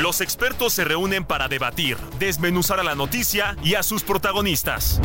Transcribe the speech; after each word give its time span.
Los 0.00 0.22
expertos 0.22 0.72
se 0.72 0.84
reúnen 0.84 1.26
para 1.26 1.46
debatir, 1.46 1.98
desmenuzar 2.18 2.80
a 2.80 2.82
la 2.82 2.94
noticia 2.94 3.54
y 3.62 3.74
a 3.74 3.82
sus 3.82 4.02
protagonistas. 4.02 4.98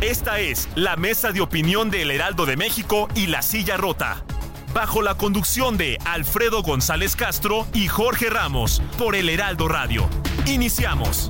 Esta 0.00 0.40
es 0.40 0.70
la 0.74 0.96
mesa 0.96 1.32
de 1.32 1.42
opinión 1.42 1.90
de 1.90 2.00
El 2.00 2.10
Heraldo 2.10 2.46
de 2.46 2.56
México 2.56 3.08
y 3.14 3.26
La 3.26 3.42
Silla 3.42 3.76
Rota. 3.76 4.24
Bajo 4.72 5.02
la 5.02 5.16
conducción 5.16 5.76
de 5.76 5.98
Alfredo 6.06 6.62
González 6.62 7.14
Castro 7.14 7.66
y 7.74 7.88
Jorge 7.88 8.30
Ramos 8.30 8.80
por 8.96 9.16
El 9.16 9.28
Heraldo 9.28 9.68
Radio. 9.68 10.08
Iniciamos. 10.46 11.28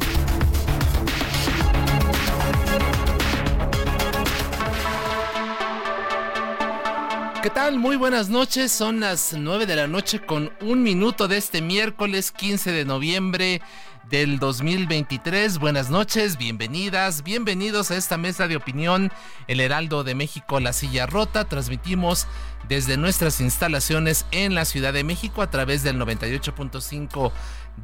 ¿Qué 7.42 7.50
tal? 7.50 7.78
Muy 7.78 7.94
buenas 7.94 8.28
noches. 8.28 8.72
Son 8.72 8.98
las 8.98 9.32
9 9.32 9.66
de 9.66 9.76
la 9.76 9.86
noche 9.86 10.20
con 10.20 10.50
un 10.60 10.82
minuto 10.82 11.28
de 11.28 11.36
este 11.36 11.62
miércoles 11.62 12.32
15 12.32 12.72
de 12.72 12.84
noviembre 12.84 13.62
del 14.10 14.40
2023. 14.40 15.58
Buenas 15.58 15.88
noches, 15.88 16.36
bienvenidas, 16.36 17.22
bienvenidos 17.22 17.92
a 17.92 17.96
esta 17.96 18.16
mesa 18.16 18.48
de 18.48 18.56
opinión, 18.56 19.12
El 19.46 19.60
Heraldo 19.60 20.02
de 20.02 20.16
México, 20.16 20.58
La 20.58 20.72
Silla 20.72 21.06
Rota. 21.06 21.44
Transmitimos 21.44 22.26
desde 22.68 22.96
nuestras 22.96 23.40
instalaciones 23.40 24.26
en 24.32 24.56
la 24.56 24.64
Ciudad 24.64 24.92
de 24.92 25.04
México 25.04 25.40
a 25.40 25.50
través 25.50 25.84
del 25.84 25.96
98.5 25.96 27.30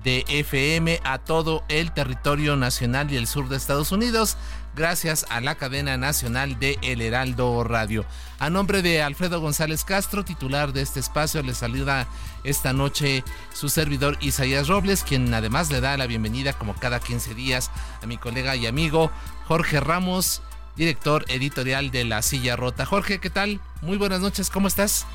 de 0.02 0.24
FM 0.28 1.00
a 1.04 1.18
todo 1.18 1.62
el 1.68 1.92
territorio 1.92 2.56
nacional 2.56 3.12
y 3.12 3.16
el 3.16 3.28
sur 3.28 3.48
de 3.48 3.56
Estados 3.56 3.92
Unidos, 3.92 4.36
gracias 4.74 5.26
a 5.28 5.40
la 5.40 5.54
cadena 5.54 5.96
nacional 5.96 6.58
de 6.58 6.78
El 6.82 7.00
Heraldo 7.00 7.62
Radio. 7.64 8.04
A 8.38 8.50
nombre 8.50 8.82
de 8.82 9.02
Alfredo 9.02 9.40
González 9.40 9.84
Castro, 9.84 10.24
titular 10.24 10.72
de 10.72 10.82
este 10.82 11.00
espacio, 11.00 11.42
le 11.42 11.54
saluda 11.54 12.06
esta 12.42 12.72
noche 12.72 13.24
su 13.52 13.68
servidor 13.68 14.18
Isaías 14.20 14.68
Robles, 14.68 15.04
quien 15.04 15.32
además 15.32 15.70
le 15.70 15.80
da 15.80 15.96
la 15.96 16.06
bienvenida 16.06 16.52
como 16.52 16.74
cada 16.74 17.00
15 17.00 17.34
días 17.34 17.70
a 18.02 18.06
mi 18.06 18.18
colega 18.18 18.56
y 18.56 18.66
amigo 18.66 19.10
Jorge 19.46 19.80
Ramos, 19.80 20.42
director 20.76 21.24
editorial 21.28 21.90
de 21.90 22.04
La 22.04 22.22
Silla 22.22 22.56
Rota. 22.56 22.84
Jorge, 22.86 23.20
¿qué 23.20 23.30
tal? 23.30 23.60
Muy 23.82 23.96
buenas 23.96 24.20
noches, 24.20 24.50
¿cómo 24.50 24.68
estás? 24.68 25.06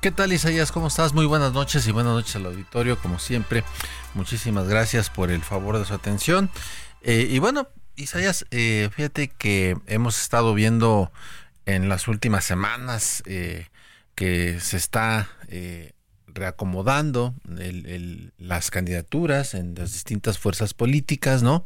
¿Qué 0.00 0.12
tal 0.12 0.32
Isaías? 0.32 0.70
¿Cómo 0.70 0.86
estás? 0.86 1.14
Muy 1.14 1.26
buenas 1.26 1.52
noches 1.52 1.86
y 1.88 1.90
buenas 1.90 2.12
noches 2.12 2.36
al 2.36 2.46
auditorio, 2.46 2.96
como 2.98 3.18
siempre. 3.18 3.64
Muchísimas 4.14 4.68
gracias 4.68 5.10
por 5.10 5.30
el 5.30 5.42
favor 5.42 5.78
de 5.78 5.84
su 5.84 5.94
atención. 5.94 6.48
Eh, 7.02 7.26
y 7.30 7.38
bueno, 7.38 7.68
Isaías, 7.96 8.46
eh, 8.50 8.88
fíjate 8.94 9.28
que 9.28 9.76
hemos 9.86 10.20
estado 10.20 10.54
viendo 10.54 11.12
en 11.64 11.88
las 11.88 12.08
últimas 12.08 12.44
semanas 12.44 13.22
eh, 13.26 13.68
que 14.14 14.60
se 14.60 14.76
está 14.76 15.28
reacomodando 16.36 17.34
las 18.38 18.70
candidaturas 18.70 19.54
en 19.54 19.74
las 19.74 19.92
distintas 19.92 20.38
fuerzas 20.38 20.74
políticas, 20.74 21.42
¿no? 21.42 21.64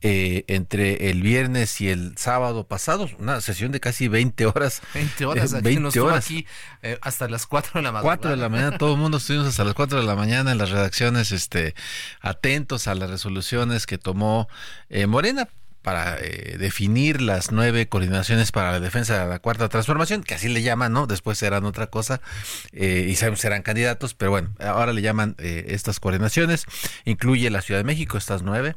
Eh, 0.00 0.44
entre 0.46 1.10
el 1.10 1.22
viernes 1.22 1.80
y 1.80 1.88
el 1.88 2.16
sábado 2.18 2.68
pasado, 2.68 3.08
una 3.18 3.40
sesión 3.40 3.72
de 3.72 3.80
casi 3.80 4.06
20 4.06 4.46
horas. 4.46 4.80
20 4.94 5.26
horas, 5.26 5.54
aquí 5.54 5.76
20 5.76 6.00
horas. 6.00 6.24
aquí 6.24 6.46
eh, 6.82 6.98
hasta 7.00 7.28
las 7.28 7.46
4 7.46 7.72
de 7.74 7.82
la 7.82 7.92
mañana. 7.92 8.02
4 8.02 8.30
de 8.30 8.36
la 8.36 8.48
mañana, 8.48 8.78
todo 8.78 8.92
el 8.92 9.00
mundo 9.00 9.18
estuvimos 9.18 9.48
hasta 9.48 9.64
las 9.64 9.74
4 9.74 10.00
de 10.00 10.06
la 10.06 10.14
mañana 10.14 10.52
en 10.52 10.58
las 10.58 10.70
redacciones, 10.70 11.32
este, 11.32 11.74
atentos 12.20 12.86
a 12.86 12.94
las 12.94 13.10
resoluciones 13.10 13.86
que 13.86 13.98
tomó 13.98 14.48
eh, 14.88 15.06
Morena 15.06 15.48
para 15.88 16.18
eh, 16.20 16.56
definir 16.58 17.22
las 17.22 17.50
nueve 17.50 17.88
coordinaciones 17.88 18.52
para 18.52 18.72
la 18.72 18.78
defensa 18.78 19.24
de 19.24 19.26
la 19.26 19.38
cuarta 19.38 19.70
transformación, 19.70 20.22
que 20.22 20.34
así 20.34 20.46
le 20.50 20.60
llaman, 20.60 20.92
¿no? 20.92 21.06
Después 21.06 21.38
serán 21.38 21.64
otra 21.64 21.86
cosa 21.86 22.20
eh, 22.72 23.06
y 23.08 23.16
serán 23.16 23.62
candidatos, 23.62 24.12
pero 24.12 24.30
bueno, 24.30 24.54
ahora 24.60 24.92
le 24.92 25.00
llaman 25.00 25.34
eh, 25.38 25.64
estas 25.68 25.98
coordinaciones, 25.98 26.66
incluye 27.06 27.48
la 27.48 27.62
Ciudad 27.62 27.80
de 27.80 27.84
México, 27.84 28.18
estas 28.18 28.42
nueve. 28.42 28.76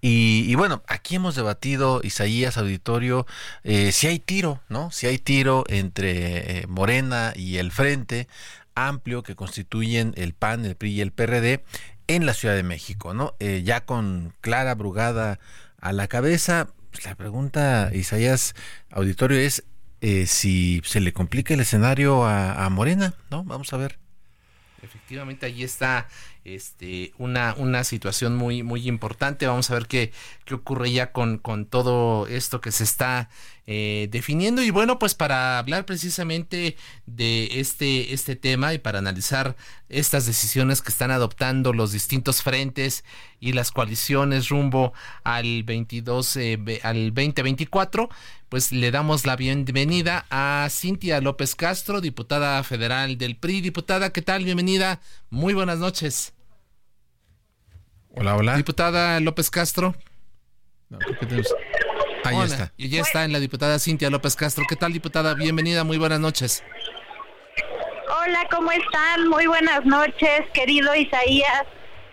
Y, 0.00 0.54
bueno, 0.54 0.82
aquí 0.86 1.16
hemos 1.16 1.34
debatido, 1.34 2.00
Isaías, 2.02 2.56
auditorio, 2.56 3.26
si 3.64 4.06
hay 4.06 4.18
tiro, 4.18 4.62
¿no? 4.70 4.90
Si 4.92 5.06
hay 5.06 5.18
tiro 5.18 5.64
entre 5.68 6.64
Morena 6.68 7.34
y 7.36 7.58
el 7.58 7.70
Frente 7.70 8.28
amplio 8.74 9.22
que 9.22 9.34
constituyen 9.34 10.14
el 10.16 10.32
PAN, 10.32 10.64
el 10.64 10.76
PRI 10.76 10.92
y 10.92 11.00
el 11.02 11.12
PRD 11.12 11.64
en 12.06 12.24
la 12.24 12.32
Ciudad 12.32 12.54
de 12.54 12.62
México, 12.62 13.14
¿no? 13.14 13.34
ya 13.40 13.84
con 13.84 14.32
Clara 14.40 14.76
Brugada 14.76 15.40
a 15.86 15.92
la 15.92 16.08
cabeza. 16.08 16.68
Pues, 16.90 17.04
la 17.04 17.14
pregunta, 17.14 17.90
Isaías, 17.94 18.54
auditorio, 18.90 19.38
es 19.38 19.64
eh, 20.00 20.26
si 20.26 20.82
se 20.84 21.00
le 21.00 21.12
complica 21.12 21.54
el 21.54 21.60
escenario 21.60 22.24
a, 22.26 22.68
Morena, 22.70 23.14
¿no? 23.30 23.44
Vamos 23.44 23.72
a 23.72 23.76
ver. 23.76 23.98
Efectivamente, 24.82 25.46
ahí 25.46 25.62
está 25.62 26.06
este, 26.44 27.12
una, 27.18 27.54
una 27.56 27.82
situación 27.84 28.36
muy, 28.36 28.62
muy 28.62 28.88
importante. 28.88 29.46
Vamos 29.46 29.70
a 29.70 29.74
ver 29.74 29.86
qué, 29.86 30.12
qué 30.44 30.54
ocurre 30.54 30.92
ya 30.92 31.12
con, 31.12 31.38
con 31.38 31.66
todo 31.66 32.26
esto 32.28 32.60
que 32.60 32.72
se 32.72 32.84
está 32.84 33.28
eh, 33.66 34.08
definiendo. 34.12 34.62
Y 34.62 34.70
bueno, 34.70 34.98
pues 34.98 35.14
para 35.14 35.58
hablar 35.58 35.86
precisamente 35.86 36.76
de 37.06 37.60
este, 37.60 38.12
este 38.14 38.36
tema 38.36 38.74
y 38.74 38.78
para 38.78 39.00
analizar 39.00 39.56
estas 39.88 40.26
decisiones 40.26 40.82
que 40.82 40.90
están 40.90 41.10
adoptando 41.10 41.72
los 41.72 41.92
distintos 41.92 42.42
frentes 42.42 43.04
y 43.40 43.52
las 43.52 43.70
coaliciones 43.70 44.48
rumbo 44.48 44.92
al 45.24 45.62
22, 45.62 46.36
eh, 46.36 46.80
al 46.82 47.14
2024, 47.14 48.08
pues 48.48 48.72
le 48.72 48.90
damos 48.90 49.26
la 49.26 49.36
bienvenida 49.36 50.26
a 50.30 50.68
Cintia 50.70 51.20
López 51.20 51.54
Castro, 51.54 52.00
diputada 52.00 52.62
federal 52.64 53.18
del 53.18 53.36
PRI. 53.36 53.60
Diputada, 53.60 54.10
¿qué 54.12 54.22
tal? 54.22 54.44
Bienvenida. 54.44 55.00
Muy 55.30 55.54
buenas 55.54 55.78
noches. 55.78 56.32
Hola, 58.10 58.36
hola. 58.36 58.56
Diputada 58.56 59.20
López 59.20 59.50
Castro. 59.50 59.94
Ahí 62.24 62.36
está. 62.42 62.72
Y 62.76 62.88
ya 62.88 63.02
está 63.02 63.24
en 63.24 63.32
la 63.32 63.40
diputada 63.40 63.78
Cintia 63.78 64.10
López 64.10 64.36
Castro. 64.36 64.64
¿Qué 64.68 64.76
tal, 64.76 64.92
diputada? 64.92 65.34
Bienvenida, 65.34 65.84
muy 65.84 65.98
buenas 65.98 66.20
noches. 66.20 66.62
Hola, 68.08 68.46
¿cómo 68.52 68.70
están? 68.70 69.28
Muy 69.28 69.46
buenas 69.46 69.84
noches, 69.84 70.42
querido 70.54 70.94
Isaías. 70.94 71.64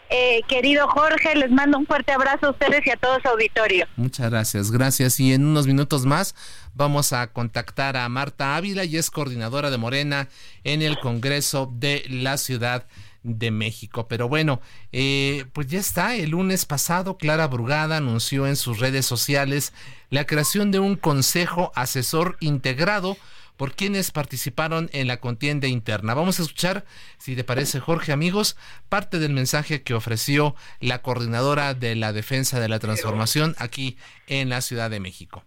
Eh, 0.09 0.41
querido 0.47 0.87
Jorge, 0.87 1.35
les 1.35 1.51
mando 1.51 1.77
un 1.77 1.85
fuerte 1.85 2.11
abrazo 2.11 2.47
a 2.47 2.49
ustedes 2.49 2.85
y 2.85 2.89
a 2.89 2.97
todo 2.97 3.19
su 3.21 3.27
auditorio. 3.27 3.85
Muchas 3.95 4.31
gracias, 4.31 4.71
gracias. 4.71 5.19
Y 5.19 5.33
en 5.33 5.45
unos 5.45 5.67
minutos 5.67 6.05
más 6.05 6.33
vamos 6.73 7.13
a 7.13 7.27
contactar 7.27 7.95
a 7.95 8.09
Marta 8.09 8.55
Ávila, 8.55 8.85
y 8.85 8.97
es 8.97 9.11
coordinadora 9.11 9.69
de 9.69 9.77
Morena 9.77 10.29
en 10.63 10.81
el 10.81 10.99
Congreso 10.99 11.71
de 11.71 12.03
la 12.09 12.37
Ciudad 12.37 12.87
de 13.21 13.51
México. 13.51 14.07
Pero 14.07 14.27
bueno, 14.27 14.61
eh, 14.91 15.45
pues 15.53 15.67
ya 15.67 15.79
está. 15.79 16.15
El 16.15 16.31
lunes 16.31 16.65
pasado, 16.65 17.17
Clara 17.17 17.47
Brugada 17.47 17.97
anunció 17.97 18.47
en 18.47 18.55
sus 18.55 18.79
redes 18.79 19.05
sociales 19.05 19.73
la 20.09 20.25
creación 20.25 20.71
de 20.71 20.79
un 20.79 20.95
consejo 20.95 21.71
asesor 21.75 22.37
integrado 22.39 23.15
por 23.57 23.75
quienes 23.75 24.11
participaron 24.11 24.89
en 24.93 25.07
la 25.07 25.17
contienda 25.17 25.67
interna. 25.67 26.13
Vamos 26.13 26.39
a 26.39 26.43
escuchar, 26.43 26.85
si 27.17 27.35
te 27.35 27.43
parece, 27.43 27.79
Jorge, 27.79 28.11
amigos, 28.11 28.57
parte 28.89 29.19
del 29.19 29.33
mensaje 29.33 29.83
que 29.83 29.93
ofreció 29.93 30.55
la 30.79 31.01
coordinadora 31.01 31.73
de 31.73 31.95
la 31.95 32.13
defensa 32.13 32.59
de 32.59 32.69
la 32.69 32.79
transformación 32.79 33.55
aquí 33.59 33.97
en 34.27 34.49
la 34.49 34.61
Ciudad 34.61 34.89
de 34.89 34.99
México. 34.99 35.43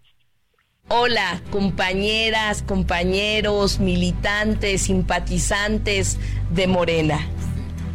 Hola, 0.89 1.41
compañeras, 1.51 2.63
compañeros, 2.63 3.79
militantes, 3.79 4.83
simpatizantes 4.83 6.17
de 6.49 6.67
Morena. 6.67 7.27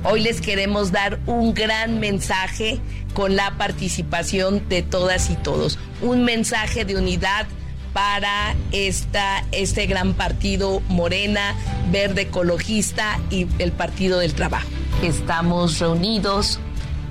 Hoy 0.04 0.20
les 0.20 0.42
queremos 0.42 0.92
dar 0.92 1.18
un 1.26 1.54
gran 1.54 2.00
mensaje 2.00 2.80
con 3.14 3.34
la 3.34 3.56
participación 3.56 4.68
de 4.68 4.82
todas 4.82 5.30
y 5.30 5.36
todos. 5.36 5.78
Un 6.02 6.24
mensaje 6.24 6.84
de 6.84 6.96
unidad 6.96 7.46
para 7.92 8.54
esta, 8.72 9.44
este 9.52 9.86
gran 9.86 10.14
partido 10.14 10.80
Morena, 10.88 11.54
Verde 11.90 12.22
Ecologista 12.22 13.18
y 13.30 13.46
el 13.58 13.72
Partido 13.72 14.18
del 14.18 14.34
Trabajo. 14.34 14.68
Estamos 15.02 15.78
reunidos 15.78 16.60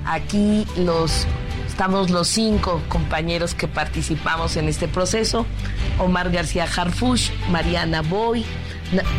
aquí 0.04 0.66
los 0.76 1.26
estamos 1.68 2.10
los 2.10 2.28
cinco 2.28 2.82
compañeros 2.88 3.54
que 3.54 3.66
participamos 3.66 4.56
en 4.56 4.68
este 4.68 4.88
proceso, 4.88 5.46
Omar 5.98 6.30
García 6.30 6.64
Harfush, 6.64 7.30
Mariana 7.50 8.02
Boy, 8.02 8.44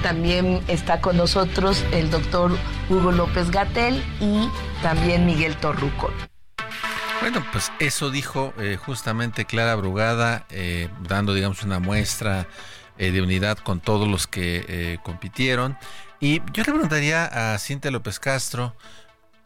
También 0.03 0.61
está 0.67 1.01
con 1.01 1.17
nosotros 1.17 1.83
el 1.93 2.11
doctor 2.11 2.55
Hugo 2.89 3.11
López 3.11 3.49
Gatel 3.49 4.03
y 4.21 4.47
también 4.83 5.25
Miguel 5.25 5.55
Torruco. 5.55 6.11
Bueno, 7.23 7.41
pues 7.53 7.71
eso 7.79 8.11
dijo 8.11 8.53
eh, 8.59 8.75
justamente 8.75 9.45
Clara 9.45 9.75
Brugada, 9.75 10.45
eh, 10.49 10.89
dando, 11.07 11.33
digamos, 11.33 11.63
una 11.63 11.79
muestra 11.79 12.47
eh, 12.97 13.11
de 13.11 13.21
unidad 13.21 13.57
con 13.59 13.79
todos 13.79 14.09
los 14.09 14.27
que 14.27 14.99
compitieron. 15.03 15.77
Y 16.19 16.41
yo 16.51 16.63
le 16.63 16.73
preguntaría 16.73 17.53
a 17.53 17.57
Cintia 17.59 17.91
López 17.91 18.19
Castro 18.19 18.75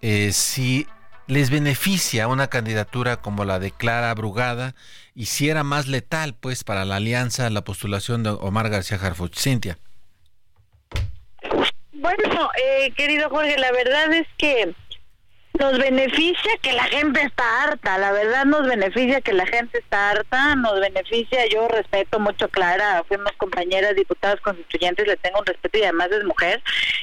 si 0.01 0.87
les 1.27 1.51
beneficia 1.51 2.27
una 2.27 2.47
candidatura 2.47 3.17
como 3.17 3.45
la 3.45 3.59
de 3.59 3.69
Clara 3.69 4.11
Brugada 4.15 4.73
y 5.13 5.27
si 5.27 5.47
era 5.47 5.63
más 5.63 5.85
letal, 5.85 6.33
pues, 6.33 6.63
para 6.63 6.83
la 6.83 6.95
alianza 6.95 7.47
la 7.51 7.63
postulación 7.63 8.23
de 8.23 8.31
Omar 8.31 8.71
García 8.71 8.97
Harfuch. 8.99 9.37
Cintia. 9.37 9.77
Bueno, 11.93 12.49
querido 12.95 13.29
Jorge, 13.29 13.55
la 13.59 13.71
verdad 13.71 14.11
es 14.13 14.27
que 14.39 14.73
nos 15.59 15.77
beneficia 15.77 16.51
que 16.61 16.73
la 16.73 16.83
gente 16.83 17.21
está 17.21 17.63
harta, 17.63 17.97
la 17.97 18.11
verdad 18.11 18.45
nos 18.45 18.67
beneficia 18.67 19.21
que 19.21 19.33
la 19.33 19.45
gente 19.45 19.77
está 19.79 20.11
harta, 20.11 20.55
nos 20.55 20.79
beneficia, 20.79 21.45
yo 21.47 21.67
respeto 21.67 22.19
mucho 22.19 22.45
a 22.45 22.47
Clara, 22.49 23.03
fuimos 23.07 23.31
compañeras 23.33 23.95
diputadas 23.95 24.39
constituyentes, 24.41 25.07
le 25.07 25.17
tengo 25.17 25.39
un 25.39 25.45
respeto 25.45 25.77
y 25.77 25.83
además 25.83 26.09
es 26.11 26.23
mujer, 26.23 26.61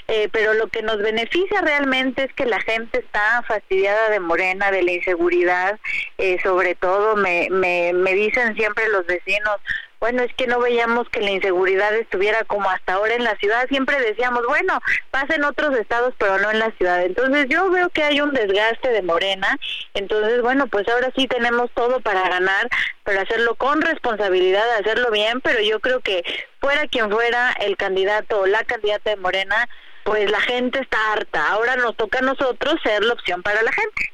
eh, 0.08 0.28
pero 0.32 0.54
lo 0.54 0.68
que 0.68 0.82
nos 0.82 0.98
beneficia 0.98 1.60
realmente 1.62 2.24
es 2.24 2.32
que 2.34 2.46
la 2.46 2.60
gente 2.60 2.98
está 2.98 3.42
fastidiada 3.46 4.10
de 4.10 4.20
Morena, 4.20 4.70
de 4.70 4.82
la 4.82 4.92
inseguridad, 4.92 5.78
eh, 6.18 6.38
sobre 6.42 6.74
todo 6.74 7.16
me, 7.16 7.48
me, 7.50 7.92
me 7.92 8.14
dicen 8.14 8.54
siempre 8.54 8.88
los 8.88 9.06
vecinos, 9.06 9.56
bueno, 10.04 10.22
es 10.22 10.34
que 10.34 10.46
no 10.46 10.60
veíamos 10.60 11.08
que 11.08 11.22
la 11.22 11.30
inseguridad 11.30 11.94
estuviera 11.94 12.44
como 12.44 12.68
hasta 12.68 12.92
ahora 12.92 13.14
en 13.14 13.24
la 13.24 13.36
ciudad. 13.36 13.66
Siempre 13.68 13.98
decíamos, 14.02 14.42
bueno, 14.46 14.78
pasa 15.10 15.34
en 15.34 15.44
otros 15.44 15.74
estados, 15.78 16.12
pero 16.18 16.38
no 16.40 16.50
en 16.50 16.58
la 16.58 16.70
ciudad. 16.72 17.02
Entonces 17.02 17.46
yo 17.48 17.70
veo 17.70 17.88
que 17.88 18.02
hay 18.02 18.20
un 18.20 18.34
desgaste 18.34 18.90
de 18.90 19.00
Morena. 19.00 19.58
Entonces, 19.94 20.42
bueno, 20.42 20.66
pues 20.66 20.86
ahora 20.90 21.10
sí 21.16 21.26
tenemos 21.26 21.70
todo 21.72 22.00
para 22.00 22.28
ganar, 22.28 22.68
pero 23.02 23.18
hacerlo 23.18 23.54
con 23.54 23.80
responsabilidad, 23.80 24.70
hacerlo 24.78 25.10
bien, 25.10 25.40
pero 25.40 25.62
yo 25.62 25.80
creo 25.80 26.00
que 26.00 26.22
fuera 26.60 26.86
quien 26.86 27.10
fuera 27.10 27.52
el 27.60 27.78
candidato 27.78 28.40
o 28.40 28.46
la 28.46 28.62
candidata 28.64 29.08
de 29.08 29.16
Morena, 29.16 29.70
pues 30.02 30.30
la 30.30 30.42
gente 30.42 30.80
está 30.80 30.98
harta. 31.14 31.48
Ahora 31.48 31.76
nos 31.76 31.96
toca 31.96 32.18
a 32.18 32.20
nosotros 32.20 32.74
ser 32.82 33.02
la 33.04 33.14
opción 33.14 33.42
para 33.42 33.62
la 33.62 33.72
gente. 33.72 34.13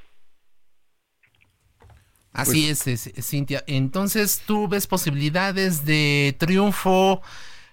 Así 2.32 2.66
pues 2.66 2.86
es, 2.86 3.26
Cintia. 3.26 3.64
Entonces, 3.66 4.42
¿tú 4.46 4.68
ves 4.68 4.86
posibilidades 4.86 5.84
de 5.84 6.36
triunfo 6.38 7.22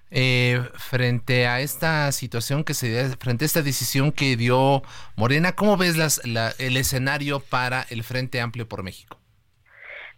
eh, 0.10 0.64
frente 0.76 1.48
a 1.48 1.62
esta 1.62 2.12
situación 2.12 2.64
que 2.64 2.74
se 2.74 3.16
frente 3.18 3.46
a 3.46 3.48
esta 3.48 3.62
decisión 3.62 4.12
que 4.12 4.36
dio 4.36 4.82
Morena? 5.16 5.54
¿Cómo 5.54 5.78
ves 5.78 5.98
las, 5.98 6.22
el 6.24 6.78
escenario 6.78 7.40
para 7.40 7.86
el 7.90 8.04
Frente 8.04 8.42
Amplio 8.42 8.68
por 8.68 8.84
México? 8.84 9.20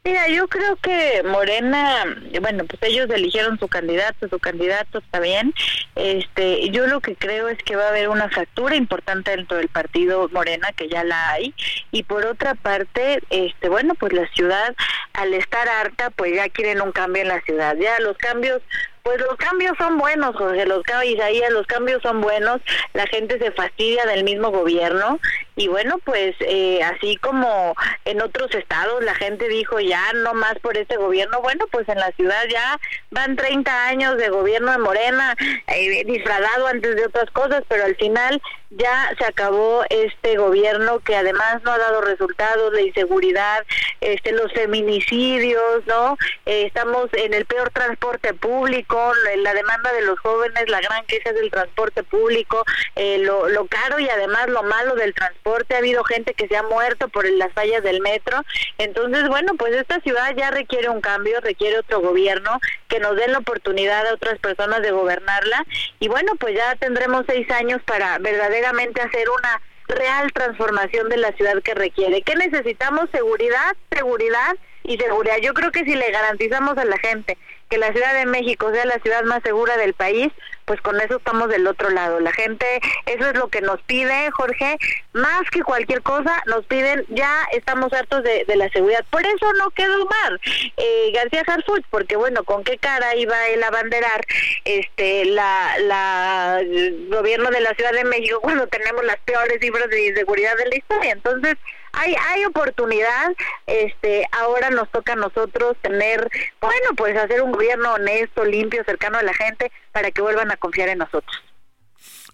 Mira, 0.06 0.30
yo 0.30 0.48
creo 0.48 0.78
que 0.78 1.24
Morena, 1.24 2.06
bueno, 2.42 2.64
pues 2.64 2.82
ellos 2.84 3.10
eligieron 3.10 3.60
su 3.60 3.68
candidato, 3.68 4.30
su 4.30 4.40
candidato 4.40 5.00
está 5.00 5.20
bien. 5.20 5.54
Este, 5.96 6.70
yo 6.70 6.88
lo 6.88 7.02
que 7.02 7.16
creo 7.16 7.50
es 7.50 7.58
que 7.64 7.76
va 7.76 7.86
a 7.86 7.90
haber 7.90 8.08
una 8.08 8.30
fractura 8.30 8.76
importante 8.76 9.32
dentro 9.32 9.58
del 9.58 9.68
partido 9.68 10.30
Morena, 10.30 10.72
que 10.72 10.88
ya 10.88 11.04
la 11.04 11.32
hay, 11.32 11.54
y 11.92 12.04
por 12.04 12.26
otra 12.26 12.56
parte, 12.56 13.20
este, 13.30 13.68
bueno, 13.68 13.94
pues 13.96 14.14
la 14.14 14.28
ciudad 14.30 14.74
al 15.14 15.34
estar 15.34 15.68
harta, 15.68 16.12
pues 16.12 16.34
ya 16.34 16.48
quieren 16.48 16.82
un 16.82 16.94
cambio 16.94 17.22
en 17.24 17.28
la 17.28 17.42
ciudad. 17.42 17.76
Ya 17.78 18.00
los 18.00 18.18
cambios 18.18 18.62
pues 19.04 19.22
los 19.22 19.38
cambios 19.38 19.76
son 19.78 19.98
buenos, 19.98 20.36
Jorge, 20.36 20.66
los 20.66 20.84
Isaías, 21.04 21.52
los 21.52 21.66
cambios 21.66 22.02
son 22.04 22.22
buenos, 22.22 22.62
la 22.94 23.08
gente 23.08 23.40
se 23.40 23.52
fastidia 23.52 24.06
del 24.06 24.24
mismo 24.24 24.52
gobierno 24.52 25.20
y 25.60 25.68
bueno, 25.68 26.00
pues 26.06 26.36
eh, 26.40 26.82
así 26.84 27.18
como 27.18 27.76
en 28.06 28.22
otros 28.22 28.56
estados 28.56 29.04
la 29.04 29.14
gente 29.14 29.50
dijo 29.50 29.82
ya 29.82 30.14
no 30.14 30.34
más 30.34 30.58
por 30.60 30.78
este 30.78 30.96
gobierno, 30.96 31.42
bueno, 31.42 31.66
pues 31.70 31.88
en 31.90 32.00
la 32.00 32.12
ciudad 32.14 32.46
ya 32.50 32.80
van 33.12 33.36
30 33.36 33.88
años 33.88 34.18
de 34.18 34.30
gobierno 34.30 34.72
de 34.72 34.78
Morena, 34.78 35.36
eh, 35.68 36.06
disfrazado 36.06 36.68
antes 36.68 36.96
de 36.96 37.06
otras 37.06 37.30
cosas, 37.32 37.64
pero 37.68 37.84
al 37.84 37.98
final 37.98 38.42
ya 38.70 39.14
se 39.18 39.26
acabó 39.26 39.84
este 39.90 40.38
gobierno 40.38 41.00
que 41.00 41.16
además 41.16 41.62
no 41.64 41.72
ha 41.72 41.78
dado 41.78 42.02
resultados, 42.02 42.72
de 42.72 42.84
inseguridad, 42.84 43.66
este 44.00 44.32
los 44.32 44.54
feminicidios, 44.54 45.86
¿no? 45.88 46.18
Eh, 46.46 46.68
estamos 46.68 47.10
en 47.14 47.34
el 47.34 47.46
peor 47.46 47.72
transporte 47.72 48.34
público, 48.34 49.12
la 49.38 49.54
demanda 49.54 49.92
de 49.92 50.04
los 50.04 50.20
jóvenes, 50.20 50.70
la 50.70 50.80
gran 50.82 51.04
queja 51.06 51.34
del 51.34 51.50
transporte 51.50 52.04
público, 52.04 52.64
eh, 52.96 53.18
lo, 53.20 53.50
lo 53.50 53.66
caro 53.66 54.00
y 54.00 54.08
además 54.08 54.48
lo 54.48 54.64
malo 54.64 54.96
del 54.96 55.14
transporte, 55.14 55.49
ha 55.70 55.78
habido 55.78 56.04
gente 56.04 56.34
que 56.34 56.48
se 56.48 56.58
ha 56.58 56.64
muerto 56.64 57.10
por 57.10 57.30
las 57.30 57.52
fallas 57.54 57.84
del 57.84 58.02
metro, 58.02 58.44
entonces 58.78 59.28
bueno, 59.28 59.54
pues 59.56 59.74
esta 59.74 60.00
ciudad 60.02 60.36
ya 60.36 60.52
requiere 60.52 60.90
un 60.90 61.02
cambio, 61.02 61.40
requiere 61.42 61.80
otro 61.80 62.00
gobierno 62.00 62.60
que 62.88 63.00
nos 63.00 63.16
den 63.16 63.32
la 63.32 63.40
oportunidad 63.40 64.08
a 64.08 64.14
otras 64.14 64.40
personas 64.40 64.82
de 64.82 64.92
gobernarla 64.92 65.66
y 66.00 66.08
bueno, 66.08 66.34
pues 66.40 66.56
ya 66.56 66.76
tendremos 66.76 67.26
seis 67.28 67.50
años 67.52 67.82
para 67.86 68.18
verdaderamente 68.20 69.02
hacer 69.02 69.28
una 69.30 69.62
real 69.88 70.32
transformación 70.32 71.10
de 71.10 71.18
la 71.18 71.32
ciudad 71.34 71.62
que 71.64 71.74
requiere. 71.74 72.22
¿Qué 72.22 72.36
necesitamos? 72.36 73.10
Seguridad, 73.12 73.76
seguridad 73.92 74.56
y 74.84 74.98
seguridad. 74.98 75.38
Yo 75.42 75.54
creo 75.54 75.72
que 75.72 75.84
si 75.84 75.96
le 75.96 76.12
garantizamos 76.12 76.78
a 76.78 76.86
la 76.86 76.98
gente 76.98 77.38
que 77.70 77.78
la 77.78 77.92
Ciudad 77.92 78.14
de 78.14 78.26
México 78.26 78.72
sea 78.72 78.86
la 78.86 79.00
ciudad 79.00 79.24
más 79.24 79.42
segura 79.44 79.78
del 79.78 79.94
país, 79.94 80.32
pues 80.70 80.82
con 80.82 81.02
eso 81.02 81.18
estamos 81.18 81.50
del 81.50 81.66
otro 81.66 81.90
lado. 81.90 82.20
La 82.20 82.32
gente, 82.32 82.64
eso 83.08 83.28
es 83.28 83.36
lo 83.36 83.48
que 83.48 83.60
nos 83.60 83.82
pide, 83.82 84.30
Jorge, 84.30 84.78
más 85.14 85.42
que 85.50 85.64
cualquier 85.64 86.04
cosa, 86.04 86.44
nos 86.46 86.64
piden, 86.68 87.04
ya 87.10 87.44
estamos 87.54 87.92
hartos 87.92 88.22
de, 88.22 88.46
la 88.56 88.70
seguridad. 88.70 89.04
Por 89.10 89.26
eso 89.26 89.52
no 89.54 89.72
quedó 89.72 90.06
mal 90.06 90.40
eh, 90.78 91.12
García 91.12 91.42
Harfuch, 91.48 91.84
porque 91.90 92.18
bueno, 92.18 92.44
con 92.44 92.64
qué 92.64 92.78
cara 92.78 93.16
iba 93.16 93.48
él 93.48 93.64
a 93.64 93.72
banderar 93.72 94.24
este, 94.64 95.26
la, 95.26 95.76
la 95.80 96.62
gobierno 97.08 97.50
de 97.50 97.62
la 97.62 97.74
Ciudad 97.74 97.94
de 97.94 98.04
México 98.04 98.40
cuando 98.44 98.68
tenemos 98.68 99.04
las 99.06 99.18
peores 99.22 99.58
cifras 99.60 99.90
de 99.90 100.10
inseguridad 100.10 100.56
de 100.56 100.68
la 100.68 100.76
historia. 100.76 101.14
Entonces, 101.14 101.56
hay 101.94 102.16
hay 102.30 102.46
oportunidad 102.46 103.34
este 103.68 104.28
ahora 104.32 104.70
nos 104.70 104.90
toca 104.92 105.14
a 105.14 105.16
nosotros 105.16 105.78
tener 105.82 106.30
bueno 106.62 106.90
pues 106.96 107.18
hacer 107.18 107.42
un 107.42 107.52
gobierno 107.52 107.94
honesto 107.94 108.44
limpio 108.46 108.84
cercano 108.84 109.18
a 109.18 109.24
la 109.24 109.34
gente 109.34 109.72
para 109.92 110.12
que 110.12 110.22
vuelvan 110.22 110.52
a 110.52 110.58
confiar 110.58 110.90
en 110.90 111.00
nosotros 111.00 111.42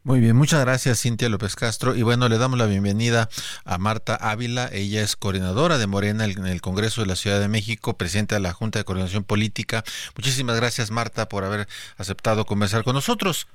muy 0.05 0.19
bien, 0.19 0.35
muchas 0.35 0.63
gracias 0.63 1.01
Cintia 1.01 1.29
López 1.29 1.55
Castro 1.55 1.95
y 1.95 2.03
bueno, 2.03 2.29
le 2.29 2.37
damos 2.37 2.59
la 2.59 2.67
bienvenida 2.67 3.27
a 3.63 3.79
Marta 3.79 4.15
Ávila, 4.15 4.69
ella 4.71 5.01
es 5.01 5.15
coordinadora 5.15 5.79
de 5.79 5.87
Morena 5.87 6.25
en 6.25 6.45
el 6.45 6.61
Congreso 6.61 7.01
de 7.01 7.07
la 7.07 7.15
Ciudad 7.15 7.39
de 7.39 7.47
México, 7.47 7.97
presidenta 7.97 8.35
de 8.35 8.41
la 8.41 8.53
Junta 8.53 8.77
de 8.77 8.85
Coordinación 8.85 9.23
Política. 9.23 9.83
Muchísimas 10.15 10.57
gracias 10.57 10.91
Marta 10.91 11.27
por 11.27 11.43
haber 11.43 11.65
aceptado 11.97 12.45
conversar 12.45 12.83
con 12.83 12.93
nosotros. 12.93 13.47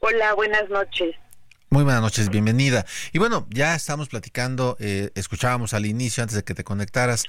Hola, 0.00 0.34
buenas 0.34 0.68
noches. 0.68 1.14
Muy 1.72 1.84
buenas 1.84 2.02
noches, 2.02 2.28
bienvenida. 2.28 2.84
Y 3.14 3.18
bueno, 3.18 3.46
ya 3.48 3.74
estamos 3.74 4.10
platicando, 4.10 4.76
eh, 4.78 5.10
escuchábamos 5.14 5.72
al 5.72 5.86
inicio, 5.86 6.22
antes 6.22 6.36
de 6.36 6.44
que 6.44 6.52
te 6.52 6.64
conectaras, 6.64 7.24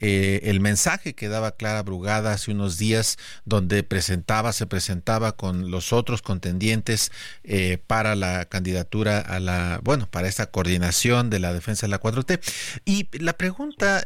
eh, 0.00 0.40
el 0.44 0.60
mensaje 0.60 1.14
que 1.14 1.28
daba 1.28 1.52
Clara 1.52 1.82
Brugada 1.82 2.32
hace 2.32 2.50
unos 2.50 2.78
días, 2.78 3.18
donde 3.44 3.82
presentaba, 3.82 4.52
se 4.52 4.66
presentaba 4.66 5.32
con 5.32 5.70
los 5.70 5.92
otros 5.92 6.22
contendientes 6.22 7.10
eh, 7.44 7.78
para 7.86 8.14
la 8.14 8.44
candidatura 8.44 9.18
a 9.20 9.40
la, 9.40 9.80
bueno, 9.82 10.08
para 10.10 10.28
esta 10.28 10.46
coordinación 10.46 11.30
de 11.30 11.38
la 11.40 11.52
defensa 11.52 11.86
de 11.86 11.90
la 11.90 12.00
4T. 12.00 12.40
Y 12.84 13.08
la 13.18 13.32
pregunta, 13.32 14.04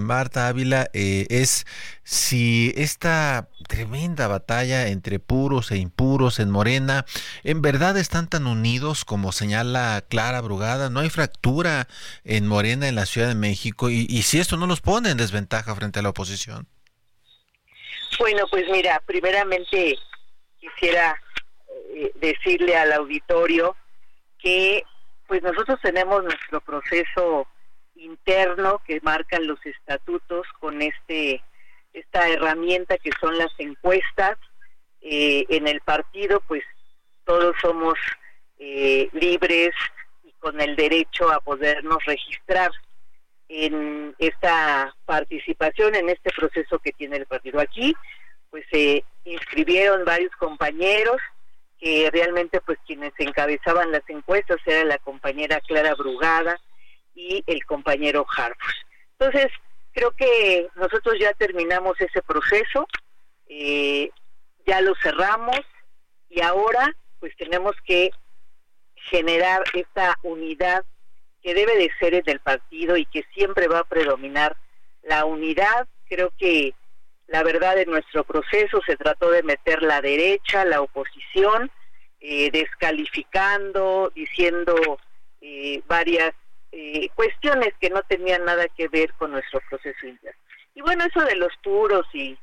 Marta 0.00 0.48
Ávila, 0.48 0.88
es 0.92 1.66
si 2.04 2.74
esta 2.76 3.48
tremenda 3.68 4.26
batalla 4.26 4.88
entre 4.88 5.18
puros 5.18 5.70
e 5.70 5.76
impuros 5.76 6.40
en 6.40 6.50
Morena, 6.50 7.06
¿en 7.44 7.62
verdad 7.62 7.96
están 7.96 8.28
tan 8.28 8.46
unidos 8.46 9.04
como 9.04 9.32
señala 9.32 10.04
Clara 10.08 10.40
Brugada? 10.40 10.90
¿No 10.90 11.00
hay 11.00 11.10
fractura 11.10 11.88
en 12.24 12.46
Morena 12.46 12.88
en 12.88 12.96
la 12.96 13.06
Ciudad 13.06 13.28
de 13.28 13.34
México? 13.34 13.88
Y, 13.90 14.22
si 14.22 14.40
esto 14.40 14.56
no 14.56 14.66
los 14.66 14.80
pone 14.80 15.10
en 15.10 15.20
desventaja 15.32 15.74
frente 15.74 15.98
a 15.98 16.02
la 16.02 16.10
oposición. 16.10 16.66
Bueno, 18.18 18.44
pues 18.50 18.68
mira, 18.70 19.02
primeramente 19.06 19.96
quisiera 20.60 21.18
eh, 21.94 22.12
decirle 22.20 22.76
al 22.76 22.92
auditorio 22.92 23.74
que 24.38 24.84
pues 25.26 25.42
nosotros 25.42 25.80
tenemos 25.82 26.22
nuestro 26.22 26.60
proceso 26.60 27.46
interno 27.94 28.82
que 28.86 29.00
marcan 29.00 29.46
los 29.46 29.64
estatutos 29.64 30.46
con 30.60 30.82
este 30.82 31.42
esta 31.94 32.28
herramienta 32.28 32.98
que 32.98 33.10
son 33.20 33.36
las 33.38 33.52
encuestas. 33.58 34.38
Eh, 35.00 35.44
en 35.48 35.66
el 35.66 35.80
partido, 35.80 36.40
pues 36.46 36.62
todos 37.24 37.54
somos 37.60 37.94
eh, 38.58 39.08
libres 39.12 39.74
y 40.22 40.32
con 40.38 40.60
el 40.60 40.76
derecho 40.76 41.30
a 41.30 41.40
podernos 41.40 42.04
registrar 42.06 42.70
en 43.54 44.14
esta 44.18 44.94
participación, 45.04 45.94
en 45.94 46.08
este 46.08 46.30
proceso 46.30 46.78
que 46.78 46.92
tiene 46.92 47.18
el 47.18 47.26
partido 47.26 47.60
aquí. 47.60 47.94
Pues 48.48 48.64
se 48.70 49.04
inscribieron 49.24 50.04
varios 50.06 50.32
compañeros 50.36 51.20
que 51.78 52.10
realmente 52.10 52.60
pues 52.62 52.78
quienes 52.86 53.12
encabezaban 53.18 53.92
las 53.92 54.08
encuestas 54.08 54.58
era 54.64 54.84
la 54.84 54.98
compañera 54.98 55.60
Clara 55.60 55.94
Brugada 55.94 56.58
y 57.14 57.44
el 57.46 57.64
compañero 57.66 58.24
Harfus. 58.34 58.86
Entonces, 59.18 59.48
creo 59.92 60.12
que 60.12 60.68
nosotros 60.74 61.16
ya 61.20 61.34
terminamos 61.34 62.00
ese 62.00 62.22
proceso, 62.22 62.86
eh, 63.48 64.10
ya 64.66 64.80
lo 64.80 64.94
cerramos 65.02 65.60
y 66.30 66.40
ahora 66.40 66.94
pues 67.20 67.36
tenemos 67.36 67.76
que 67.84 68.10
generar 68.94 69.62
esta 69.74 70.18
unidad 70.22 70.84
que 71.42 71.54
debe 71.54 71.76
de 71.76 71.90
ser 71.98 72.14
en 72.14 72.24
el 72.26 72.40
partido 72.40 72.96
y 72.96 73.04
que 73.06 73.24
siempre 73.34 73.68
va 73.68 73.80
a 73.80 73.84
predominar 73.84 74.56
la 75.02 75.24
unidad. 75.24 75.88
Creo 76.08 76.32
que 76.38 76.74
la 77.26 77.42
verdad 77.42 77.78
en 77.78 77.90
nuestro 77.90 78.24
proceso 78.24 78.80
se 78.86 78.96
trató 78.96 79.30
de 79.30 79.42
meter 79.42 79.82
la 79.82 80.00
derecha, 80.00 80.64
la 80.64 80.80
oposición, 80.80 81.70
eh, 82.20 82.50
descalificando, 82.50 84.12
diciendo 84.14 84.98
eh, 85.40 85.82
varias 85.86 86.32
eh, 86.70 87.08
cuestiones 87.14 87.74
que 87.80 87.90
no 87.90 88.02
tenían 88.02 88.44
nada 88.44 88.68
que 88.68 88.88
ver 88.88 89.12
con 89.14 89.32
nuestro 89.32 89.60
proceso 89.68 90.06
interno. 90.06 90.40
Y 90.74 90.82
bueno, 90.82 91.04
eso 91.04 91.20
de 91.24 91.36
los 91.36 91.52
puros 91.62 92.06
y, 92.14 92.38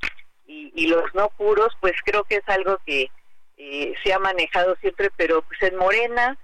y, 0.46 0.88
los 0.88 1.14
no 1.16 1.30
puros, 1.30 1.76
pues 1.80 1.94
creo 2.06 2.24
que 2.26 2.36
es 2.36 2.48
algo 2.48 2.78
que 2.86 3.10
se 4.04 4.14
ha 4.14 4.20
manejado 4.20 4.76
siempre, 4.78 5.10
pero 5.16 5.42
pues 5.42 5.62
en 5.64 5.76
Morena 5.76 6.38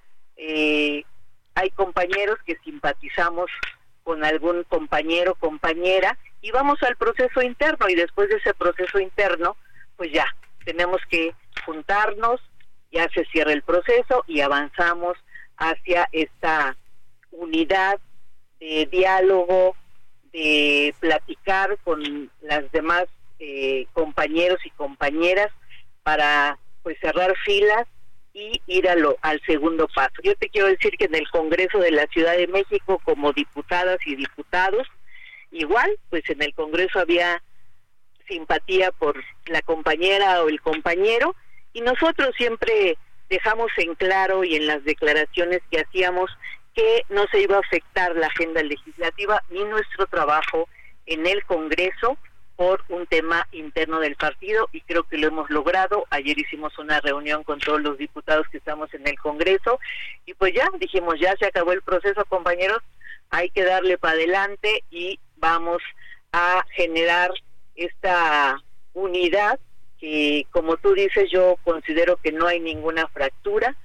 hay 1.55 1.69
compañeros 1.71 2.37
que 2.45 2.57
simpatizamos 2.63 3.49
con 4.03 4.23
algún 4.23 4.63
compañero, 4.65 5.35
compañera, 5.35 6.17
y 6.41 6.51
vamos 6.51 6.81
al 6.83 6.95
proceso 6.95 7.41
interno 7.41 7.89
y 7.89 7.95
después 7.95 8.29
de 8.29 8.35
ese 8.35 8.53
proceso 8.53 8.99
interno, 8.99 9.57
pues 9.95 10.11
ya, 10.11 10.27
tenemos 10.63 11.01
que 11.09 11.33
juntarnos, 11.65 12.39
ya 12.91 13.09
se 13.09 13.25
cierra 13.25 13.53
el 13.53 13.63
proceso 13.63 14.23
y 14.27 14.41
avanzamos 14.41 15.17
hacia 15.57 16.07
esta 16.11 16.75
unidad 17.31 17.99
de 18.59 18.87
diálogo, 18.91 19.75
de 20.31 20.93
platicar 20.99 21.77
con 21.83 22.29
las 22.41 22.69
demás 22.71 23.05
eh, 23.39 23.87
compañeros 23.93 24.59
y 24.65 24.69
compañeras 24.71 25.51
para 26.03 26.59
pues 26.83 26.97
cerrar 26.99 27.33
filas 27.43 27.87
y 28.35 28.61
ir 28.67 28.89
al 28.89 29.41
segundo 29.47 29.87
paso. 29.87 30.15
Yo 30.21 30.35
te 30.35 30.49
quiero 30.49 30.67
decir 30.67 30.97
que 30.97 31.05
en 31.05 31.15
el 31.15 31.27
Congreso 31.29 31.79
de 31.79 31.91
la 31.91 32.05
Ciudad 32.07 32.35
de 32.35 32.47
México, 32.47 32.99
como 33.05 33.31
diputadas 33.31 33.97
y 34.05 34.17
diputados, 34.17 34.85
igual, 35.51 35.97
pues 36.09 36.29
en 36.29 36.41
el 36.41 36.53
Congreso 36.53 36.99
había 36.99 37.41
simpatía 38.27 38.91
por 38.91 39.23
la 39.45 39.61
compañera 39.61 40.43
o 40.43 40.49
el 40.49 40.59
compañero, 40.59 41.33
y 41.71 41.79
nosotros 41.79 42.35
siempre 42.35 42.97
dejamos 43.29 43.71
en 43.77 43.95
claro 43.95 44.43
y 44.43 44.55
en 44.55 44.67
las 44.67 44.83
declaraciones 44.83 45.61
que 45.71 45.79
hacíamos 45.79 46.29
que 46.73 47.03
no 47.09 47.25
se 47.31 47.39
iba 47.39 47.55
a 47.55 47.61
afectar 47.61 48.17
la 48.17 48.27
agenda 48.27 48.61
legislativa 48.63 49.41
ni 49.49 49.63
nuestro 49.63 50.07
trabajo 50.07 50.67
en 51.05 51.25
el 51.25 51.41
Congreso 51.45 52.17
por 52.55 52.83
un 52.89 53.05
tema 53.07 53.47
interno 53.51 53.99
del 53.99 54.15
partido 54.15 54.69
y 54.71 54.81
creo 54.81 55.03
que 55.03 55.17
lo 55.17 55.27
hemos 55.27 55.49
logrado. 55.49 56.05
Ayer 56.09 56.37
hicimos 56.37 56.77
una 56.79 57.01
reunión 57.01 57.43
con 57.43 57.59
todos 57.59 57.81
los 57.81 57.97
diputados 57.97 58.47
que 58.49 58.57
estamos 58.57 58.93
en 58.93 59.07
el 59.07 59.19
Congreso 59.19 59.79
y 60.25 60.33
pues 60.33 60.53
ya 60.53 60.69
dijimos, 60.79 61.19
ya 61.19 61.35
se 61.37 61.45
acabó 61.45 61.71
el 61.73 61.81
proceso, 61.81 62.23
compañeros, 62.25 62.79
hay 63.29 63.49
que 63.49 63.63
darle 63.63 63.97
para 63.97 64.13
adelante 64.13 64.83
y 64.89 65.19
vamos 65.37 65.81
a 66.31 66.63
generar 66.71 67.31
esta 67.75 68.61
unidad 68.93 69.59
que, 69.99 70.45
como 70.51 70.77
tú 70.77 70.93
dices, 70.93 71.29
yo 71.31 71.57
considero 71.63 72.17
que 72.17 72.31
no 72.31 72.47
hay 72.47 72.59
ninguna 72.59 73.07
fractura, 73.07 73.75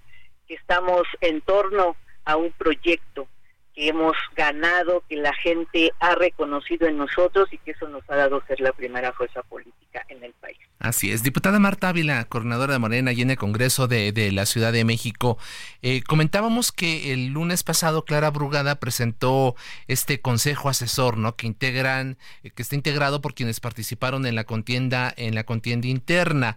que 0.46 0.54
estamos 0.54 1.02
en 1.20 1.40
torno 1.40 1.96
a 2.24 2.36
un 2.36 2.52
proyecto 2.52 3.28
que 3.74 3.88
hemos 3.88 4.16
ganado, 4.36 5.02
que 5.08 5.16
la 5.16 5.34
gente 5.34 5.92
ha 6.00 6.14
reconocido 6.14 6.86
en 6.86 6.96
nosotros 6.96 7.52
y 7.52 7.58
que 7.58 7.72
eso 7.72 7.88
nos 7.88 8.02
ha 8.08 8.16
dado 8.16 8.42
ser 8.46 8.60
la 8.60 8.72
primera 8.72 9.12
fuerza 9.12 9.42
política 9.42 10.04
en 10.08 10.22
el 10.24 10.32
país. 10.34 10.58
Así 10.78 11.12
es. 11.12 11.22
Diputada 11.22 11.58
Marta 11.58 11.90
Ávila, 11.90 12.24
coordinadora 12.24 12.72
de 12.72 12.78
Morena 12.78 13.12
y 13.12 13.20
en 13.20 13.30
el 13.30 13.36
Congreso 13.36 13.86
de, 13.86 14.30
la 14.32 14.46
Ciudad 14.46 14.72
de 14.72 14.84
México, 14.84 15.36
eh, 15.82 16.02
comentábamos 16.02 16.72
que 16.72 17.12
el 17.12 17.28
lunes 17.28 17.62
pasado 17.62 18.06
Clara 18.06 18.30
Brugada 18.30 18.80
presentó 18.80 19.54
este 19.88 20.22
consejo 20.22 20.70
asesor, 20.70 21.18
¿no? 21.18 21.36
Que 21.36 21.46
integran, 21.46 22.16
eh, 22.42 22.50
que 22.50 22.62
está 22.62 22.76
integrado 22.76 23.20
por 23.20 23.34
quienes 23.34 23.60
participaron 23.60 24.24
en 24.24 24.34
la 24.34 24.44
contienda, 24.44 25.12
en 25.16 25.34
la 25.34 25.44
contienda 25.44 25.86
interna. 25.86 26.56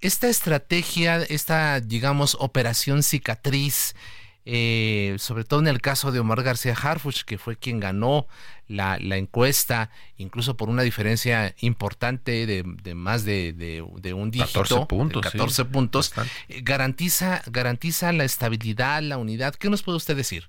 Esta 0.00 0.28
estrategia, 0.28 1.22
esta, 1.22 1.80
digamos, 1.80 2.36
operación 2.38 3.02
cicatriz, 3.02 3.96
eh, 4.46 5.16
sobre 5.18 5.44
todo 5.44 5.60
en 5.60 5.68
el 5.68 5.80
caso 5.80 6.12
de 6.12 6.20
Omar 6.20 6.42
García 6.42 6.74
Harfuch, 6.74 7.22
que 7.22 7.38
fue 7.38 7.56
quien 7.56 7.80
ganó 7.80 8.26
la, 8.68 8.96
encuesta, 9.16 9.90
incluso 10.16 10.56
por 10.56 10.68
una 10.68 10.82
diferencia 10.82 11.54
importante 11.60 12.46
de, 12.46 12.94
más 12.94 13.24
de, 13.24 13.82
un 14.14 14.30
dígito, 14.30 14.62
14 14.62 14.86
puntos, 14.86 15.22
14 15.22 15.64
puntos 15.64 16.12
eh, 16.48 16.60
garantiza, 16.62 17.42
garantiza 17.46 18.12
la 18.12 18.24
estabilidad, 18.24 19.02
la 19.02 19.16
unidad. 19.16 19.54
¿Qué 19.54 19.70
nos 19.70 19.82
puede 19.82 19.96
usted 19.96 20.16
decir? 20.16 20.48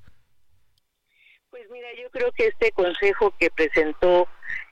Pues 1.49 1.63
mira, 1.71 1.87
yo 2.01 2.09
creo 2.09 2.31
que 2.33 2.47
este 2.47 2.71
consejo 2.73 3.33
que 3.39 3.49
presentó 3.49 4.27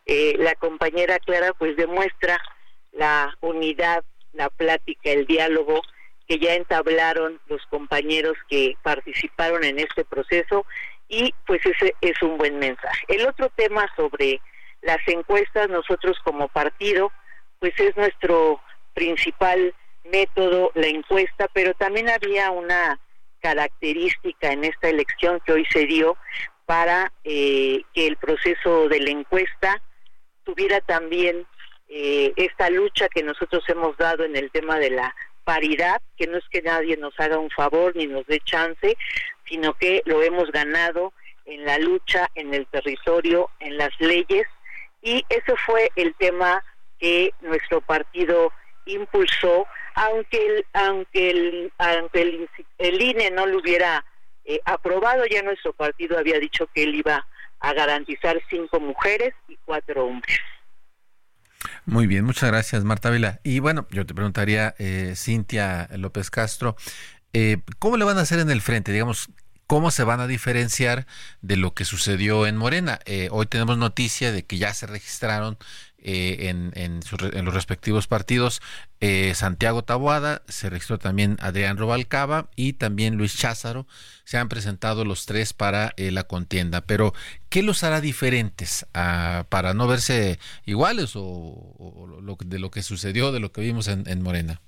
eh, 0.06 0.36
la 0.38 0.56
compañera 0.56 1.20
Clara, 1.20 1.54
pues 1.54 1.78
demuestra 1.78 2.42
la 2.92 3.38
unidad, 3.40 4.04
la 4.34 4.50
plática, 4.50 5.12
el 5.12 5.26
diálogo 5.26 5.82
que 6.28 6.40
ya 6.40 6.56
entablaron 6.56 7.40
los 7.48 7.62
compañeros 7.68 8.38
que 8.50 8.76
participaron 8.82 9.64
en 9.64 9.80
este 9.80 10.06
proceso 10.06 10.66
y 11.08 11.34
pues 11.46 11.66
ese 11.66 11.96
es 12.02 12.22
un 12.22 12.38
buen 12.38 12.60
mensaje. 12.60 13.06
El 13.08 13.28
otro 13.28 13.50
tema 13.56 13.86
sobre 13.96 14.42
las 14.82 15.00
encuestas, 15.08 15.70
nosotros 15.70 16.18
como 16.24 16.48
partido, 16.48 17.12
pues 17.60 17.74
es 17.80 17.96
nuestro 17.96 18.62
principal 18.94 19.74
método, 20.06 20.72
la 20.76 20.88
encuesta, 20.88 21.48
pero 21.54 21.74
también 21.74 22.10
había 22.10 22.52
una 22.52 23.00
característica 23.42 24.52
en 24.52 24.64
esta 24.64 24.90
elección 24.90 25.42
que 25.46 25.54
hoy 25.54 25.66
se 25.70 25.86
dio 25.86 26.18
para 26.66 27.12
eh, 27.24 27.84
que 27.94 28.08
el 28.08 28.18
proceso 28.18 28.88
de 28.88 29.00
la 29.02 29.12
encuesta 29.12 29.82
tuviera 30.44 30.80
también 30.82 31.46
eh, 31.90 32.34
esta 32.38 32.70
lucha 32.70 33.08
que 33.10 33.24
nosotros 33.24 33.64
hemos 33.68 33.98
dado 33.98 34.24
en 34.24 34.36
el 34.36 34.50
tema 34.52 34.80
de 34.80 34.90
la 34.90 35.16
paridad, 35.44 36.02
que 36.18 36.28
no 36.28 36.38
es 36.38 36.44
que 36.50 36.62
nadie 36.62 36.98
nos 36.98 37.18
haga 37.20 37.38
un 37.38 37.50
favor 37.50 37.96
ni 37.96 38.08
nos 38.08 38.26
dé 38.28 38.40
chance, 38.40 38.98
sino 39.48 39.74
que 39.74 40.02
lo 40.06 40.22
hemos 40.24 40.52
ganado 40.52 41.14
en 41.46 41.66
la 41.66 41.78
lucha, 41.78 42.30
en 42.36 42.54
el 42.54 42.66
territorio, 42.68 43.50
en 43.60 43.78
las 43.78 43.92
leyes, 44.00 44.48
y 45.02 45.26
ese 45.30 45.56
fue 45.66 45.92
el 45.96 46.16
tema 46.16 46.64
que 46.98 47.34
nuestro 47.42 47.82
partido 47.82 48.52
impulsó, 48.86 49.68
aunque 49.96 50.46
el, 50.46 50.66
aunque 50.74 51.30
el, 51.30 51.74
aunque 51.78 52.48
el, 52.78 53.02
INE 53.02 53.30
no 53.32 53.46
lo 53.46 53.60
hubiera 53.60 54.06
eh, 54.46 54.60
aprobado, 54.66 55.26
ya 55.26 55.42
nuestro 55.42 55.74
partido 55.74 56.18
había 56.18 56.40
dicho 56.40 56.68
que 56.74 56.84
él 56.84 56.96
iba 56.96 57.28
a 57.60 57.74
garantizar 57.74 58.42
cinco 58.50 58.80
mujeres 58.80 59.34
y 59.48 59.58
cuatro 59.66 60.06
hombres. 60.06 60.40
Muy 61.86 62.08
bien, 62.08 62.26
muchas 62.26 62.50
gracias 62.50 62.84
Marta 62.84 63.10
Vila. 63.10 63.40
Y 63.44 63.60
bueno, 63.60 63.88
yo 63.92 64.06
te 64.06 64.14
preguntaría, 64.14 64.76
eh, 64.78 65.14
Cintia 65.16 65.90
López 65.98 66.30
Castro, 66.30 66.76
eh, 67.34 67.62
¿cómo 67.80 67.98
le 67.98 68.06
van 68.06 68.18
a 68.18 68.22
hacer 68.22 68.40
en 68.40 68.50
el 68.50 68.62
frente? 68.62 68.92
Digamos, 68.92 69.30
¿cómo 69.68 69.92
se 69.92 70.04
van 70.04 70.20
a 70.20 70.28
diferenciar 70.28 71.08
de 71.42 71.58
lo 71.58 71.74
que 71.74 71.86
sucedió 71.86 72.46
en 72.48 72.58
Morena? 72.58 73.00
Eh, 73.06 73.30
hoy 73.32 73.46
tenemos 73.48 73.78
noticia 73.78 74.32
de 74.32 74.46
que 74.46 74.58
ya 74.58 74.74
se 74.74 74.88
registraron 74.88 75.58
eh, 76.06 76.50
en, 76.50 76.72
en, 76.76 77.46
los 77.46 77.54
respectivos 77.54 78.08
partidos. 78.08 78.62
Eh, 79.00 79.34
Santiago 79.36 79.84
Taboada, 79.84 80.44
se 80.50 80.70
registró 80.70 81.00
también 81.00 81.38
Adrián 81.40 81.78
Robalcaba 81.78 82.50
y 82.58 82.74
también 82.74 83.16
Luis 83.16 83.38
Cházaro. 83.38 83.88
Se 84.26 84.38
han 84.38 84.50
presentado 84.50 85.06
los 85.06 85.26
tres 85.26 85.54
para 85.54 85.94
eh, 85.96 86.12
la 86.12 86.26
contienda. 86.26 86.82
Pero, 86.82 87.14
¿qué 87.48 87.64
los 87.64 87.84
hará 87.86 88.02
diferentes 88.02 88.86
ah, 88.94 89.46
para 89.48 89.74
no 89.74 89.88
verse 89.88 90.40
iguales 90.66 91.14
o, 91.16 92.18
de 92.46 92.60
lo 92.60 92.70
que 92.70 92.84
sucedió, 92.84 93.32
de 93.32 93.40
lo 93.40 93.54
que 93.54 93.62
vimos 93.62 93.88
en 93.88 94.22
Morena? 94.22 94.62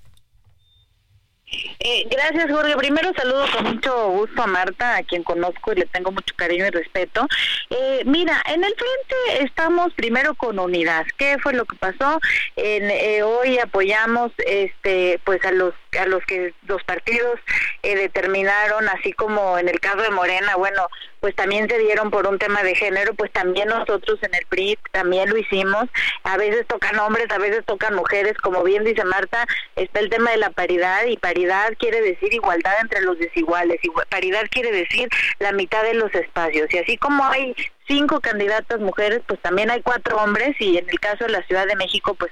Eh, 1.79 2.07
gracias, 2.09 2.51
Jorge. 2.51 2.75
Primero 2.75 3.11
saludo 3.15 3.45
con 3.53 3.75
mucho 3.75 4.09
gusto 4.09 4.41
a 4.41 4.47
Marta, 4.47 4.97
a 4.97 5.03
quien 5.03 5.23
conozco 5.23 5.71
y 5.71 5.75
le 5.75 5.85
tengo 5.85 6.11
mucho 6.11 6.33
cariño 6.35 6.65
y 6.65 6.69
respeto. 6.71 7.27
Eh, 7.69 8.01
mira, 8.05 8.41
en 8.47 8.63
el 8.63 8.73
frente 8.73 9.43
estamos 9.43 9.93
primero 9.93 10.33
con 10.35 10.59
unidad. 10.59 11.05
¿Qué 11.17 11.37
fue 11.41 11.53
lo 11.53 11.65
que 11.65 11.75
pasó? 11.75 12.19
En, 12.55 12.89
eh, 12.89 13.23
hoy 13.23 13.59
apoyamos 13.59 14.31
este, 14.45 15.19
pues 15.23 15.43
a 15.45 15.51
los 15.51 15.73
a 15.99 16.05
los 16.05 16.23
que 16.25 16.53
los 16.67 16.83
partidos 16.83 17.39
eh, 17.83 17.95
determinaron, 17.95 18.87
así 18.89 19.13
como 19.13 19.57
en 19.57 19.69
el 19.69 19.79
caso 19.79 20.01
de 20.01 20.09
Morena, 20.09 20.55
bueno, 20.55 20.87
pues 21.19 21.35
también 21.35 21.67
se 21.67 21.79
dieron 21.79 22.11
por 22.11 22.27
un 22.27 22.37
tema 22.37 22.61
de 22.61 22.75
género, 22.75 23.13
pues 23.15 23.31
también 23.31 23.67
nosotros 23.69 24.19
en 24.21 24.35
el 24.35 24.45
PRI 24.47 24.77
también 24.91 25.29
lo 25.29 25.37
hicimos. 25.37 25.85
A 26.23 26.37
veces 26.37 26.67
tocan 26.67 26.99
hombres, 26.99 27.27
a 27.31 27.37
veces 27.37 27.65
tocan 27.65 27.95
mujeres, 27.95 28.37
como 28.37 28.63
bien 28.63 28.83
dice 28.83 29.03
Marta, 29.03 29.47
está 29.75 29.99
el 30.01 30.09
tema 30.09 30.31
de 30.31 30.37
la 30.37 30.51
paridad 30.51 31.05
y 31.05 31.17
paridad 31.17 31.73
quiere 31.79 32.01
decir 32.01 32.33
igualdad 32.33 32.75
entre 32.81 33.01
los 33.01 33.17
desiguales, 33.17 33.79
paridad 34.09 34.43
quiere 34.51 34.71
decir 34.71 35.09
la 35.39 35.51
mitad 35.51 35.83
de 35.83 35.95
los 35.95 36.13
espacios. 36.13 36.71
Y 36.73 36.77
así 36.77 36.97
como 36.97 37.23
hay 37.25 37.55
cinco 37.87 38.19
candidatas 38.19 38.79
mujeres, 38.79 39.21
pues 39.27 39.39
también 39.41 39.69
hay 39.71 39.81
cuatro 39.81 40.17
hombres 40.17 40.55
y 40.59 40.77
en 40.77 40.89
el 40.89 40.99
caso 40.99 41.25
de 41.25 41.31
la 41.31 41.43
Ciudad 41.43 41.67
de 41.67 41.75
México, 41.75 42.15
pues 42.15 42.31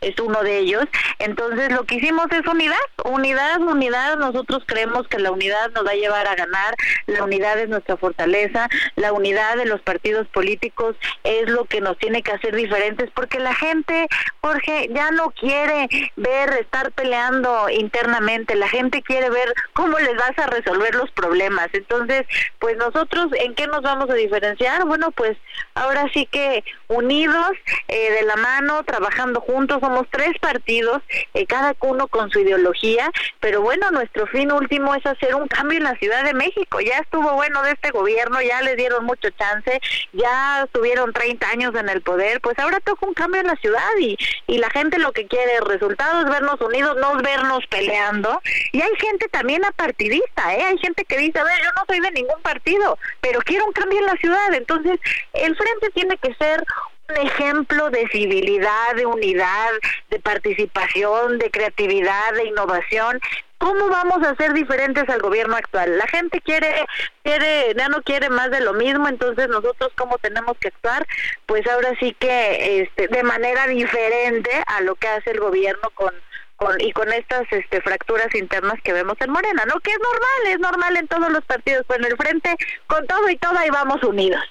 es 0.00 0.18
uno 0.20 0.42
de 0.42 0.58
ellos. 0.58 0.84
Entonces 1.18 1.72
lo 1.72 1.84
que 1.84 1.96
hicimos 1.96 2.26
es 2.30 2.46
unidad, 2.46 2.76
unidad, 3.04 3.60
unidad. 3.60 4.16
Nosotros 4.16 4.62
creemos 4.66 5.06
que 5.08 5.18
la 5.18 5.30
unidad 5.30 5.70
nos 5.72 5.86
va 5.86 5.90
a 5.90 5.94
llevar 5.94 6.26
a 6.26 6.34
ganar, 6.34 6.74
la 7.06 7.24
unidad 7.24 7.58
es 7.58 7.68
nuestra 7.68 7.96
fortaleza, 7.96 8.68
la 8.96 9.12
unidad 9.12 9.56
de 9.56 9.66
los 9.66 9.80
partidos 9.82 10.26
políticos 10.28 10.96
es 11.24 11.48
lo 11.48 11.64
que 11.64 11.80
nos 11.80 11.98
tiene 11.98 12.22
que 12.22 12.32
hacer 12.32 12.54
diferentes, 12.54 13.10
porque 13.14 13.38
la 13.38 13.54
gente, 13.54 14.08
Jorge, 14.40 14.88
ya 14.94 15.10
no 15.10 15.30
quiere 15.30 15.88
ver 16.16 16.50
estar 16.60 16.92
peleando 16.92 17.68
internamente, 17.70 18.54
la 18.54 18.68
gente 18.68 19.02
quiere 19.02 19.30
ver 19.30 19.52
cómo 19.72 19.98
les 19.98 20.16
vas 20.16 20.38
a 20.38 20.46
resolver 20.46 20.94
los 20.94 21.10
problemas. 21.10 21.68
Entonces, 21.72 22.26
pues 22.58 22.76
nosotros, 22.76 23.26
¿en 23.40 23.54
qué 23.54 23.66
nos 23.66 23.82
vamos 23.82 24.08
a 24.10 24.14
diferenciar? 24.14 24.85
Bueno, 24.86 25.10
pues 25.10 25.36
ahora 25.74 26.06
sí 26.12 26.26
que 26.26 26.64
unidos, 26.88 27.52
eh, 27.88 28.12
de 28.12 28.22
la 28.22 28.36
mano, 28.36 28.82
trabajando 28.84 29.40
juntos, 29.40 29.80
somos 29.80 30.06
tres 30.10 30.38
partidos, 30.40 31.02
eh, 31.34 31.46
cada 31.46 31.74
uno 31.80 32.08
con 32.08 32.30
su 32.30 32.40
ideología, 32.40 33.10
pero 33.40 33.60
bueno, 33.60 33.90
nuestro 33.90 34.26
fin 34.26 34.50
último 34.52 34.94
es 34.94 35.04
hacer 35.06 35.34
un 35.34 35.48
cambio 35.48 35.78
en 35.78 35.84
la 35.84 35.96
Ciudad 35.96 36.24
de 36.24 36.34
México. 36.34 36.80
Ya 36.80 36.98
estuvo 36.98 37.32
bueno 37.34 37.62
de 37.62 37.72
este 37.72 37.90
gobierno, 37.90 38.40
ya 38.40 38.62
le 38.62 38.76
dieron 38.76 39.04
mucho 39.04 39.30
chance, 39.30 39.80
ya 40.12 40.64
estuvieron 40.64 41.12
30 41.12 41.48
años 41.48 41.74
en 41.74 41.88
el 41.88 42.02
poder, 42.02 42.40
pues 42.40 42.58
ahora 42.58 42.80
toca 42.80 43.06
un 43.06 43.14
cambio 43.14 43.40
en 43.40 43.46
la 43.48 43.56
ciudad 43.56 43.90
y, 44.00 44.16
y 44.46 44.58
la 44.58 44.70
gente 44.70 44.98
lo 44.98 45.12
que 45.12 45.26
quiere 45.26 45.60
resultados, 45.60 46.24
vernos 46.24 46.60
unidos, 46.60 46.96
no 47.00 47.16
vernos 47.22 47.66
peleando. 47.68 48.40
Y 48.72 48.80
hay 48.80 48.94
gente 48.98 49.28
también 49.28 49.64
apartidista, 49.64 50.54
¿eh? 50.54 50.62
hay 50.62 50.78
gente 50.78 51.04
que 51.04 51.18
dice, 51.18 51.38
a 51.38 51.44
yo 51.44 51.70
no 51.76 51.82
soy 51.86 52.00
de 52.00 52.10
ningún 52.10 52.40
partido, 52.42 52.98
pero 53.20 53.40
quiero 53.40 53.66
un 53.66 53.72
cambio 53.72 53.98
en 53.98 54.06
la 54.06 54.16
ciudad. 54.16 54.54
Entonces, 54.54 54.75
entonces, 54.76 55.00
el 55.32 55.56
frente 55.56 55.90
tiene 55.90 56.16
que 56.18 56.34
ser 56.34 56.64
un 57.08 57.26
ejemplo 57.26 57.90
de 57.90 58.08
civilidad, 58.08 58.94
de 58.96 59.06
unidad, 59.06 59.70
de 60.10 60.18
participación, 60.18 61.38
de 61.38 61.50
creatividad, 61.50 62.32
de 62.34 62.46
innovación. 62.46 63.20
¿Cómo 63.58 63.88
vamos 63.88 64.22
a 64.22 64.34
ser 64.36 64.52
diferentes 64.52 65.08
al 65.08 65.20
gobierno 65.22 65.56
actual? 65.56 65.96
La 65.96 66.06
gente 66.08 66.40
quiere, 66.42 66.84
quiere, 67.22 67.74
ya 67.74 67.88
no 67.88 68.02
quiere 68.02 68.28
más 68.28 68.50
de 68.50 68.60
lo 68.60 68.74
mismo, 68.74 69.08
entonces 69.08 69.48
nosotros 69.48 69.92
cómo 69.96 70.18
tenemos 70.18 70.58
que 70.58 70.68
actuar, 70.68 71.06
pues 71.46 71.66
ahora 71.66 71.92
sí 71.98 72.14
que 72.18 72.82
este, 72.82 73.08
de 73.08 73.22
manera 73.22 73.66
diferente 73.66 74.50
a 74.66 74.82
lo 74.82 74.94
que 74.96 75.08
hace 75.08 75.30
el 75.30 75.40
gobierno 75.40 75.88
con, 75.94 76.12
con, 76.56 76.78
y 76.82 76.92
con 76.92 77.10
estas 77.12 77.50
este, 77.50 77.80
fracturas 77.80 78.34
internas 78.34 78.78
que 78.84 78.92
vemos 78.92 79.16
en 79.20 79.30
Morena, 79.30 79.64
¿no? 79.64 79.80
Que 79.80 79.92
es 79.92 79.98
normal, 79.98 80.52
es 80.52 80.58
normal 80.58 80.96
en 80.98 81.08
todos 81.08 81.32
los 81.32 81.44
partidos, 81.46 81.86
pues 81.86 81.98
en 82.00 82.06
el 82.06 82.16
frente, 82.16 82.56
con 82.86 83.06
todo 83.06 83.30
y 83.30 83.36
todo, 83.36 83.56
ahí 83.58 83.70
vamos 83.70 84.02
unidos. 84.02 84.42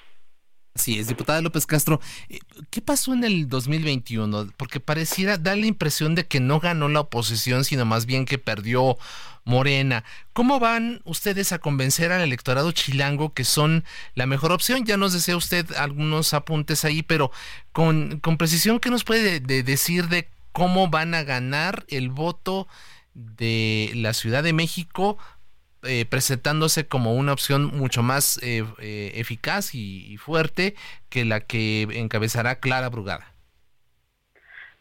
Así 0.76 0.98
es, 0.98 1.08
diputada 1.08 1.40
López 1.40 1.64
Castro, 1.64 2.02
eh, 2.28 2.38
¿qué 2.68 2.82
pasó 2.82 3.14
en 3.14 3.24
el 3.24 3.48
2021? 3.48 4.52
Porque 4.58 4.78
pareciera 4.78 5.38
dar 5.38 5.56
la 5.56 5.64
impresión 5.64 6.14
de 6.14 6.26
que 6.26 6.38
no 6.38 6.60
ganó 6.60 6.90
la 6.90 7.00
oposición, 7.00 7.64
sino 7.64 7.86
más 7.86 8.04
bien 8.04 8.26
que 8.26 8.36
perdió 8.36 8.98
Morena. 9.44 10.04
¿Cómo 10.34 10.60
van 10.60 11.00
ustedes 11.06 11.52
a 11.52 11.60
convencer 11.60 12.12
al 12.12 12.20
electorado 12.20 12.72
chilango 12.72 13.32
que 13.32 13.44
son 13.44 13.84
la 14.14 14.26
mejor 14.26 14.52
opción? 14.52 14.84
Ya 14.84 14.98
nos 14.98 15.14
desea 15.14 15.38
usted 15.38 15.64
algunos 15.78 16.34
apuntes 16.34 16.84
ahí, 16.84 17.02
pero 17.02 17.30
con, 17.72 18.20
con 18.20 18.36
precisión, 18.36 18.78
¿qué 18.78 18.90
nos 18.90 19.02
puede 19.02 19.40
decir 19.40 20.08
de 20.08 20.28
cómo 20.52 20.88
van 20.88 21.14
a 21.14 21.22
ganar 21.22 21.86
el 21.88 22.10
voto 22.10 22.68
de 23.14 23.92
la 23.94 24.12
Ciudad 24.12 24.42
de 24.42 24.52
México 24.52 25.16
eh, 25.86 26.04
presentándose 26.04 26.86
como 26.86 27.14
una 27.14 27.32
opción 27.32 27.66
mucho 27.66 28.02
más 28.02 28.38
eh, 28.42 28.64
eh, 28.78 29.12
eficaz 29.14 29.74
y, 29.74 30.16
fuerte 30.18 30.74
que 31.08 31.24
la 31.24 31.40
que 31.40 31.82
encabezará 31.92 32.58
Clara 32.58 32.88
Brugada. 32.88 33.35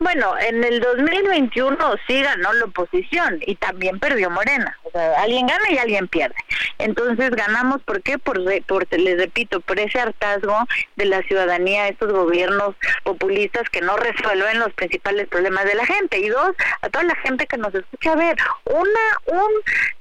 Bueno, 0.06 0.38
en 0.38 0.64
el 0.64 0.82
2021 0.82 1.76
sí 2.06 2.22
ganó 2.22 2.54
la 2.54 2.66
oposición 2.66 3.40
y 3.44 3.56
también 3.56 4.00
perdió 4.00 4.30
Morena. 4.30 4.78
O 4.84 4.92
sea, 4.92 5.20
alguien 5.20 5.48
gana 5.48 5.66
y 5.72 5.80
alguien 5.80 6.08
pierde. 6.08 6.36
Entonces 6.78 7.32
ganamos, 7.32 7.82
¿por 7.82 8.04
qué? 8.04 8.20
Por, 8.20 8.40
por, 8.68 8.86
les 9.00 9.18
repito, 9.18 9.62
por 9.62 9.80
ese 9.80 10.00
hartazgo 10.00 10.60
de 10.96 11.06
la 11.06 11.24
ciudadanía, 11.24 11.88
estos 11.88 12.12
gobiernos 12.14 12.76
populistas 13.02 13.68
que 13.72 13.82
no 13.82 13.98
resuelven 13.98 14.60
los 14.60 14.72
principales 14.74 15.28
problemas 15.28 15.66
de 15.66 15.74
la 15.74 15.88
gente. 15.88 16.20
Y 16.20 16.30
dos, 16.30 16.52
a 16.84 16.90
toda 16.90 17.06
la 17.06 17.16
gente 17.16 17.48
que 17.48 17.58
nos 17.58 17.74
escucha, 17.74 18.14
a 18.14 18.16
ver, 18.16 18.38
una, 18.66 19.42
un, 19.42 19.52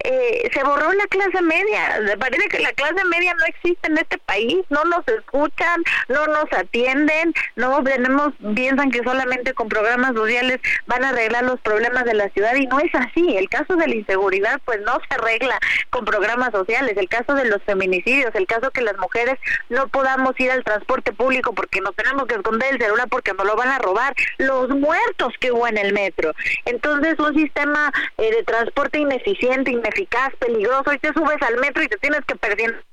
eh, 0.01 0.51
se 0.53 0.62
borró 0.64 0.93
la 0.93 1.07
clase 1.07 1.40
media. 1.40 1.99
Parece 2.19 2.47
que 2.49 2.59
la 2.59 2.73
clase 2.73 3.03
media 3.07 3.33
no 3.33 3.47
existe 3.47 3.88
en 3.88 3.97
este 3.97 4.19
país, 4.19 4.59
no 4.69 4.85
nos 4.85 5.09
escuchan, 5.09 5.83
no 6.09 6.27
nos 6.27 6.53
atienden, 6.53 7.33
no 7.57 7.83
tenemos, 7.83 8.35
piensan 8.55 8.90
que 8.90 9.03
solamente 9.03 9.55
con 9.55 9.71
programas 9.71 9.94
sociales 10.15 10.61
van 10.87 11.05
a 11.05 11.11
arreglar 11.11 11.45
los 11.45 11.61
problemas 11.61 12.05
de 12.05 12.15
la 12.15 12.29
ciudad 12.31 12.55
y 12.55 12.67
no 12.67 12.79
es 12.81 12.95
así. 12.95 13.37
El 13.37 13.49
caso 13.49 13.77
de 13.77 13.89
la 13.89 13.95
inseguridad 13.95 14.61
pues 14.65 14.81
no 14.83 14.99
se 15.09 15.15
arregla 15.15 15.59
con 15.91 16.05
programas 16.05 16.51
sociales. 16.53 16.97
El 16.97 17.09
caso 17.09 17.35
de 17.35 17.47
los 17.47 17.63
feminicidios, 17.63 18.35
el 18.35 18.47
caso 18.47 18.71
que 18.71 18.83
las 18.83 18.97
mujeres 18.99 19.37
no 19.69 19.89
podamos 19.89 20.39
ir 20.39 20.51
al 20.51 20.65
transporte 20.65 21.13
público 21.13 21.55
porque 21.55 21.81
nos 21.81 21.95
tenemos 21.97 22.27
que 22.27 22.35
esconder 22.35 22.75
el 22.75 22.81
celular 22.81 23.09
porque 23.09 23.33
nos 23.33 23.47
lo 23.47 23.57
van 23.57 23.69
a 23.69 23.79
robar. 23.79 24.15
Los 24.39 24.69
muertos 24.71 25.33
que 25.41 25.53
hubo 25.53 25.67
en 25.67 25.79
el 25.79 25.93
metro. 25.93 26.33
Entonces 26.65 27.19
un 27.19 27.35
sistema 27.35 27.93
eh, 28.19 28.31
de 28.31 28.43
transporte 28.43 28.99
ineficiente, 28.99 29.71
ineficaz, 29.71 30.35
peligroso 30.39 30.93
y 30.93 30.99
te 30.99 31.13
subes 31.13 31.41
al 31.43 31.57
metro 31.59 31.83
y 31.83 31.89
te 31.89 31.97
tienes 31.99 32.21
que 32.27 32.37
perder 32.37 32.85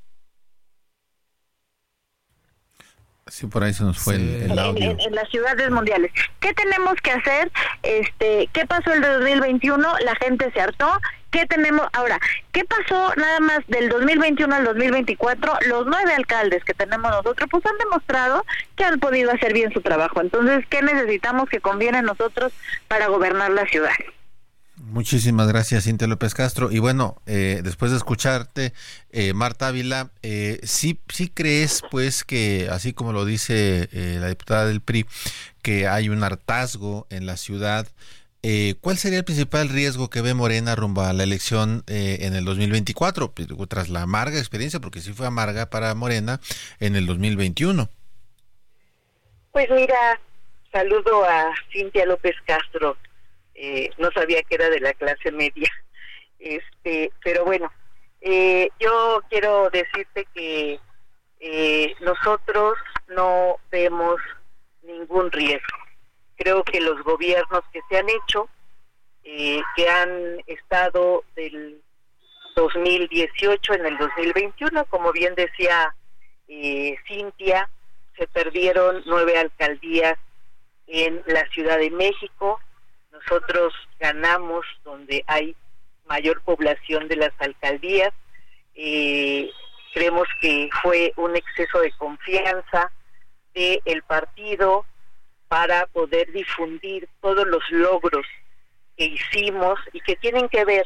Sí, 3.32 3.48
por 3.48 3.63
ahí 3.63 3.74
se 3.74 3.86
nos 3.86 3.98
fue 3.98 4.15
el, 4.15 4.60
audio. 4.60 4.94
En, 5.00 5.15
las 5.15 5.30
ciudades 5.30 5.72
mundiales. 5.72 6.12
¿Qué 6.41 6.54
tenemos 6.54 6.96
que 7.02 7.12
hacer? 7.12 7.50
Este, 7.82 8.50
¿Qué 8.52 8.65
pasó 8.65 8.91
el 8.91 9.02
2021? 9.02 9.88
La 10.04 10.15
gente 10.15 10.52
se 10.52 10.60
hartó. 10.60 10.91
¿Qué 11.30 11.46
tenemos 11.46 11.88
ahora? 11.94 12.20
¿Qué 12.52 12.65
pasó 12.65 13.13
nada 13.15 13.39
más 13.39 13.60
del 13.67 13.88
2021 13.88 14.54
al 14.54 14.65
2024? 14.65 15.60
Los 15.67 15.86
nueve 15.88 16.13
alcaldes 16.13 16.62
que 16.65 16.74
tenemos 16.74 17.10
nosotros, 17.10 17.48
pues 17.50 17.65
han 17.65 17.78
demostrado 17.78 18.46
que 18.76 18.84
han 18.84 19.00
podido 19.00 19.32
hacer 19.32 19.54
bien 19.54 19.72
su 19.72 19.80
trabajo. 19.80 20.20
Entonces, 20.20 20.65
¿qué 20.70 20.82
necesitamos 20.82 21.48
que 21.48 21.62
conviene 21.62 22.02
nosotros 22.02 22.52
para 22.89 23.08
gobernar 23.08 23.52
la 23.52 23.65
ciudad? 23.67 23.91
Muchísimas 24.84 25.48
gracias, 25.48 25.84
Cintia 25.84 26.08
López 26.08 26.34
Castro. 26.34 26.72
Y 26.72 26.80
bueno, 26.80 27.22
eh, 27.28 27.62
después 27.63 27.91
de 27.91 27.98
escucharte, 27.98 28.74
eh, 29.12 29.32
Marta 29.34 29.67
Ávila, 29.67 30.10
eh, 30.24 30.60
¿sí, 30.63 31.00
¿sí 31.08 31.30
crees, 31.30 31.84
pues, 31.91 32.24
que 32.24 32.67
así 32.72 32.91
como 32.91 33.13
lo 33.13 33.24
dice 33.24 33.89
eh, 33.91 34.17
la 34.20 34.28
diputada 34.28 34.65
del 34.65 34.82
PRI, 34.82 35.06
que 35.62 35.88
hay 35.88 36.10
un 36.10 36.24
hartazgo 36.24 37.06
en 37.12 37.28
la 37.28 37.38
ciudad? 37.38 37.88
¿Cuál 38.82 38.98
sería 38.98 39.20
el 39.20 39.24
principal 39.24 39.70
riesgo 39.70 40.10
que 40.10 40.22
ve 40.22 40.34
Morena 40.34 40.76
rumbo 40.76 41.04
a 41.04 41.13
la 41.13 41.22
elección 41.22 41.84
en 41.86 42.34
el 42.34 42.44
2024, 42.44 43.34
pues, 43.34 43.48
tras 43.70 43.89
la 43.89 44.02
amarga 44.02 44.39
experiencia, 44.39 44.80
porque 44.80 45.00
sí 45.00 45.13
fue 45.13 45.28
amarga 45.28 45.70
para 45.70 45.94
Morena 45.94 46.39
en 46.80 46.96
el 46.96 47.06
2021? 47.06 47.88
Pues 49.52 49.70
mira, 49.70 50.20
saludo 50.72 51.24
a 51.24 51.54
Cintia 51.72 52.08
López 52.08 52.36
Castro 52.48 52.98
eh, 53.63 53.91
no 54.00 54.10
sabía 54.12 54.41
que 54.41 54.56
era 54.56 54.71
de 54.71 54.80
la 54.80 54.93
clase 54.93 55.32
media. 55.32 55.69
Este, 56.43 57.12
pero 57.24 57.45
bueno, 57.45 57.71
eh, 58.19 58.71
yo 58.80 59.21
quiero 59.30 59.69
decirte 59.69 60.26
que 60.34 60.80
eh, 61.39 61.93
nosotros 62.00 62.80
no 63.10 63.58
vemos 63.69 64.19
ningún 64.82 65.32
riesgo. 65.32 65.78
Creo 66.38 66.63
que 66.63 66.82
los 66.82 67.04
gobiernos 67.04 67.62
que 67.71 67.82
se 67.88 68.00
han 68.00 68.10
hecho, 68.10 68.50
que 69.21 69.88
han 69.88 70.41
estado 70.47 71.24
del 71.36 71.80
2018 72.56 73.74
en 73.76 73.86
el 73.86 73.97
2021, 74.00 74.86
como 74.86 75.12
bien 75.12 75.36
decía 75.36 75.93
Cintia, 77.08 77.69
se 78.17 78.26
perdieron 78.26 79.04
nueve 79.06 79.38
alcaldías 79.38 80.17
en 80.88 81.21
la 81.28 81.45
Ciudad 81.50 81.78
de 81.78 81.91
México, 81.91 82.60
nosotros 83.12 83.74
ganamos 84.00 84.65
donde 84.84 85.24
hay 85.28 85.56
mayor 86.06 86.41
población 86.41 87.08
de 87.08 87.15
las 87.17 87.32
alcaldías. 87.39 88.13
Eh, 88.76 89.50
creemos 89.93 90.28
que 90.41 90.69
fue 90.82 91.13
un 91.17 91.36
exceso 91.36 91.80
de 91.80 91.91
confianza 91.93 92.91
del 93.54 94.04
partido 94.04 94.86
para 95.47 95.86
poder 95.88 96.32
difundir 96.32 97.10
todos 97.19 97.45
los 97.45 97.63
logros 97.69 98.26
que 98.95 99.06
hicimos 99.06 99.80
y 99.91 100.00
que 100.02 100.15
tienen 100.15 100.47
que 100.47 100.63
ver 100.63 100.86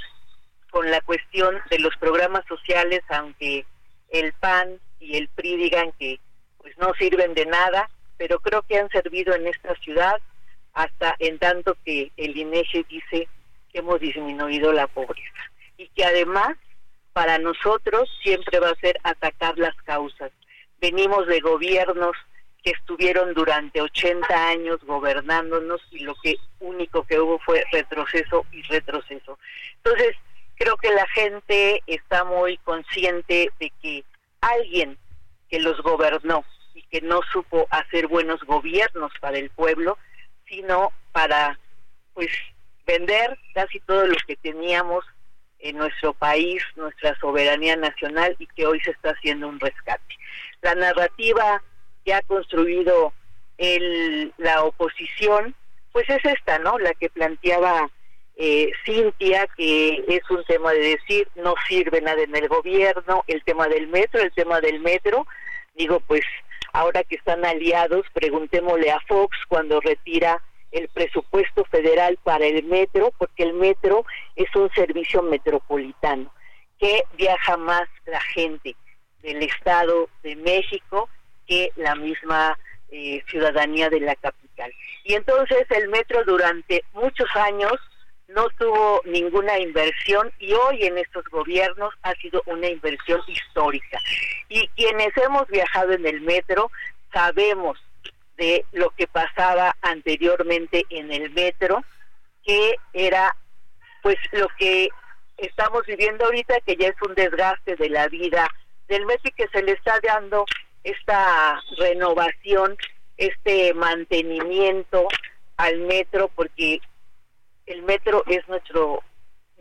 con 0.71 0.89
la 0.89 1.01
cuestión 1.01 1.61
de 1.69 1.79
los 1.79 1.95
programas 1.97 2.43
sociales, 2.47 3.01
aunque 3.09 3.65
el 4.09 4.33
PAN 4.33 4.79
y 4.99 5.17
el 5.17 5.29
PRI 5.29 5.57
digan 5.57 5.91
que 5.99 6.19
pues 6.57 6.75
no 6.79 6.93
sirven 6.95 7.35
de 7.35 7.45
nada, 7.45 7.89
pero 8.17 8.39
creo 8.39 8.63
que 8.63 8.79
han 8.79 8.89
servido 8.89 9.35
en 9.35 9.47
esta 9.47 9.75
ciudad 9.75 10.19
hasta 10.75 11.15
en 11.19 11.39
tanto 11.39 11.75
que 11.83 12.11
el 12.17 12.37
INEGE 12.37 12.85
dice 12.87 13.27
que 13.71 13.79
hemos 13.79 13.99
disminuido 13.99 14.71
la 14.71 14.87
pobreza 14.87 15.51
y 15.77 15.87
que 15.89 16.05
además 16.05 16.55
para 17.13 17.39
nosotros 17.39 18.09
siempre 18.21 18.59
va 18.59 18.69
a 18.69 18.75
ser 18.75 18.97
atacar 19.03 19.57
las 19.57 19.75
causas. 19.83 20.31
Venimos 20.79 21.25
de 21.27 21.39
gobiernos 21.39 22.15
que 22.61 22.71
estuvieron 22.71 23.33
durante 23.33 23.81
80 23.81 24.49
años 24.49 24.79
gobernándonos 24.83 25.81
y 25.91 25.99
lo 25.99 26.13
que 26.15 26.35
único 26.59 27.03
que 27.03 27.19
hubo 27.19 27.39
fue 27.39 27.63
retroceso 27.71 28.45
y 28.51 28.61
retroceso. 28.63 29.39
Entonces, 29.77 30.15
creo 30.55 30.75
que 30.75 30.91
la 30.91 31.07
gente 31.07 31.81
está 31.87 32.25
muy 32.25 32.57
consciente 32.57 33.51
de 33.59 33.71
que 33.81 34.03
alguien 34.41 34.97
que 35.49 35.59
los 35.59 35.79
gobernó 35.81 36.43
y 36.73 36.81
que 36.83 37.01
no 37.01 37.21
supo 37.31 37.67
hacer 37.69 38.07
buenos 38.07 38.43
gobiernos 38.43 39.11
para 39.21 39.37
el 39.37 39.49
pueblo, 39.51 39.97
sino 40.47 40.91
para 41.11 41.59
pues 42.13 42.29
vender 42.85 43.37
casi 43.53 43.79
todo 43.81 44.07
lo 44.07 44.15
que 44.27 44.35
teníamos 44.37 45.03
en 45.59 45.77
nuestro 45.77 46.13
país, 46.13 46.63
nuestra 46.75 47.17
soberanía 47.19 47.75
nacional 47.75 48.35
y 48.39 48.47
que 48.47 48.65
hoy 48.65 48.79
se 48.81 48.91
está 48.91 49.11
haciendo 49.11 49.47
un 49.47 49.59
rescate. 49.59 50.15
La 50.61 50.75
narrativa 50.75 51.61
que 52.03 52.13
ha 52.13 52.21
construido 52.21 53.13
el, 53.57 54.33
la 54.37 54.63
oposición, 54.63 55.55
pues 55.91 56.07
es 56.09 56.23
esta, 56.23 56.59
¿no? 56.59 56.77
La 56.77 56.93
que 56.93 57.09
planteaba 57.09 57.89
eh, 58.35 58.71
Cintia, 58.85 59.47
que 59.55 60.03
es 60.07 60.29
un 60.29 60.43
tema 60.45 60.71
de 60.73 60.97
decir, 60.97 61.27
no 61.35 61.55
sirve 61.67 62.01
nada 62.01 62.21
en 62.21 62.35
el 62.35 62.47
gobierno, 62.47 63.23
el 63.27 63.43
tema 63.43 63.67
del 63.67 63.87
metro, 63.87 64.21
el 64.21 64.33
tema 64.33 64.61
del 64.61 64.81
metro, 64.81 65.25
digo, 65.73 65.99
pues 66.01 66.23
ahora 66.75 67.03
que 67.05 67.15
están 67.15 67.45
aliados, 67.45 68.05
preguntémosle 68.13 68.91
a 68.91 68.99
Fox 69.07 69.37
cuando 69.47 69.79
retira 69.79 70.41
el 70.71 70.89
presupuesto 70.89 71.63
federal 71.65 72.17
para 72.21 72.45
el 72.45 72.63
metro, 72.65 73.13
porque 73.17 73.43
el 73.43 73.53
metro 73.53 74.05
es 74.35 74.53
un 74.55 74.69
servicio 74.71 75.21
metropolitano 75.21 76.33
que 76.77 77.03
viaja 77.17 77.55
más 77.55 77.87
la 78.05 78.19
gente 78.19 78.75
del 79.23 79.41
Estado 79.43 80.09
de 80.21 80.35
México 80.35 81.07
que 81.47 81.71
la 81.77 81.95
misma 81.95 82.59
eh, 82.89 83.23
ciudadanía 83.29 83.89
de 83.89 84.01
la 84.01 84.15
capital. 84.17 84.73
Y 85.05 85.13
entonces 85.13 85.65
el 85.69 85.87
metro 85.87 86.25
durante 86.25 86.83
muchos 86.93 87.29
años 87.35 87.71
no 88.27 88.47
tuvo 88.57 89.01
ninguna 89.05 89.59
inversión 89.59 90.31
y 90.39 90.53
hoy 90.53 90.83
en 90.83 90.97
estos 90.97 91.23
gobiernos 91.25 91.93
ha 92.01 92.13
sido 92.15 92.41
una 92.45 92.67
inversión 92.67 93.21
histórica. 93.27 93.99
Y 94.49 94.67
quienes 94.69 95.15
hemos 95.17 95.47
viajado 95.47 95.93
en 95.93 96.05
el 96.05 96.21
metro 96.21 96.71
sabemos 97.13 97.79
de 98.37 98.65
lo 98.71 98.89
que 98.91 99.07
pasaba 99.07 99.75
anteriormente 99.81 100.85
en 100.89 101.11
el 101.11 101.31
metro, 101.31 101.83
que 102.43 102.75
era 102.93 103.35
pues 104.01 104.17
lo 104.31 104.47
que 104.57 104.89
estamos 105.37 105.85
viviendo 105.85 106.25
ahorita, 106.25 106.59
que 106.61 106.75
ya 106.75 106.89
es 106.89 107.01
un 107.01 107.15
desgaste 107.15 107.75
de 107.75 107.89
la 107.89 108.07
vida 108.07 108.49
del 108.87 109.05
metro 109.05 109.29
y 109.29 109.31
que 109.31 109.47
se 109.49 109.63
le 109.63 109.71
está 109.73 109.99
dando 110.01 110.45
esta 110.83 111.59
renovación, 111.77 112.77
este 113.17 113.73
mantenimiento 113.73 115.07
al 115.57 115.79
metro, 115.79 116.29
porque 116.35 116.81
el 117.65 117.83
metro 117.83 118.23
es 118.27 118.47
nuestro 118.47 119.03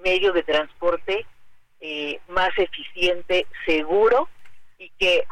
medio 0.03 0.33
de 0.33 0.43
transporte 0.43 1.27
eh, 1.81 2.21
más 2.29 2.51
eficiente, 2.57 3.47
seguro 3.67 4.29
y 4.79 4.91
que 4.99 5.25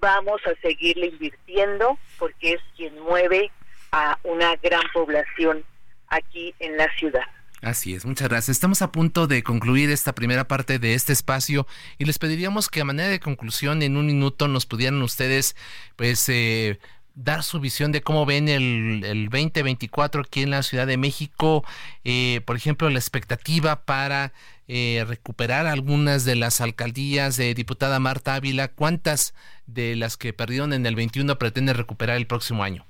vamos 0.00 0.40
a 0.46 0.60
seguirle 0.60 1.06
invirtiendo 1.06 1.98
porque 2.18 2.54
es 2.54 2.60
quien 2.76 2.98
mueve 3.00 3.50
a 3.92 4.18
una 4.24 4.56
gran 4.56 4.82
población 4.92 5.64
aquí 6.08 6.54
en 6.58 6.76
la 6.76 6.88
ciudad. 6.96 7.24
Así 7.60 7.94
es, 7.94 8.06
muchas 8.06 8.28
gracias. 8.28 8.56
Estamos 8.56 8.82
a 8.82 8.92
punto 8.92 9.26
de 9.26 9.42
concluir 9.42 9.90
esta 9.90 10.14
primera 10.14 10.46
parte 10.46 10.78
de 10.78 10.94
este 10.94 11.12
espacio 11.12 11.66
y 11.98 12.04
les 12.04 12.18
pediríamos 12.18 12.68
que 12.68 12.80
a 12.80 12.84
manera 12.84 13.08
de 13.08 13.18
conclusión 13.18 13.82
en 13.82 13.96
un 13.96 14.06
minuto 14.06 14.46
nos 14.46 14.64
pudieran 14.64 15.02
ustedes 15.02 15.56
pues 15.96 16.28
eh, 16.28 16.78
dar 17.18 17.42
su 17.42 17.58
visión 17.58 17.90
de 17.90 18.00
cómo 18.00 18.24
ven 18.26 18.48
el, 18.48 19.02
el 19.04 19.28
2024 19.28 20.22
aquí 20.22 20.42
en 20.42 20.50
la 20.50 20.62
Ciudad 20.62 20.86
de 20.86 20.96
México, 20.96 21.64
eh, 22.04 22.40
por 22.46 22.56
ejemplo, 22.56 22.88
la 22.90 22.98
expectativa 22.98 23.84
para 23.84 24.32
eh, 24.68 25.04
recuperar 25.06 25.66
algunas 25.66 26.24
de 26.24 26.36
las 26.36 26.60
alcaldías 26.60 27.36
de 27.36 27.54
diputada 27.54 27.98
Marta 27.98 28.36
Ávila, 28.36 28.68
¿cuántas 28.68 29.34
de 29.66 29.96
las 29.96 30.16
que 30.16 30.32
perdieron 30.32 30.72
en 30.72 30.86
el 30.86 30.94
21 30.94 31.38
pretende 31.38 31.72
recuperar 31.72 32.16
el 32.16 32.28
próximo 32.28 32.62
año? 32.62 32.86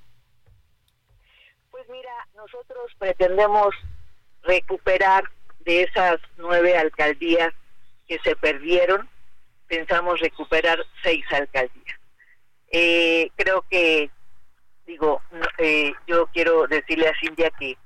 Pues 1.70 1.88
mira, 1.88 2.28
nosotros 2.36 2.92
pretendemos 2.98 3.74
recuperar 4.42 5.24
de 5.64 5.84
esas 5.84 6.18
nueve 6.36 6.76
alcaldías 6.76 7.54
que 8.06 8.18
se 8.18 8.36
perdieron, 8.36 9.08
pensamos 9.68 10.20
recuperar 10.20 10.84
seis 11.02 11.24
alcaldías. 11.32 11.98
Eh, 12.70 13.30
creo 13.36 13.64
que 13.70 14.10
digo, 14.88 15.20
eh, 15.58 15.92
yo 16.06 16.26
quiero 16.32 16.66
decirle 16.66 17.08
a 17.08 17.20
Cintia 17.20 17.50
que 17.50 17.76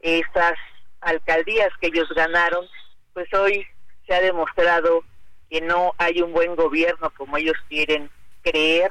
estas 0.00 0.54
alcaldías 1.02 1.68
que 1.80 1.88
ellos 1.88 2.08
ganaron, 2.16 2.66
pues 3.12 3.32
hoy 3.34 3.66
se 4.06 4.14
ha 4.14 4.20
demostrado 4.20 5.04
que 5.50 5.60
no 5.60 5.92
hay 5.98 6.22
un 6.22 6.32
buen 6.32 6.56
gobierno 6.56 7.12
como 7.16 7.36
ellos 7.36 7.56
quieren 7.68 8.10
creer, 8.40 8.90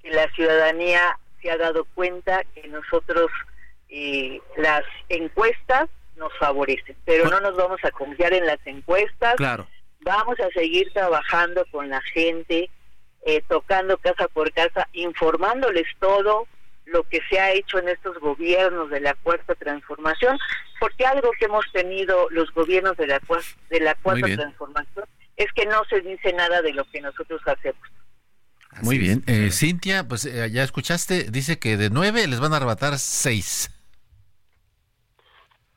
que 0.00 0.10
la 0.10 0.30
ciudadanía 0.30 1.18
se 1.42 1.50
ha 1.50 1.58
dado 1.58 1.84
cuenta 1.96 2.44
que 2.54 2.68
nosotros 2.68 3.28
eh, 3.88 4.40
las 4.56 4.84
encuestas 5.08 5.90
nos 6.16 6.32
favorecen, 6.38 6.96
pero 7.04 7.28
no 7.28 7.40
nos 7.40 7.56
vamos 7.56 7.80
a 7.84 7.90
confiar 7.90 8.32
en 8.32 8.46
las 8.46 8.64
encuestas. 8.64 9.34
Claro. 9.34 9.66
Vamos 10.00 10.38
a 10.38 10.48
seguir 10.50 10.92
trabajando 10.92 11.64
con 11.72 11.88
la 11.88 12.00
gente, 12.02 12.70
eh, 13.26 13.42
tocando 13.48 13.98
casa 13.98 14.28
por 14.28 14.52
casa, 14.52 14.88
informándoles 14.92 15.86
todo, 15.98 16.46
lo 16.92 17.04
que 17.04 17.20
se 17.30 17.38
ha 17.38 17.52
hecho 17.52 17.78
en 17.78 17.88
estos 17.88 18.18
gobiernos 18.18 18.90
de 18.90 19.00
la 19.00 19.14
cuarta 19.14 19.54
transformación, 19.54 20.38
porque 20.80 21.06
algo 21.06 21.30
que 21.38 21.46
hemos 21.46 21.64
tenido 21.72 22.28
los 22.30 22.52
gobiernos 22.52 22.96
de 22.96 23.06
la, 23.06 23.20
de 23.70 23.80
la 23.80 23.94
cuarta 23.96 24.26
transformación 24.26 25.04
es 25.36 25.46
que 25.54 25.66
no 25.66 25.84
se 25.88 26.00
dice 26.00 26.32
nada 26.32 26.62
de 26.62 26.72
lo 26.72 26.84
que 26.90 27.00
nosotros 27.00 27.40
hacemos. 27.46 27.80
Muy 28.82 28.98
bien. 28.98 29.24
Eh, 29.26 29.50
Cintia, 29.50 30.06
pues 30.06 30.24
eh, 30.24 30.50
ya 30.50 30.62
escuchaste, 30.62 31.24
dice 31.30 31.58
que 31.58 31.76
de 31.76 31.90
nueve 31.90 32.26
les 32.26 32.40
van 32.40 32.52
a 32.52 32.56
arrebatar 32.56 32.98
seis. 32.98 33.70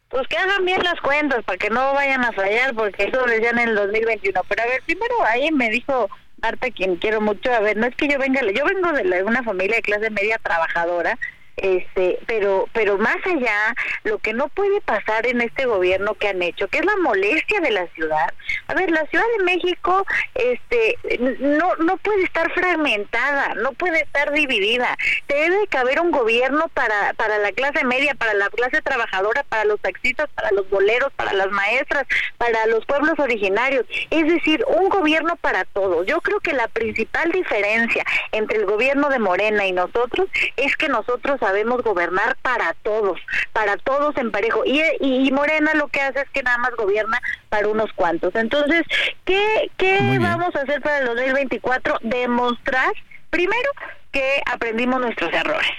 Pues 0.09 0.27
que 0.27 0.35
hagan 0.35 0.65
bien 0.65 0.83
las 0.83 0.99
cuentas 0.99 1.43
para 1.45 1.57
que 1.57 1.69
no 1.69 1.93
vayan 1.93 2.23
a 2.25 2.33
fallar, 2.33 2.75
porque 2.75 3.05
eso 3.05 3.25
lo 3.25 3.31
decían 3.31 3.59
en 3.59 3.69
el 3.69 3.75
2021. 3.75 4.41
Pero 4.47 4.61
a 4.61 4.65
ver, 4.65 4.81
primero 4.85 5.15
ahí 5.25 5.51
me 5.51 5.69
dijo 5.69 6.09
Marta, 6.41 6.71
quien 6.71 6.95
quiero 6.95 7.21
mucho, 7.21 7.53
a 7.53 7.59
ver, 7.59 7.77
no 7.77 7.85
es 7.85 7.95
que 7.95 8.07
yo 8.07 8.17
venga, 8.17 8.41
yo 8.41 8.65
vengo 8.65 8.91
de 8.93 9.23
una 9.23 9.43
familia 9.43 9.75
de 9.75 9.81
clase 9.83 10.09
media 10.09 10.39
trabajadora, 10.39 11.19
este 11.61 12.19
pero 12.25 12.67
pero 12.73 12.97
más 12.97 13.17
allá 13.25 13.75
lo 14.03 14.17
que 14.17 14.33
no 14.33 14.47
puede 14.49 14.81
pasar 14.81 15.27
en 15.27 15.41
este 15.41 15.65
gobierno 15.65 16.15
que 16.15 16.27
han 16.27 16.41
hecho 16.41 16.67
que 16.67 16.79
es 16.79 16.85
la 16.85 16.95
molestia 16.97 17.59
de 17.61 17.71
la 17.71 17.87
ciudad. 17.87 18.33
A 18.67 18.73
ver 18.73 18.89
la 18.89 19.05
ciudad 19.07 19.25
de 19.37 19.43
México 19.43 20.05
este 20.35 20.97
no 21.39 21.75
no 21.75 21.97
puede 21.97 22.23
estar 22.23 22.51
fragmentada 22.53 23.53
no 23.55 23.73
puede 23.73 24.01
estar 24.01 24.31
dividida. 24.31 24.97
Debe 25.27 25.67
caber 25.67 25.99
un 25.99 26.11
gobierno 26.11 26.67
para 26.73 27.13
para 27.13 27.37
la 27.37 27.51
clase 27.51 27.85
media 27.85 28.15
para 28.15 28.33
la 28.33 28.49
clase 28.49 28.81
trabajadora 28.81 29.43
para 29.43 29.65
los 29.65 29.79
taxistas 29.79 30.29
para 30.35 30.51
los 30.51 30.69
boleros 30.69 31.13
para 31.13 31.33
las 31.33 31.49
maestras 31.51 32.05
para 32.37 32.65
los 32.65 32.85
pueblos 32.85 33.19
originarios. 33.19 33.85
Es 34.09 34.27
decir 34.27 34.65
un 34.67 34.89
gobierno 34.89 35.35
para 35.35 35.65
todos. 35.65 36.07
Yo 36.07 36.21
creo 36.21 36.39
que 36.39 36.53
la 36.53 36.67
principal 36.67 37.31
diferencia 37.31 38.03
entre 38.31 38.57
el 38.57 38.65
gobierno 38.65 39.09
de 39.09 39.19
Morena 39.19 39.65
y 39.65 39.71
nosotros 39.71 40.27
es 40.57 40.75
que 40.75 40.89
nosotros 40.89 41.41
sabemos 41.51 41.83
gobernar 41.83 42.37
para 42.41 42.73
todos, 42.81 43.19
para 43.51 43.75
todos 43.77 44.15
en 44.17 44.31
parejo. 44.31 44.63
Y, 44.65 44.81
y, 45.01 45.29
Morena 45.31 45.73
lo 45.73 45.89
que 45.89 45.99
hace 45.99 46.21
es 46.21 46.29
que 46.29 46.43
nada 46.43 46.57
más 46.59 46.71
gobierna 46.77 47.21
para 47.49 47.67
unos 47.67 47.91
cuantos. 47.93 48.33
Entonces, 48.35 48.83
¿qué, 49.25 49.69
qué 49.75 50.17
vamos 50.19 50.55
a 50.55 50.61
hacer 50.61 50.81
para 50.81 50.99
el 50.99 51.07
2024? 51.07 51.99
Demostrar, 52.03 52.93
primero, 53.29 53.69
que 54.13 54.41
aprendimos 54.45 55.01
nuestros 55.01 55.31
errores, 55.33 55.71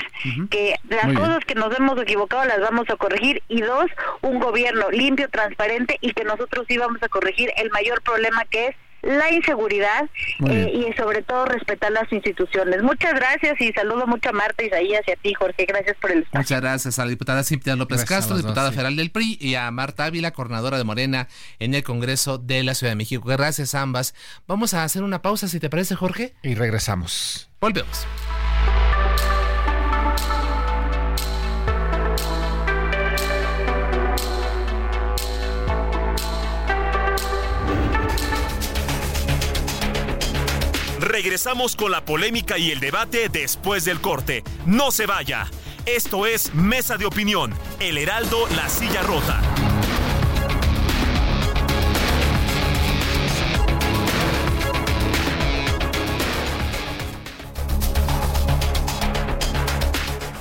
que 0.50 0.76
las 0.88 1.14
cosas 1.14 1.44
que 1.46 1.54
nos 1.54 1.74
hemos 1.76 2.00
equivocado 2.00 2.44
las 2.44 2.60
vamos 2.60 2.88
a 2.88 2.96
corregir 2.96 3.42
y 3.48 3.60
dos, 3.60 3.86
un 4.22 4.40
gobierno 4.40 4.90
limpio, 4.90 5.28
transparente 5.28 5.98
y 6.00 6.12
que 6.12 6.24
nosotros 6.24 6.64
íbamos 6.68 7.02
a 7.02 7.08
corregir 7.08 7.50
el 7.56 7.70
mayor 7.70 8.02
problema 8.02 8.44
que 8.46 8.68
es 8.68 8.76
la 9.02 9.32
inseguridad 9.32 10.08
eh, 10.48 10.72
y 10.72 10.92
sobre 10.96 11.22
todo 11.22 11.44
respetar 11.44 11.90
las 11.90 12.10
instituciones. 12.12 12.82
Muchas 12.82 13.14
gracias 13.14 13.60
y 13.60 13.72
saludo 13.72 14.06
mucho 14.06 14.30
a 14.30 14.32
Marta 14.32 14.62
Isaías 14.62 15.02
y 15.06 15.10
a 15.10 15.16
ti, 15.16 15.34
Jorge. 15.34 15.66
Gracias 15.66 15.96
por 16.00 16.12
el 16.12 16.18
espacio. 16.20 16.38
Muchas 16.38 16.60
gracias 16.60 16.98
a 16.98 17.04
la 17.04 17.10
diputada 17.10 17.42
Cintia 17.42 17.76
López 17.76 18.04
Castro, 18.04 18.36
diputada 18.36 18.70
federal 18.70 18.96
del 18.96 19.10
PRI, 19.10 19.38
y 19.40 19.56
a 19.56 19.70
Marta 19.70 20.04
Ávila, 20.04 20.30
coordinadora 20.30 20.78
de 20.78 20.84
Morena 20.84 21.28
en 21.58 21.74
el 21.74 21.82
Congreso 21.82 22.38
de 22.38 22.62
la 22.62 22.74
Ciudad 22.74 22.92
de 22.92 22.96
México. 22.96 23.22
Gracias 23.26 23.74
a 23.74 23.82
ambas. 23.82 24.14
Vamos 24.46 24.74
a 24.74 24.84
hacer 24.84 25.02
una 25.02 25.20
pausa, 25.20 25.48
si 25.48 25.58
te 25.58 25.68
parece, 25.68 25.96
Jorge. 25.96 26.34
Y 26.42 26.54
regresamos. 26.54 27.50
Volvemos. 27.60 28.06
Regresamos 41.12 41.76
con 41.76 41.90
la 41.90 42.02
polémica 42.06 42.56
y 42.56 42.70
el 42.70 42.80
debate 42.80 43.28
después 43.28 43.84
del 43.84 44.00
corte. 44.00 44.42
No 44.64 44.90
se 44.90 45.04
vaya. 45.04 45.46
Esto 45.84 46.24
es 46.24 46.54
Mesa 46.54 46.96
de 46.96 47.04
Opinión, 47.04 47.52
El 47.80 47.98
Heraldo, 47.98 48.48
La 48.56 48.66
Silla 48.70 49.02
Rota. 49.02 49.42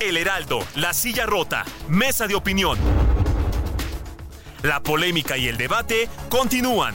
El 0.00 0.16
Heraldo, 0.16 0.66
La 0.76 0.94
Silla 0.94 1.26
Rota, 1.26 1.66
Mesa 1.88 2.26
de 2.26 2.34
Opinión. 2.34 2.78
La 4.62 4.82
polémica 4.82 5.36
y 5.36 5.48
el 5.48 5.58
debate 5.58 6.08
continúan. 6.30 6.94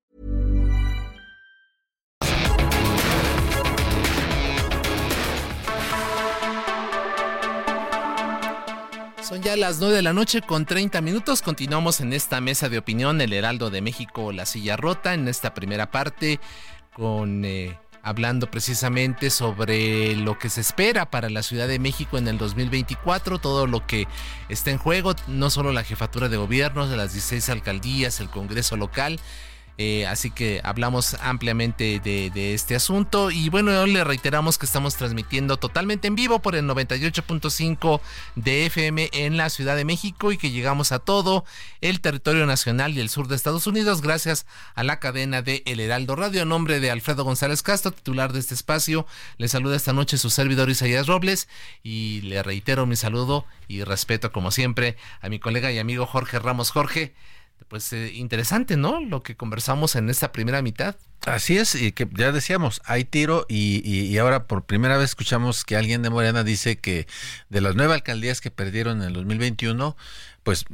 Son 9.31 9.41
ya 9.41 9.55
las 9.55 9.79
9 9.79 9.95
de 9.95 10.01
la 10.01 10.11
noche 10.11 10.41
con 10.41 10.65
30 10.65 10.99
minutos. 10.99 11.41
Continuamos 11.41 12.01
en 12.01 12.11
esta 12.11 12.41
mesa 12.41 12.67
de 12.67 12.77
opinión, 12.77 13.21
el 13.21 13.31
Heraldo 13.31 13.69
de 13.69 13.79
México, 13.79 14.33
la 14.33 14.45
silla 14.45 14.75
rota, 14.75 15.13
en 15.13 15.29
esta 15.29 15.53
primera 15.53 15.89
parte, 15.89 16.41
con 16.93 17.45
eh, 17.45 17.79
hablando 18.03 18.51
precisamente 18.51 19.29
sobre 19.29 20.17
lo 20.17 20.37
que 20.37 20.49
se 20.49 20.59
espera 20.59 21.09
para 21.09 21.29
la 21.29 21.43
Ciudad 21.43 21.69
de 21.69 21.79
México 21.79 22.17
en 22.17 22.27
el 22.27 22.37
2024, 22.37 23.39
todo 23.39 23.67
lo 23.67 23.87
que 23.87 24.05
está 24.49 24.69
en 24.69 24.77
juego, 24.77 25.15
no 25.27 25.49
solo 25.49 25.71
la 25.71 25.85
jefatura 25.85 26.27
de 26.27 26.35
gobierno, 26.35 26.85
las 26.85 27.13
16 27.13 27.47
alcaldías, 27.51 28.19
el 28.19 28.29
Congreso 28.29 28.75
local, 28.75 29.17
eh, 29.77 30.05
así 30.05 30.31
que 30.31 30.61
hablamos 30.63 31.15
ampliamente 31.21 31.99
de, 31.99 32.53
este 32.53 32.75
asunto 32.75 33.31
y 33.31 33.49
bueno, 33.49 33.71
hoy 33.79 33.93
le 33.93 34.03
reiteramos 34.03 34.57
que 34.57 34.65
estamos 34.65 34.95
transmitiendo 34.95 35.57
totalmente 35.57 36.07
en 36.07 36.15
vivo 36.15 36.39
por 36.39 36.55
el 36.55 36.65
98.5 36.65 38.01
de 38.35 38.65
FM 38.65 39.09
en 39.13 39.37
la 39.37 39.49
Ciudad 39.49 39.75
de 39.75 39.85
México 39.85 40.31
y 40.31 40.37
que 40.37 40.51
llegamos 40.51 40.91
a 40.91 40.99
todo 40.99 41.45
el 41.81 42.01
territorio 42.01 42.45
nacional 42.45 42.93
y 42.93 42.99
el 42.99 43.09
sur 43.09 43.27
de 43.27 43.35
Estados 43.35 43.67
Unidos 43.67 44.01
gracias 44.01 44.45
a 44.75 44.83
la 44.83 44.99
cadena 44.99 45.41
de 45.41 45.63
El 45.65 45.79
Heraldo 45.79 46.15
Radio. 46.15 46.43
A 46.43 46.45
nombre 46.45 46.79
de 46.79 46.91
Alfredo 46.91 47.23
González 47.23 47.63
Castro, 47.63 47.91
titular 47.91 48.33
de 48.33 48.39
este 48.39 48.53
espacio, 48.53 49.07
le 49.37 49.47
saluda 49.47 49.75
esta 49.75 49.93
noche 49.93 50.17
su 50.17 50.29
servidor 50.29 50.69
Isaías 50.69 51.07
Robles 51.07 51.47
y 51.83 52.21
le 52.21 52.43
reitero 52.43 52.85
mi 52.85 52.95
saludo 52.95 53.45
y 53.67 53.83
respeto 53.83 54.31
como 54.31 54.51
siempre 54.51 54.97
a 55.21 55.29
mi 55.29 55.39
colega 55.39 55.71
y 55.71 55.79
amigo 55.79 56.05
Jorge 56.05 56.39
Ramos. 56.39 56.71
Jorge, 56.71 57.13
pues 57.67 57.91
eh, 57.93 58.11
interesante, 58.13 58.77
¿no? 58.77 58.99
Lo 58.99 59.23
que 59.23 59.35
conversamos 59.35 59.95
en 59.95 60.09
esta 60.09 60.31
primera 60.31 60.61
mitad. 60.61 60.95
Así 61.25 61.57
es, 61.57 61.75
y 61.75 61.91
que 61.91 62.07
ya 62.13 62.31
decíamos, 62.31 62.81
hay 62.85 63.05
tiro 63.05 63.45
y, 63.47 63.81
y, 63.87 64.17
ahora 64.17 64.47
por 64.47 64.65
primera 64.65 64.97
vez 64.97 65.11
escuchamos 65.11 65.63
que 65.65 65.77
alguien 65.77 66.01
de 66.01 66.09
Morena 66.09 66.43
dice 66.43 66.79
que 66.79 67.05
de 67.49 67.61
las 67.61 67.75
nueve 67.75 67.93
alcaldías 67.93 68.41
que 68.41 68.49
perdieron 68.49 69.01
en 69.01 69.09
el 69.09 69.13
2021, 69.13 69.95
pues 70.41 70.65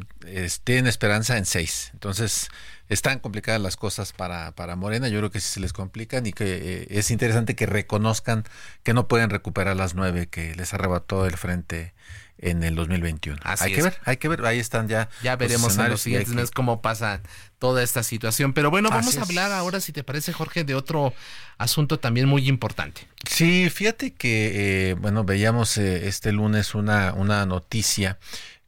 tienen 0.64 0.88
esperanza 0.88 1.38
en 1.38 1.46
seis. 1.46 1.90
Entonces, 1.94 2.50
están 2.90 3.20
complicadas 3.20 3.62
las 3.62 3.76
cosas 3.76 4.14
para, 4.14 4.52
para 4.54 4.76
Morena, 4.76 5.10
yo 5.10 5.20
creo 5.20 5.32
que 5.32 5.42
sí 5.42 5.50
se 5.50 5.60
les 5.60 5.74
complican 5.74 6.26
y 6.26 6.32
que 6.32 6.46
eh, 6.46 6.88
es 6.90 7.12
interesante 7.12 7.56
que 7.56 7.66
reconozcan 7.66 8.46
que 8.84 8.94
no 8.94 9.08
pueden 9.08 9.30
recuperar 9.30 9.76
las 9.76 9.94
nueve 9.94 10.28
que 10.28 10.56
les 10.56 10.74
arrebató 10.74 11.26
el 11.26 11.36
frente 11.36 11.94
en 12.40 12.64
el 12.64 12.76
2021. 12.76 13.40
hay 13.44 13.74
que 13.74 13.82
ver, 13.82 14.00
hay 14.06 14.18
que 14.18 14.28
ver, 14.28 14.46
ahí 14.46 14.60
están 14.60 14.88
ya. 14.88 15.10
Ya 15.24 15.36
veremos 15.36 15.78
en 15.78 15.90
los 15.90 16.02
siguientes 16.02 16.34
meses 16.34 16.52
cómo 16.52 16.82
pasa 16.82 17.22
toda 17.60 17.84
esta 17.84 18.04
situación. 18.04 18.54
Pero 18.54 18.70
bueno, 18.70 18.90
vamos 18.90 19.18
a 19.18 19.22
hablar 19.24 19.52
ahora, 19.52 19.80
si 19.80 19.92
te 19.92 20.04
parece, 20.04 20.34
Jorge, 20.34 20.64
de 20.64 20.76
otro 20.76 21.14
asunto 21.58 22.00
también 22.00 22.28
muy 22.28 22.48
importante. 22.48 23.08
Sí, 23.28 23.70
fíjate 23.70 24.14
que, 24.14 24.92
eh, 24.92 24.94
bueno, 24.96 25.24
veíamos 25.24 25.78
eh, 25.78 26.08
este 26.08 26.32
lunes 26.32 26.76
una, 26.76 27.14
una 27.14 27.46
noticia 27.46 28.20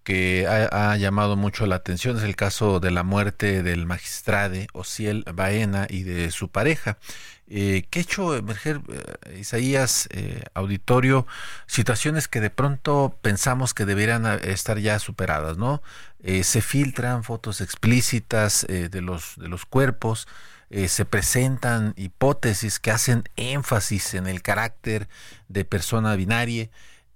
que 0.09 0.47
ha, 0.47 0.97
llamado 0.97 1.35
mucho 1.35 1.67
la 1.67 1.75
atención 1.75 2.17
es 2.17 2.23
el 2.23 2.35
caso 2.35 2.79
de 2.79 2.89
la 2.89 3.03
muerte 3.03 3.61
del 3.61 3.85
magistrade 3.85 4.65
Ociel 4.73 5.23
Baena 5.35 5.85
y 5.87 6.01
de 6.01 6.31
su 6.31 6.49
pareja. 6.49 6.97
Eh, 7.51 7.85
que 7.89 7.97
ha 7.97 8.01
hecho 8.03 8.35
emerger 8.35 8.79
eh, 8.89 9.39
Isaías 9.39 10.07
eh, 10.11 10.43
Auditorio 10.53 11.25
situaciones 11.65 12.27
que 12.27 12.41
de 12.41 12.51
pronto 12.51 13.17
pensamos 13.23 13.73
que 13.73 13.85
deberían 13.85 14.27
estar 14.43 14.77
ya 14.77 14.99
superadas, 14.99 15.57
¿no? 15.57 15.81
se 16.43 16.61
filtran 16.61 17.23
fotos 17.23 17.61
explícitas 17.61 18.67
de, 18.67 19.01
los, 19.01 19.35
de 19.37 19.47
los 19.47 19.65
cuerpos, 19.65 20.27
se 20.69 21.05
presentan 21.05 21.93
hipótesis 21.95 22.77
que 22.77 22.91
hacen 22.91 23.23
énfasis 23.37 24.15
en 24.15 24.27
el 24.27 24.41
carácter 24.41 25.07
de 25.47 25.63
persona 25.63 26.17
binaria 26.17 26.69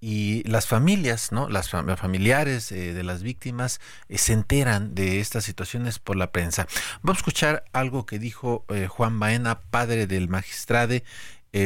y 0.06 0.44
las 0.44 0.68
familias, 0.68 1.32
¿no? 1.32 1.48
Las 1.48 1.70
familiares 1.70 2.74
eh, 2.74 2.94
de 2.94 3.04
las 3.04 3.24
víctimas 3.24 3.80
eh, 4.10 4.18
se 4.18 4.34
enteran 4.34 4.96
de 4.96 5.22
estas 5.22 5.46
situaciones 5.46 5.98
por 5.98 6.18
la 6.18 6.34
prensa. 6.34 6.68
Vamos 7.04 7.20
a 7.20 7.22
escuchar 7.22 7.64
algo 7.72 8.06
que 8.06 8.20
dijo 8.20 8.66
eh, 8.68 8.88
Juan 8.88 9.18
Baena, 9.18 9.62
padre 9.62 10.06
del 10.06 10.28
magistrade, 10.28 11.06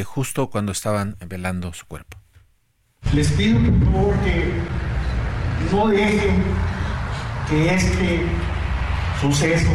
justo 0.05 0.51
cuando 0.51 0.71
estaban 0.71 1.15
velando 1.25 1.73
su 1.73 1.87
cuerpo. 1.87 2.17
Les 3.13 3.31
pido 3.31 3.57
por 3.59 3.91
favor 3.91 4.19
que 4.19 4.51
no 5.71 5.87
dejen 5.87 6.43
que 7.49 7.73
este 7.73 8.21
suceso 9.19 9.71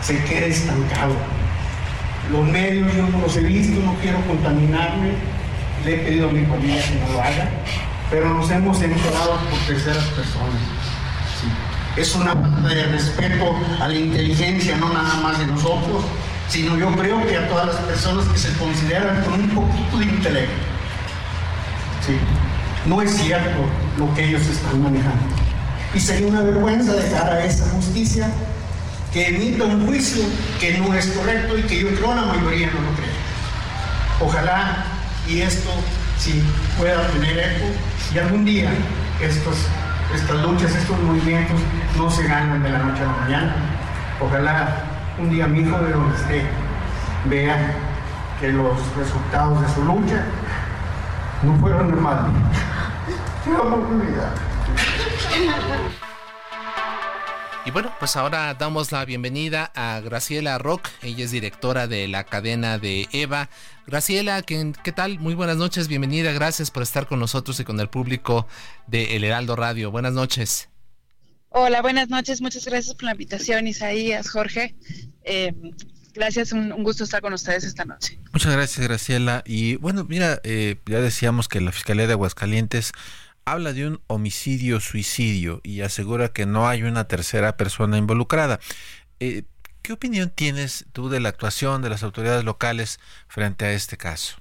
se 0.00 0.16
quede 0.24 0.48
estancado. 0.48 1.14
Los 2.30 2.46
medios 2.46 2.94
yo 2.94 3.06
no 3.08 3.18
los 3.18 3.36
he 3.36 3.42
visto, 3.42 3.80
no 3.80 3.96
quiero 3.96 4.24
contaminarme 4.26 5.37
le 5.84 5.94
he 5.94 5.98
pedido 5.98 6.28
a 6.28 6.32
mi 6.32 6.44
familia 6.46 6.82
que 6.82 6.94
no 6.94 7.12
lo 7.12 7.20
haga, 7.20 7.48
pero 8.10 8.34
nos 8.34 8.50
hemos 8.50 8.80
enterado 8.80 9.38
por 9.50 9.58
terceras 9.66 10.04
personas. 10.04 10.60
Es 11.96 12.14
una 12.14 12.32
falta 12.32 12.68
de 12.68 12.84
respeto 12.84 13.56
a 13.80 13.88
la 13.88 13.94
inteligencia, 13.94 14.76
no 14.76 14.92
nada 14.92 15.14
más 15.16 15.38
de 15.38 15.46
nosotros, 15.46 16.04
sino 16.48 16.76
yo 16.76 16.94
creo 16.96 17.26
que 17.26 17.36
a 17.36 17.48
todas 17.48 17.66
las 17.66 17.76
personas 17.76 18.24
que 18.26 18.38
se 18.38 18.52
consideran 18.54 19.24
con 19.24 19.34
un 19.34 19.48
poquito 19.50 19.98
de 19.98 20.04
intelecto. 20.04 20.54
Sí. 22.06 22.16
No 22.86 23.02
es 23.02 23.16
cierto 23.16 23.64
lo 23.98 24.14
que 24.14 24.28
ellos 24.28 24.42
están 24.46 24.82
manejando. 24.82 25.34
Y 25.94 26.00
sería 26.00 26.28
una 26.28 26.42
vergüenza 26.42 26.92
dejar 26.94 27.32
a 27.32 27.44
esa 27.44 27.68
justicia 27.70 28.30
que 29.12 29.28
emita 29.28 29.64
un 29.64 29.86
juicio 29.86 30.22
que 30.60 30.78
no 30.78 30.94
es 30.94 31.06
correcto 31.08 31.58
y 31.58 31.62
que 31.62 31.80
yo 31.80 31.88
creo 31.94 32.14
la 32.14 32.22
mayoría 32.22 32.68
no 32.68 32.80
lo 32.80 32.96
cree. 32.96 33.18
Ojalá 34.20 34.97
y 35.28 35.42
esto 35.42 35.70
sí 36.18 36.42
pueda 36.78 37.06
tener 37.08 37.38
eco 37.38 37.66
y 38.14 38.18
algún 38.18 38.44
día 38.44 38.70
estos, 39.20 39.56
estas 40.14 40.42
luchas, 40.42 40.74
estos 40.74 40.98
movimientos 41.00 41.60
no 41.96 42.10
se 42.10 42.26
ganan 42.26 42.62
de 42.62 42.70
la 42.70 42.78
noche 42.78 43.02
a 43.02 43.06
la 43.06 43.12
mañana. 43.12 43.56
Ojalá 44.20 44.84
un 45.18 45.30
día 45.30 45.46
mi 45.46 45.60
hijo 45.60 45.78
de 45.78 45.92
donde 45.92 46.16
esté 46.16 46.46
vea 47.26 47.74
que 48.40 48.52
los 48.52 48.78
resultados 48.96 49.60
de 49.60 49.68
su 49.74 49.84
lucha 49.84 50.24
no 51.42 51.56
fueron 51.58 51.90
normales. 51.90 52.32
Te 53.44 53.50
amo. 53.50 53.86
Y 57.64 57.70
bueno, 57.70 57.92
pues 57.98 58.16
ahora 58.16 58.54
damos 58.54 58.92
la 58.92 59.04
bienvenida 59.04 59.70
a 59.74 60.00
Graciela 60.00 60.58
Rock. 60.58 60.88
Ella 61.02 61.24
es 61.24 61.30
directora 61.30 61.86
de 61.86 62.08
la 62.08 62.24
cadena 62.24 62.78
de 62.78 63.08
Eva. 63.12 63.50
Graciela, 63.86 64.40
¿qué, 64.42 64.72
¿qué, 64.82 64.92
tal? 64.92 65.18
Muy 65.18 65.34
buenas 65.34 65.56
noches, 65.56 65.88
bienvenida. 65.88 66.32
Gracias 66.32 66.70
por 66.70 66.82
estar 66.82 67.06
con 67.06 67.20
nosotros 67.20 67.60
y 67.60 67.64
con 67.64 67.78
el 67.80 67.88
público 67.88 68.46
de 68.86 69.16
El 69.16 69.24
Heraldo 69.24 69.56
Radio. 69.56 69.90
Buenas 69.90 70.12
noches. 70.14 70.68
Hola, 71.50 71.82
buenas 71.82 72.08
noches. 72.08 72.40
Muchas 72.40 72.64
gracias 72.64 72.94
por 72.94 73.04
la 73.04 73.12
invitación, 73.12 73.66
Isaías, 73.66 74.30
Jorge. 74.30 74.74
Eh, 75.24 75.54
gracias, 76.14 76.52
un, 76.52 76.72
un, 76.72 76.84
gusto 76.84 77.04
estar 77.04 77.20
con 77.20 77.32
ustedes 77.32 77.64
esta 77.64 77.84
noche. 77.84 78.18
Muchas 78.32 78.52
gracias, 78.52 78.86
Graciela. 78.86 79.42
Y 79.46 79.76
bueno, 79.76 80.04
mira, 80.04 80.40
eh, 80.44 80.76
ya 80.86 81.00
decíamos 81.00 81.48
que 81.48 81.60
la 81.60 81.72
Fiscalía 81.72 82.06
de 82.06 82.12
Aguascalientes 82.12 82.92
habla 83.52 83.72
de 83.72 83.86
un 83.86 84.00
homicidio-suicidio 84.06 85.60
y 85.62 85.80
asegura 85.80 86.28
que 86.28 86.46
no 86.46 86.68
hay 86.68 86.82
una 86.82 87.04
tercera 87.04 87.56
persona 87.56 87.98
involucrada. 87.98 88.60
Eh, 89.20 89.44
¿Qué 89.82 89.92
opinión 89.92 90.30
tienes 90.30 90.86
tú 90.92 91.08
de 91.08 91.20
la 91.20 91.30
actuación 91.30 91.80
de 91.82 91.88
las 91.88 92.02
autoridades 92.02 92.44
locales 92.44 93.00
frente 93.26 93.64
a 93.64 93.72
este 93.72 93.96
caso? 93.96 94.36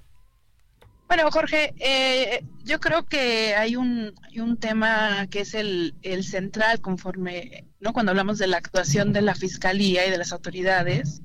Bueno, 1.08 1.32
Jorge, 1.32 1.74
eh, 1.80 2.44
yo 2.66 2.82
creo 2.82 3.06
que 3.06 3.56
hay 3.56 3.78
un, 3.78 4.14
hay 4.24 4.42
un 4.42 4.58
tema 4.58 5.26
que 5.28 5.40
es 5.40 5.54
el, 5.54 5.96
el, 6.02 6.26
central 6.26 6.82
conforme, 6.82 7.66
¿no? 7.80 7.94
Cuando 7.94 8.12
hablamos 8.12 8.40
de 8.40 8.48
la 8.48 8.58
actuación 8.58 9.14
de 9.14 9.22
la 9.22 9.34
fiscalía 9.34 10.06
y 10.06 10.12
de 10.12 10.18
las 10.18 10.34
autoridades, 10.34 11.22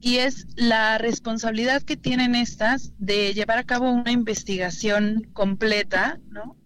y 0.00 0.16
es 0.16 0.48
la 0.56 0.98
responsabilidad 0.98 1.82
que 1.82 1.96
tienen 1.96 2.34
estas 2.34 2.92
de 2.98 3.32
llevar 3.32 3.58
a 3.58 3.64
cabo 3.64 3.92
una 3.92 4.10
investigación 4.10 5.30
completa, 5.32 6.18
¿no? 6.28 6.56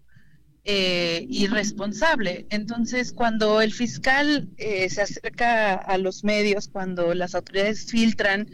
Eh, 0.69 1.25
irresponsable. 1.29 2.45
Entonces, 2.49 3.13
cuando 3.13 3.61
el 3.61 3.71
fiscal 3.71 4.49
eh, 4.57 4.89
se 4.89 5.01
acerca 5.01 5.75
a 5.75 5.97
los 5.97 6.25
medios, 6.25 6.67
cuando 6.67 7.13
las 7.13 7.35
autoridades 7.35 7.85
filtran 7.85 8.49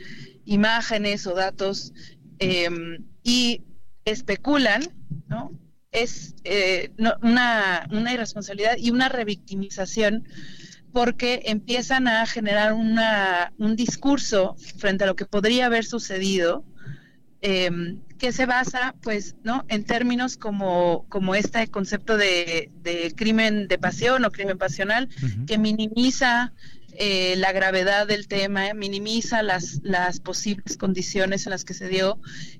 imágenes 0.46 1.26
o 1.26 1.34
datos 1.34 1.92
eh, 2.38 2.70
y 3.24 3.64
especulan. 4.06 4.84
Es 5.92 6.36
eh, 6.44 6.92
una, 7.22 7.88
una 7.92 8.14
irresponsabilidad 8.14 8.78
y 8.78 8.92
una 8.92 9.10
revictimización 9.10 10.28
porque 10.92 11.44
empiezan 11.46 12.08
a 12.08 12.26
generar 12.26 12.74
una, 12.74 13.54
un 13.58 13.76
discurso 13.76 14.56
frente 14.78 15.04
a 15.04 15.08
lo 15.08 15.16
que 15.16 15.26
podría 15.26 15.68
haber 15.68 15.86
sucedido 15.86 16.64
eh, 17.42 17.70
que 18.24 18.32
se 18.32 18.46
basa, 18.46 18.96
pues, 19.02 19.36
¿no? 19.44 19.66
En 19.68 19.84
términos 19.84 20.38
como, 20.38 21.06
como 21.10 21.36
este 21.36 21.68
concepto 21.68 22.16
de, 22.16 22.72
de 22.82 23.14
crimen 23.18 23.68
de 23.68 23.78
pasión 23.78 24.24
o 24.24 24.32
crimen 24.32 24.58
pasional, 24.58 25.10
uh 25.22 25.26
-huh. 25.26 25.46
que 25.46 25.58
minimiza 25.58 26.54
eh, 26.94 27.36
la 27.36 27.52
gravedad 27.52 28.08
del 28.08 28.30
tema, 28.30 28.74
minimiza 28.74 29.44
las, 29.44 29.82
las 29.84 30.22
posibles 30.22 30.78
condiciones 30.78 31.46
en 31.46 31.50
las 31.50 31.66
que 31.66 31.74
se 31.74 31.90
dio 31.90 32.18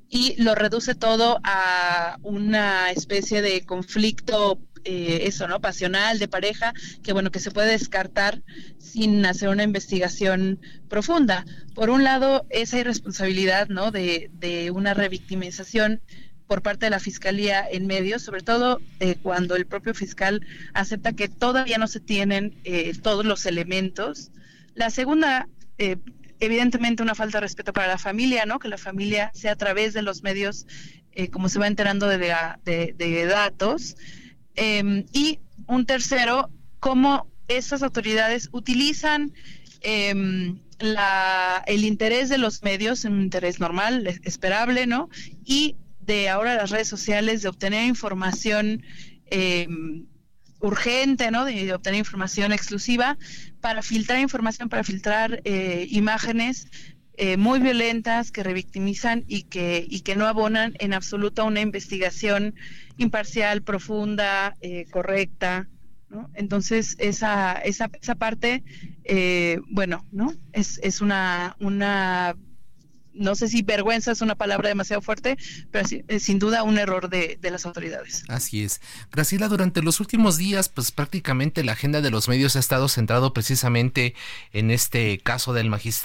y 0.10 0.36
lo 0.36 0.54
reduce 0.54 0.96
todo 0.96 1.40
a 1.46 2.18
una 2.24 2.92
especie 2.92 3.42
de 3.42 3.66
conflicto 3.66 4.60
eh, 4.86 5.22
eso, 5.24 5.48
¿no? 5.48 5.62
Pasional, 5.62 6.20
de 6.20 6.28
pareja, 6.28 6.74
que 7.04 7.14
bueno, 7.14 7.32
que 7.32 7.40
se 7.40 7.52
puede 7.52 7.72
descartar 7.72 8.42
sin 8.78 9.26
hacer 9.26 9.50
una 9.50 9.64
investigación 9.64 10.60
profunda. 10.90 11.46
Por 11.74 11.90
un 11.90 12.04
lado, 12.04 12.46
esa 12.50 12.80
irresponsabilidad, 12.80 13.70
¿no? 13.70 13.92
De, 13.92 14.30
de 14.34 14.72
una 14.72 14.94
revictimización 14.94 16.02
por 16.48 16.62
parte 16.62 16.86
de 16.86 16.90
la 16.92 17.00
fiscalía 17.00 17.66
en 17.68 17.88
medios, 17.88 18.22
sobre 18.22 18.42
todo 18.42 18.80
eh, 19.00 19.16
cuando 19.22 19.56
el 19.56 19.66
propio 19.66 19.94
fiscal 19.94 20.46
acepta 20.74 21.14
que 21.14 21.28
todavía 21.28 21.78
no 21.78 21.88
se 21.88 22.00
tienen 22.00 22.56
eh, 22.64 22.94
todos 23.02 23.26
los 23.26 23.46
elementos. 23.46 24.32
La 24.76 24.90
segunda, 24.90 25.48
eh, 25.78 25.98
evidentemente, 26.40 27.02
una 27.02 27.16
falta 27.16 27.38
de 27.38 27.42
respeto 27.42 27.74
para 27.74 27.88
la 27.88 27.98
familia, 27.98 28.46
¿no? 28.46 28.60
Que 28.60 28.68
la 28.68 28.78
familia 28.78 29.32
sea 29.34 29.54
a 29.54 29.56
través 29.56 29.94
de 29.94 30.02
los 30.02 30.24
medios, 30.24 30.68
como 31.32 31.48
se 31.48 31.60
va 31.60 31.68
enterando 31.68 32.08
de, 32.08 32.18
de 32.64 33.26
datos. 33.26 33.96
Eh, 34.56 35.06
y 35.12 35.40
un 35.68 35.86
tercero, 35.86 36.50
cómo 36.80 37.28
esas 37.48 37.84
autoridades 37.84 38.50
utilizan 38.52 39.34
la, 40.80 41.64
el 41.66 41.86
interés 41.86 42.30
de 42.30 42.38
los 42.38 42.64
medios, 42.64 43.06
un 43.06 43.22
interés 43.22 43.60
normal, 43.60 44.08
esperable, 44.24 44.88
¿no? 44.88 45.10
Y 45.46 45.76
de 46.02 46.30
ahora 46.30 46.56
las 46.56 46.70
redes 46.70 46.88
sociales, 46.88 47.42
de 47.42 47.50
obtener 47.50 47.86
información 47.86 48.84
eh, 49.28 49.68
urgente, 50.60 51.32
¿no? 51.32 51.46
De, 51.46 51.66
de, 51.66 51.74
obtener 51.74 52.00
información 52.00 52.52
exclusiva 52.52 53.18
para 53.62 53.82
filtrar 53.82 54.20
información, 54.20 54.70
para 54.70 54.84
filtrar 54.84 55.42
eh, 55.46 55.88
imágenes 55.90 56.68
eh, 57.16 57.38
muy 57.38 57.60
violentas 57.60 58.32
que 58.32 58.44
revictimizan 58.44 59.24
y 59.28 59.44
que, 59.44 59.86
y 59.88 60.02
que 60.02 60.16
no 60.16 60.26
abonan 60.26 60.74
en 60.80 60.94
absoluto 60.94 61.44
a 61.44 61.46
una 61.46 61.62
investigación 61.62 62.56
imparcial, 62.98 63.62
profunda, 63.62 64.56
eh, 64.62 64.86
correcta. 64.90 65.68
¿no? 66.10 66.30
Entonces, 66.34 66.96
esa, 67.00 67.54
esa, 67.54 67.90
esa 68.02 68.16
parte, 68.16 68.64
eh, 69.04 69.60
bueno, 69.70 70.06
¿no? 70.12 70.34
Es, 70.52 70.80
es 70.84 71.02
una, 71.02 71.56
una 71.60 72.36
no 73.14 73.36
sé 73.36 73.48
si 73.48 73.62
vergüenza 73.62 74.12
es 74.12 74.22
una 74.22 74.36
palabra 74.36 74.70
demasiado 74.70 75.02
fuerte, 75.02 75.38
pero 75.72 75.88
es 76.08 76.24
sin 76.24 76.40
duda 76.40 76.64
un 76.64 76.78
error 76.78 77.10
de, 77.10 77.38
de, 77.42 77.52
las 77.52 77.66
autoridades. 77.66 78.24
Así 78.28 78.64
es. 78.64 78.82
Graciela, 79.12 79.48
durante 79.48 79.82
los 79.82 80.00
últimos 80.00 80.38
días, 80.38 80.70
pues 80.70 80.92
prácticamente 80.92 81.64
la 81.64 81.74
agenda 81.74 82.02
de 82.02 82.12
los 82.12 82.28
medios 82.28 82.56
ha 82.56 82.60
estado 82.60 82.88
centrado 82.90 83.34
precisamente 83.34 84.16
en 84.52 84.72
este 84.72 85.20
caso 85.20 85.54
del 85.54 85.70
magistrado 85.70 86.04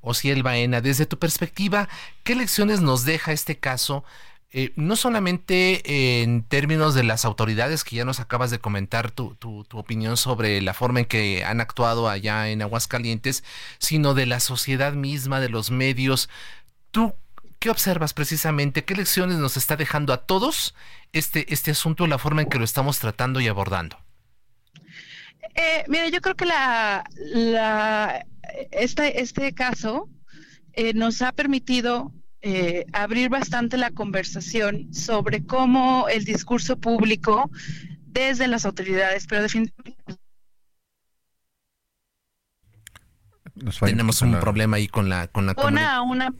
Ociel 0.00 0.42
Baena. 0.42 0.80
Desde 0.80 1.06
tu 1.06 1.18
perspectiva, 1.18 1.88
¿qué 2.24 2.34
lecciones 2.34 2.80
nos 2.80 3.04
deja 3.04 3.32
este 3.32 3.58
caso? 3.58 4.04
Eh, 4.58 4.72
no 4.74 4.96
solamente 4.96 6.22
en 6.22 6.42
términos 6.42 6.94
de 6.94 7.04
las 7.04 7.26
autoridades 7.26 7.84
que 7.84 7.96
ya 7.96 8.06
nos 8.06 8.20
acabas 8.20 8.50
de 8.50 8.58
comentar 8.58 9.10
tu, 9.10 9.34
tu, 9.34 9.64
tu, 9.64 9.76
opinión 9.76 10.16
sobre 10.16 10.62
la 10.62 10.72
forma 10.72 11.00
en 11.00 11.04
que 11.04 11.44
han 11.44 11.60
actuado 11.60 12.08
allá 12.08 12.48
en 12.48 12.62
Aguascalientes, 12.62 13.44
sino 13.78 14.14
de 14.14 14.24
la 14.24 14.40
sociedad 14.40 14.94
misma, 14.94 15.40
de 15.40 15.50
los 15.50 15.70
medios. 15.70 16.30
¿Tú 16.90 17.12
qué 17.58 17.68
observas 17.68 18.14
precisamente? 18.14 18.82
¿Qué 18.86 18.94
lecciones 18.94 19.36
nos 19.36 19.58
está 19.58 19.76
dejando 19.76 20.14
a 20.14 20.24
todos 20.24 20.74
este, 21.12 21.52
este 21.52 21.72
asunto, 21.72 22.06
la 22.06 22.16
forma 22.16 22.40
en 22.40 22.48
que 22.48 22.56
lo 22.56 22.64
estamos 22.64 22.98
tratando 22.98 23.40
y 23.40 23.48
abordando? 23.48 23.98
Eh, 25.54 25.84
mira, 25.86 26.08
yo 26.08 26.22
creo 26.22 26.34
que 26.34 26.46
la, 26.46 27.04
la, 27.14 28.24
este, 28.70 29.52
caso 29.52 30.08
eh, 30.72 30.94
nos 30.94 31.20
ha 31.20 31.32
permitido 31.32 32.10
eh, 32.48 32.86
abrir 32.92 33.28
bastante 33.28 33.76
la 33.76 33.90
conversación 33.90 34.94
sobre 34.94 35.44
cómo 35.44 36.06
el 36.08 36.24
discurso 36.24 36.76
público 36.76 37.50
desde 38.06 38.46
las 38.46 38.64
autoridades, 38.64 39.26
pero 39.26 39.42
definitivamente 39.42 40.16
tenemos 43.80 44.22
un 44.22 44.30
la... 44.30 44.38
problema 44.38 44.76
ahí 44.76 44.86
con 44.86 45.08
la 45.08 45.26
con 45.26 45.46
la 45.46 45.56
una 45.64 46.02
una 46.02 46.32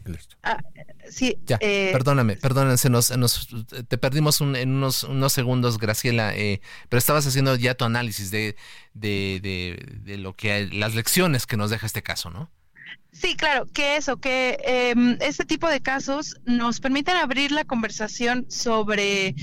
ah, 0.45 0.63
sí 1.11 1.41
ya 1.45 1.59
eh, 1.61 1.91
perdóname 1.93 2.37
perdóname 2.37 2.77
se 2.77 2.89
nos, 2.89 3.11
nos 3.17 3.49
te 3.89 3.99
perdimos 3.99 4.41
un, 4.41 4.55
en 4.55 4.77
unos 4.77 5.03
unos 5.03 5.33
segundos 5.33 5.79
Graciela 5.79 6.37
eh, 6.37 6.61
pero 6.89 6.99
estabas 6.99 7.27
haciendo 7.27 7.57
ya 7.57 7.75
tu 7.75 7.85
análisis 7.85 8.31
de 8.31 8.55
de, 8.93 9.41
de 9.43 9.99
de 10.05 10.19
lo 10.19 10.37
que 10.37 10.69
las 10.73 10.95
lecciones 10.95 11.47
que 11.47 11.57
nos 11.57 11.71
deja 11.71 11.87
este 11.87 12.03
caso 12.03 12.31
no 12.31 12.51
Sí, 13.13 13.35
claro, 13.35 13.67
que 13.73 13.97
eso, 13.97 14.19
que 14.19 14.59
eh, 14.65 14.95
este 15.21 15.45
tipo 15.47 15.69
de 15.71 15.81
casos 15.81 16.37
nos 16.45 16.81
permiten 16.81 17.17
abrir 17.17 17.51
la 17.51 17.65
conversación 17.65 18.45
sobre 18.51 19.35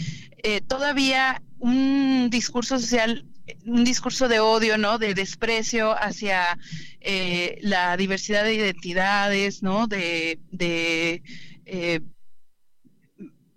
eh, 0.44 0.62
todavía 0.62 1.42
un 1.58 2.30
discurso 2.30 2.78
social, 2.78 3.26
un 3.66 3.84
discurso 3.84 4.28
de 4.28 4.40
odio, 4.40 4.78
¿no? 4.78 5.00
De 5.00 5.16
desprecio 5.16 5.92
hacia 5.92 6.58
eh, 7.02 7.58
la 7.62 7.98
diversidad 7.98 8.44
de 8.44 8.54
identidades, 8.54 9.64
¿no? 9.64 9.88
De, 9.88 10.40
de 10.52 11.24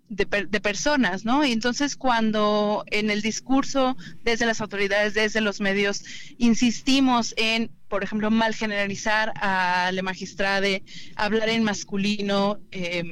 de, 0.09 0.25
de, 0.25 0.59
personas, 0.61 1.25
¿no? 1.25 1.45
Y 1.45 1.51
entonces 1.51 1.95
cuando 1.95 2.83
en 2.87 3.09
el 3.09 3.21
discurso 3.21 3.97
desde 4.23 4.45
las 4.45 4.61
autoridades, 4.61 5.13
desde 5.13 5.41
los 5.41 5.59
medios, 5.59 6.03
insistimos 6.37 7.33
en, 7.37 7.71
por 7.89 8.03
ejemplo, 8.03 8.31
mal 8.31 8.55
generalizar 8.55 9.33
a 9.35 9.91
la 9.93 10.01
magistrade, 10.01 10.83
hablar 11.15 11.49
en 11.49 11.63
masculino, 11.63 12.59
eh, 12.71 13.03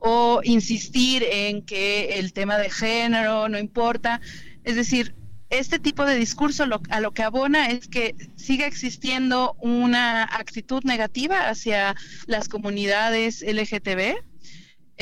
o 0.00 0.40
insistir 0.44 1.22
en 1.30 1.62
que 1.62 2.18
el 2.18 2.32
tema 2.32 2.56
de 2.56 2.70
género 2.70 3.48
no 3.48 3.58
importa, 3.58 4.20
es 4.64 4.76
decir, 4.76 5.14
este 5.50 5.78
tipo 5.78 6.04
de 6.04 6.14
discurso 6.14 6.64
lo, 6.64 6.80
a 6.90 7.00
lo 7.00 7.12
que 7.12 7.22
abona 7.22 7.70
es 7.70 7.88
que 7.88 8.14
siga 8.36 8.66
existiendo 8.66 9.56
una 9.60 10.22
actitud 10.24 10.82
negativa 10.84 11.48
hacia 11.48 11.96
las 12.26 12.48
comunidades 12.48 13.42
LGTB, 13.42 14.16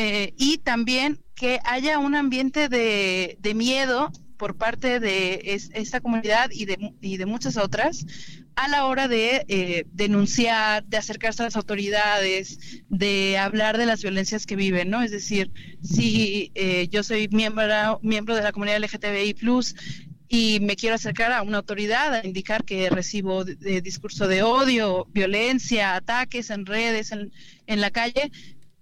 eh, 0.00 0.32
y 0.36 0.58
también 0.58 1.18
que 1.38 1.60
haya 1.64 1.98
un 1.98 2.16
ambiente 2.16 2.68
de, 2.68 3.38
de, 3.40 3.54
miedo 3.54 4.10
por 4.36 4.56
parte 4.56 4.98
de 4.98 5.40
esta 5.72 6.00
comunidad 6.00 6.50
y 6.50 6.64
de, 6.64 6.92
y 7.00 7.16
de 7.16 7.26
muchas 7.26 7.56
otras 7.56 8.04
a 8.56 8.66
la 8.66 8.86
hora 8.86 9.06
de 9.06 9.44
eh, 9.46 9.84
denunciar, 9.92 10.84
de 10.84 10.96
acercarse 10.96 11.42
a 11.42 11.44
las 11.44 11.54
autoridades, 11.54 12.82
de 12.88 13.38
hablar 13.38 13.78
de 13.78 13.86
las 13.86 14.02
violencias 14.02 14.46
que 14.46 14.56
viven, 14.56 14.90
¿no? 14.90 15.00
Es 15.00 15.12
decir, 15.12 15.52
si 15.80 16.50
eh, 16.56 16.88
yo 16.90 17.04
soy 17.04 17.28
miembro, 17.28 18.00
miembro 18.02 18.34
de 18.34 18.42
la 18.42 18.50
comunidad 18.50 18.80
LGTBI+, 18.80 19.36
y 20.28 20.58
me 20.60 20.74
quiero 20.74 20.96
acercar 20.96 21.32
a 21.32 21.42
una 21.42 21.58
autoridad 21.58 22.14
a 22.14 22.26
indicar 22.26 22.64
que 22.64 22.90
recibo 22.90 23.44
de, 23.44 23.80
discurso 23.80 24.26
de 24.26 24.42
odio, 24.42 25.06
violencia, 25.12 25.94
ataques 25.94 26.50
en 26.50 26.66
redes, 26.66 27.12
en, 27.12 27.32
en 27.66 27.80
la 27.80 27.90
calle, 27.90 28.30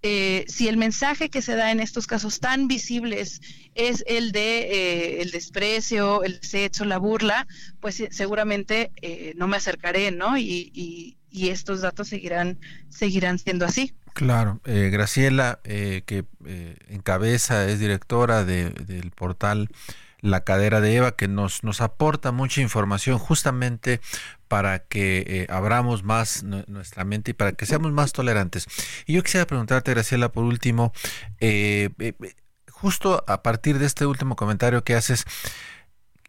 eh, 0.03 0.45
si 0.47 0.67
el 0.67 0.77
mensaje 0.77 1.29
que 1.29 1.41
se 1.41 1.55
da 1.55 1.71
en 1.71 1.79
estos 1.79 2.05
casos 2.05 2.39
tan 2.39 2.67
visibles 2.67 3.41
es 3.73 4.03
el 4.07 4.31
de 4.31 4.59
eh, 4.59 5.21
el 5.21 5.31
desprecio, 5.31 6.23
el 6.23 6.39
desecho, 6.39 6.85
la 6.85 6.97
burla, 6.97 7.47
pues 7.79 7.99
eh, 7.99 8.09
seguramente 8.11 8.91
no 9.35 9.47
me 9.47 9.57
acercaré, 9.57 10.11
¿no? 10.11 10.37
Y, 10.37 10.71
y, 10.73 11.13
estos 11.49 11.81
datos 11.81 12.07
seguirán 12.07 12.57
seguirán 12.89 13.37
siendo 13.37 13.65
así. 13.65 13.93
Claro, 14.13 14.59
Graciela, 14.63 15.59
que 15.63 16.25
encabeza, 16.89 17.69
es 17.69 17.79
directora 17.79 18.43
del 18.43 19.11
portal 19.11 19.69
la 20.21 20.43
cadera 20.43 20.81
de 20.81 20.95
Eva, 20.95 21.15
que 21.15 21.27
nos, 21.27 21.63
nos 21.63 21.81
aporta 21.81 22.31
mucha 22.31 22.61
información 22.61 23.19
justamente 23.19 24.01
para 24.47 24.79
que 24.79 25.23
eh, 25.27 25.47
abramos 25.49 26.03
más 26.03 26.43
nuestra 26.43 27.03
mente 27.03 27.31
y 27.31 27.33
para 27.33 27.53
que 27.53 27.65
seamos 27.65 27.91
más 27.91 28.13
tolerantes. 28.13 28.67
Y 29.05 29.13
yo 29.13 29.23
quisiera 29.23 29.47
preguntarte, 29.47 29.91
Graciela, 29.91 30.29
por 30.31 30.43
último, 30.43 30.93
eh, 31.39 31.89
eh, 31.99 32.13
justo 32.71 33.23
a 33.27 33.43
partir 33.43 33.79
de 33.79 33.85
este 33.85 34.05
último 34.05 34.35
comentario 34.35 34.83
que 34.83 34.95
haces, 34.95 35.25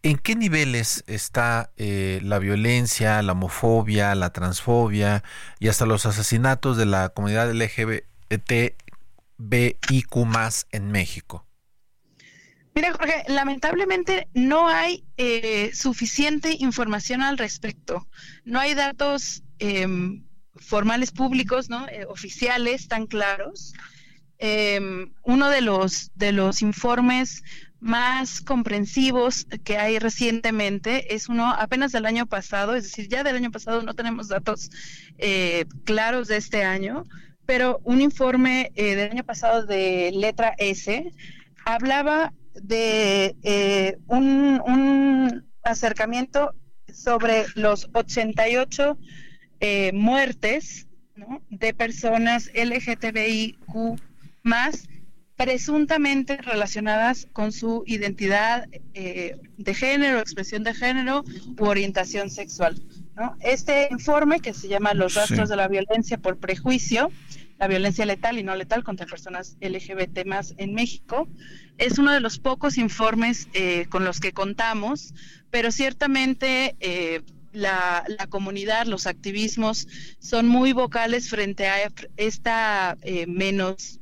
¿En 0.01 0.17
qué 0.17 0.33
niveles 0.33 1.03
está 1.07 1.73
la 1.75 2.39
violencia, 2.39 3.21
la 3.21 3.33
homofobia, 3.33 4.15
la 4.15 4.31
transfobia 4.31 5.25
y 5.59 5.67
hasta 5.67 5.85
los 5.85 6.05
asesinatos 6.05 6.77
de 6.77 6.85
la 6.85 7.09
comunidad 7.09 7.51
LGBTIQ 7.51 8.79
en 10.71 10.91
México? 10.91 11.48
Mira, 12.75 12.93
Jorge, 12.93 13.23
lamentablemente 13.27 14.27
no 14.33 14.67
hay 14.67 15.03
eh, 15.17 15.71
suficiente 15.73 16.55
información 16.59 17.21
al 17.21 17.37
respecto. 17.37 18.07
No 18.45 18.59
hay 18.59 18.73
datos 18.73 19.43
em, 19.57 20.23
formales 20.55 21.11
públicos, 21.11 21.69
¿no? 21.69 21.87
Eh, 21.87 22.05
oficiales 22.07 22.87
tan 22.87 23.07
claros. 23.07 23.73
Em, 24.37 25.13
uno 25.23 25.49
de 25.49 25.61
los, 25.61 26.11
de 26.15 26.31
los 26.31 26.61
informes 26.61 27.43
más 27.81 28.41
comprensivos 28.41 29.45
que 29.63 29.77
hay 29.77 29.99
recientemente 29.99 31.15
es 31.15 31.27
uno 31.27 31.49
apenas 31.49 31.91
del 31.91 32.05
año 32.05 32.27
pasado, 32.27 32.75
es 32.75 32.83
decir, 32.83 33.07
ya 33.07 33.23
del 33.23 33.37
año 33.37 33.51
pasado 33.51 33.81
no 33.83 33.93
tenemos 33.93 34.27
datos 34.27 34.69
eh, 35.17 35.65
claros 35.85 36.27
de 36.27 36.37
este 36.37 36.63
año, 36.63 37.03
pero 37.45 37.79
un 37.83 38.01
informe 38.01 38.71
del 38.75 39.11
año 39.11 39.23
pasado 39.23 39.65
de 39.65 40.11
letra 40.13 40.53
S 40.57 41.11
hablaba 41.65 42.33
de 42.63 43.35
eh, 43.43 43.97
un, 44.07 45.45
acercamiento 45.63 46.53
sobre 46.91 47.45
los 47.55 47.89
88 47.93 48.97
eh, 49.59 49.91
muertes 49.93 50.87
de 51.49 51.73
personas 51.73 52.49
LGTBIQ 52.55 53.99
más 54.41 54.87
presuntamente 55.35 56.37
relacionadas 56.37 57.27
con 57.31 57.51
su 57.51 57.83
identidad 57.85 58.67
eh, 58.93 59.37
de 59.57 59.73
género, 59.73 60.19
expresión 60.19 60.63
de 60.63 60.73
género 60.73 61.23
u 61.57 61.65
orientación 61.65 62.29
sexual. 62.29 62.81
Este 63.39 63.87
informe, 63.89 64.41
que 64.41 64.53
se 64.53 64.67
llama 64.67 64.93
Los 64.93 65.13
rastros 65.13 65.47
de 65.47 65.55
la 65.55 65.67
violencia 65.67 66.17
por 66.17 66.37
prejuicio, 66.37 67.11
la 67.57 67.67
violencia 67.67 68.05
letal 68.05 68.37
y 68.37 68.43
no 68.43 68.55
letal 68.55 68.83
contra 68.83 69.05
personas 69.05 69.57
LGBT 69.61 70.25
más 70.25 70.55
en 70.57 70.73
México. 70.73 71.27
Es 71.79 71.97
uno 71.97 72.11
de 72.11 72.19
los 72.19 72.39
pocos 72.39 72.77
informes 72.77 73.47
eh, 73.53 73.85
con 73.89 74.03
los 74.03 74.19
que 74.19 74.33
contamos, 74.33 75.13
pero 75.49 75.71
ciertamente 75.71 76.75
eh, 76.81 77.21
la, 77.53 78.03
comunidad, 78.29 78.85
los 78.85 79.07
activismos 79.07 79.87
son 80.19 80.47
muy 80.47 80.73
vocales 80.73 81.29
frente 81.29 81.67
a 81.67 81.89
esta 82.17 82.97
eh, 83.01 83.25
menos, 83.27 84.01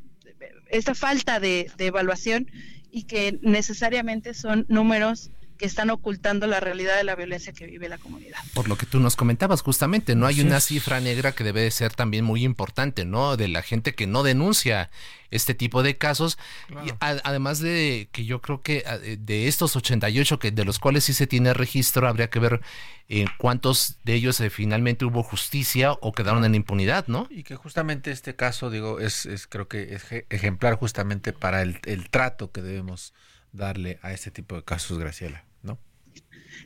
esta 0.70 0.96
falta 0.96 1.40
de, 1.40 1.72
de 1.78 1.86
evaluación 1.86 2.50
y 2.92 3.04
que 3.04 3.38
necesariamente 3.44 4.34
son 4.34 4.66
números 4.70 5.30
que 5.58 5.66
están 5.66 5.89
ocultando 5.89 6.47
la 6.47 6.60
realidad 6.60 6.95
de 6.97 7.03
la 7.03 7.16
violencia 7.16 7.53
que 7.53 7.66
vive 7.66 7.89
la 7.89 7.97
comunidad. 7.97 8.38
Por 8.53 8.70
lo 8.70 8.78
que 8.78 8.86
tú 8.86 8.99
nos 8.99 9.16
comentabas 9.16 9.62
justamente, 9.62 10.16
no 10.16 10.26
hay 10.26 10.41
una 10.41 10.60
cifra 10.60 10.99
negra 10.99 11.32
que 11.34 11.43
debe 11.43 11.62
de 11.62 11.72
ser 11.72 11.93
también 11.93 12.24
muy 12.24 12.43
importante, 12.43 13.05
¿no? 13.05 13.38
De 13.38 13.47
la 13.47 13.62
gente 13.62 13.93
que 13.93 14.08
no 14.08 14.24
denuncia 14.24 14.89
este 15.32 15.53
tipo 15.53 15.84
de 15.84 15.97
casos. 15.97 16.38
Y 16.86 16.91
además 16.99 17.60
de 17.60 18.10
que 18.12 18.26
yo 18.26 18.41
creo 18.41 18.62
que 18.62 18.84
de 19.20 19.47
estos 19.47 19.76
88 19.76 20.39
que 20.39 20.51
de 20.51 20.66
los 20.66 20.80
cuales 20.80 21.03
sí 21.03 21.14
se 21.14 21.28
tiene 21.28 21.53
registro, 21.53 22.08
habría 22.08 22.30
que 22.30 22.39
ver 22.39 22.62
en 23.10 23.28
cuántos 23.38 23.99
de 24.03 24.14
ellos 24.14 24.39
eh, 24.41 24.49
finalmente 24.49 25.05
hubo 25.05 25.24
justicia 25.24 25.93
o 25.93 26.12
quedaron 26.12 26.43
en 26.45 26.55
impunidad, 26.55 27.08
¿no? 27.08 27.28
Y 27.30 27.43
que 27.43 27.55
justamente 27.55 28.12
este 28.12 28.36
caso, 28.36 28.70
digo, 28.70 28.99
es, 28.99 29.26
es 29.26 29.47
creo 29.47 29.68
que 29.68 29.95
es 29.95 30.05
ejemplar 30.30 30.76
justamente 30.76 31.34
para 31.34 31.62
el, 31.62 31.80
el 31.86 32.10
trato 32.10 32.51
que 32.51 32.62
debemos 32.62 33.14
darle 33.53 33.99
a 34.01 34.12
este 34.12 34.32
tipo 34.32 34.55
de 34.55 34.64
casos, 34.64 34.97
Graciela. 34.97 35.47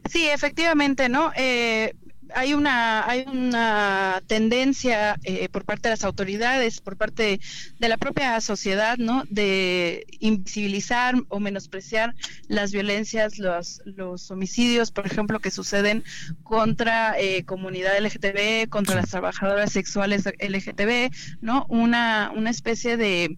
Sí, 0.10 0.28
efectivamente, 0.28 1.10
¿no? 1.10 1.32
Eh, 1.36 1.94
hay 2.34 2.54
una 2.54 3.08
hay 3.10 3.26
una 3.28 4.22
tendencia 4.28 5.18
eh, 5.24 5.50
por 5.50 5.66
parte 5.66 5.90
de 5.90 5.94
las 5.94 6.04
autoridades, 6.04 6.82
por 6.82 6.98
parte 6.98 7.40
de, 7.80 7.90
la 7.90 7.98
propia 7.98 8.40
sociedad, 8.42 8.98
¿no? 8.98 9.24
De 9.30 10.06
invisibilizar 10.20 11.16
o 11.30 11.40
menospreciar 11.40 12.16
las 12.48 12.72
violencias, 12.72 13.38
los, 13.38 13.82
los 13.86 14.32
homicidios, 14.32 14.92
por 14.92 15.06
ejemplo, 15.06 15.40
que 15.40 15.52
suceden 15.52 16.04
contra 16.44 17.20
eh, 17.20 17.44
comunidad 17.44 18.00
LGTB, 18.00 18.70
contra 18.70 18.96
las 18.96 19.10
trabajadoras 19.10 19.72
sexuales 19.72 20.24
LGTB, 20.26 21.12
¿no? 21.42 21.66
Una, 21.70 22.32
una 22.36 22.50
especie 22.50 22.98
de, 22.98 23.38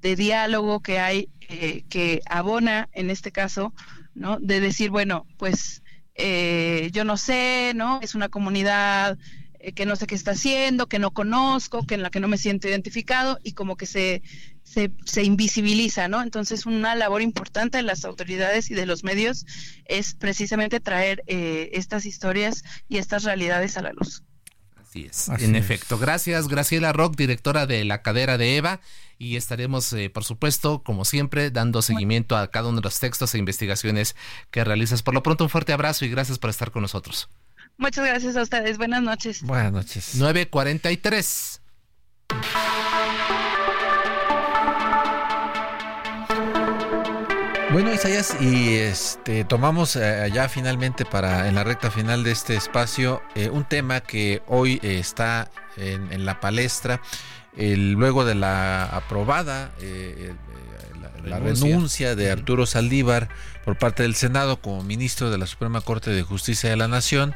de 0.00 0.16
diálogo 0.16 0.80
que 0.80 0.98
hay 0.98 1.28
eh, 1.48 1.84
que 1.88 2.22
abona, 2.26 2.88
en 2.92 3.10
este 3.10 3.30
caso, 3.30 3.72
¿no? 4.14 4.38
De 4.40 4.60
decir, 4.60 4.90
bueno, 4.90 5.26
pues 5.38 5.82
eh, 6.14 6.90
yo 6.92 7.04
no 7.04 7.16
sé, 7.16 7.72
¿no? 7.74 8.00
Es 8.02 8.14
una 8.14 8.28
comunidad 8.28 9.18
eh, 9.58 9.72
que 9.72 9.86
no 9.86 9.94
sé 9.96 10.06
qué 10.06 10.14
está 10.14 10.32
haciendo, 10.32 10.88
que 10.88 10.98
no 10.98 11.12
conozco, 11.12 11.86
que 11.86 11.94
en 11.94 12.02
la 12.02 12.10
que 12.10 12.20
no 12.20 12.28
me 12.28 12.36
siento 12.36 12.68
identificado 12.68 13.38
y 13.44 13.52
como 13.52 13.76
que 13.76 13.86
se, 13.86 14.22
se, 14.64 15.22
invisibiliza, 15.22 16.08
¿no? 16.08 16.20
Entonces 16.20 16.66
una 16.66 16.94
labor 16.96 17.22
importante 17.22 17.78
de 17.78 17.84
las 17.84 18.04
autoridades 18.04 18.70
y 18.70 18.74
de 18.74 18.86
los 18.86 19.04
medios 19.04 19.46
es 19.84 20.14
precisamente 20.14 20.80
traer 20.80 21.22
eh, 21.28 21.70
estas 21.74 22.06
historias 22.06 22.64
y 22.88 22.98
estas 22.98 23.22
realidades 23.22 23.76
a 23.76 23.82
la 23.82 23.92
luz. 23.92 24.24
Así 24.92 25.06
es, 25.10 25.28
en 25.28 25.56
efecto. 25.56 25.98
Gracias, 25.98 26.48
Graciela 26.48 26.92
Rock, 26.92 27.16
directora 27.16 27.66
de 27.66 27.82
La 27.84 28.02
Cadera 28.02 28.36
de 28.36 28.56
Eva 28.58 28.80
y 29.18 29.36
estaremos, 29.36 29.90
eh, 29.94 30.10
por 30.10 30.24
supuesto, 30.24 30.82
como 30.82 31.06
siempre, 31.06 31.50
dando 31.50 31.80
seguimiento 31.80 32.36
a 32.36 32.50
cada 32.50 32.68
uno 32.68 32.76
de 32.76 32.82
los 32.82 33.00
textos 33.00 33.34
e 33.34 33.38
investigaciones 33.38 34.16
que 34.50 34.64
realizas. 34.64 35.02
Por 35.02 35.14
lo 35.14 35.22
pronto, 35.22 35.44
un 35.44 35.50
fuerte 35.50 35.72
abrazo 35.72 36.04
y 36.04 36.10
gracias 36.10 36.38
por 36.38 36.50
estar 36.50 36.72
con 36.72 36.82
nosotros. 36.82 37.30
Muchas 37.78 38.04
gracias 38.04 38.36
a 38.36 38.42
ustedes. 38.42 38.76
Buenas 38.76 39.02
noches. 39.02 39.42
Buenas 39.42 39.72
noches. 39.72 40.14
943. 40.16 41.62
Bueno, 47.72 47.92
Isaías, 47.92 48.36
y 48.38 48.74
este 48.74 49.44
tomamos 49.44 49.96
eh, 49.96 50.30
ya 50.30 50.50
finalmente 50.50 51.06
para 51.06 51.48
en 51.48 51.54
la 51.54 51.64
recta 51.64 51.90
final 51.90 52.22
de 52.22 52.30
este 52.30 52.54
espacio 52.54 53.22
eh, 53.34 53.48
un 53.48 53.64
tema 53.64 54.00
que 54.02 54.42
hoy 54.46 54.78
está 54.82 55.50
en, 55.78 56.12
en 56.12 56.26
la 56.26 56.38
palestra 56.38 57.00
luego 57.56 58.24
de 58.24 58.34
la 58.34 58.84
aprobada 58.84 59.72
eh, 59.80 60.30
eh, 60.30 60.34
la, 61.24 61.38
renuncia. 61.38 62.16
de 62.16 62.30
Arturo 62.30 62.66
Saldívar 62.66 63.28
por 63.64 63.78
parte 63.78 64.02
del 64.02 64.14
Senado 64.14 64.60
como 64.60 64.82
ministro 64.82 65.30
de 65.30 65.38
la 65.38 65.46
Suprema 65.46 65.80
Corte 65.80 66.10
de 66.10 66.22
Justicia 66.22 66.70
de 66.70 66.76
la 66.76 66.88
Nación, 66.88 67.34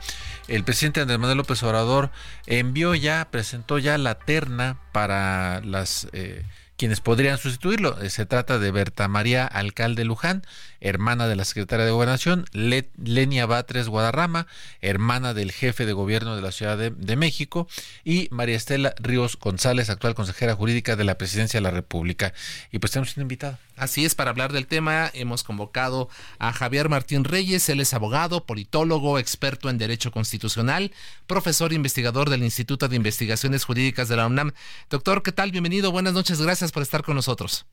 el 0.49 0.65
presidente 0.65 1.01
Andrés 1.01 1.19
Manuel 1.19 1.39
López 1.39 1.63
Obrador 1.63 2.11
envió 2.47 2.95
ya, 2.95 3.29
presentó 3.31 3.79
ya 3.79 3.99
la 3.99 4.17
terna 4.17 4.79
para 4.93 5.61
las 5.61 6.09
eh, 6.13 6.43
quienes 6.77 7.01
podrían 7.01 7.39
sustituirlo. 7.39 8.01
Eh, 8.01 8.11
se 8.11 8.27
trata 8.27 8.59
de 8.59 8.71
Berta 8.71 9.09
María 9.09 9.47
Alcalde 9.47 10.05
Luján, 10.05 10.43
hermana 10.81 11.29
de 11.29 11.37
la 11.37 11.45
secretaria 11.45 11.85
de 11.85 11.91
Gobernación, 11.91 12.45
Lenia 12.53 13.47
Batres 13.47 13.89
Guadarrama, 13.89 14.47
hermana 14.81 15.35
del 15.35 15.53
jefe 15.53 15.87
de 15.87 15.93
gobierno 15.93 16.37
de 16.37 16.43
la 16.43 16.53
Ciudad 16.53 16.77
de, 16.79 17.17
México, 17.17 17.69
y 18.05 18.29
María 18.31 18.57
Estela 18.57 18.95
Ríos 18.99 19.39
González, 19.39 19.91
actual 19.91 20.15
consejera 20.15 20.55
jurídica 20.55 20.97
de 20.97 21.05
la 21.05 21.19
Presidencia 21.19 21.59
de 21.59 21.63
la 21.63 21.71
República. 21.71 22.33
Y 22.71 22.79
pues 22.79 22.93
tenemos 22.93 23.17
un 23.17 23.23
invitado. 23.23 23.59
Así 23.77 24.05
es, 24.07 24.15
para 24.15 24.31
hablar 24.31 24.53
del 24.53 24.67
tema 24.67 25.11
hemos 25.13 25.43
convocado 25.43 26.09
a 26.39 26.53
Javier 26.53 26.89
Martín 26.89 27.25
Reyes, 27.25 27.69
él 27.69 27.81
es 27.81 27.93
abogado, 27.93 28.47
politólogo, 28.47 29.19
experto 29.19 29.69
en 29.69 29.77
Derecho 29.77 30.11
Constitucional, 30.11 30.93
profesor 31.27 31.73
investigador 31.73 32.31
del 32.31 32.43
Instituto 32.43 32.89
de 32.89 32.97
Investigaciones 32.97 33.65
Jurídicas 33.65 34.09
de 34.09 34.17
la 34.17 34.27
UNAM. 34.27 34.53
Doctor, 34.89 35.23
¿qué 35.23 35.33
tal? 35.33 35.53
Bienvenido, 35.53 35.93
buenas 35.93 36.15
noches, 36.15 36.41
gracias 36.41 36.73
por 36.73 36.83
estar 36.83 37.03
con 37.03 37.17
nosotros. 37.17 37.67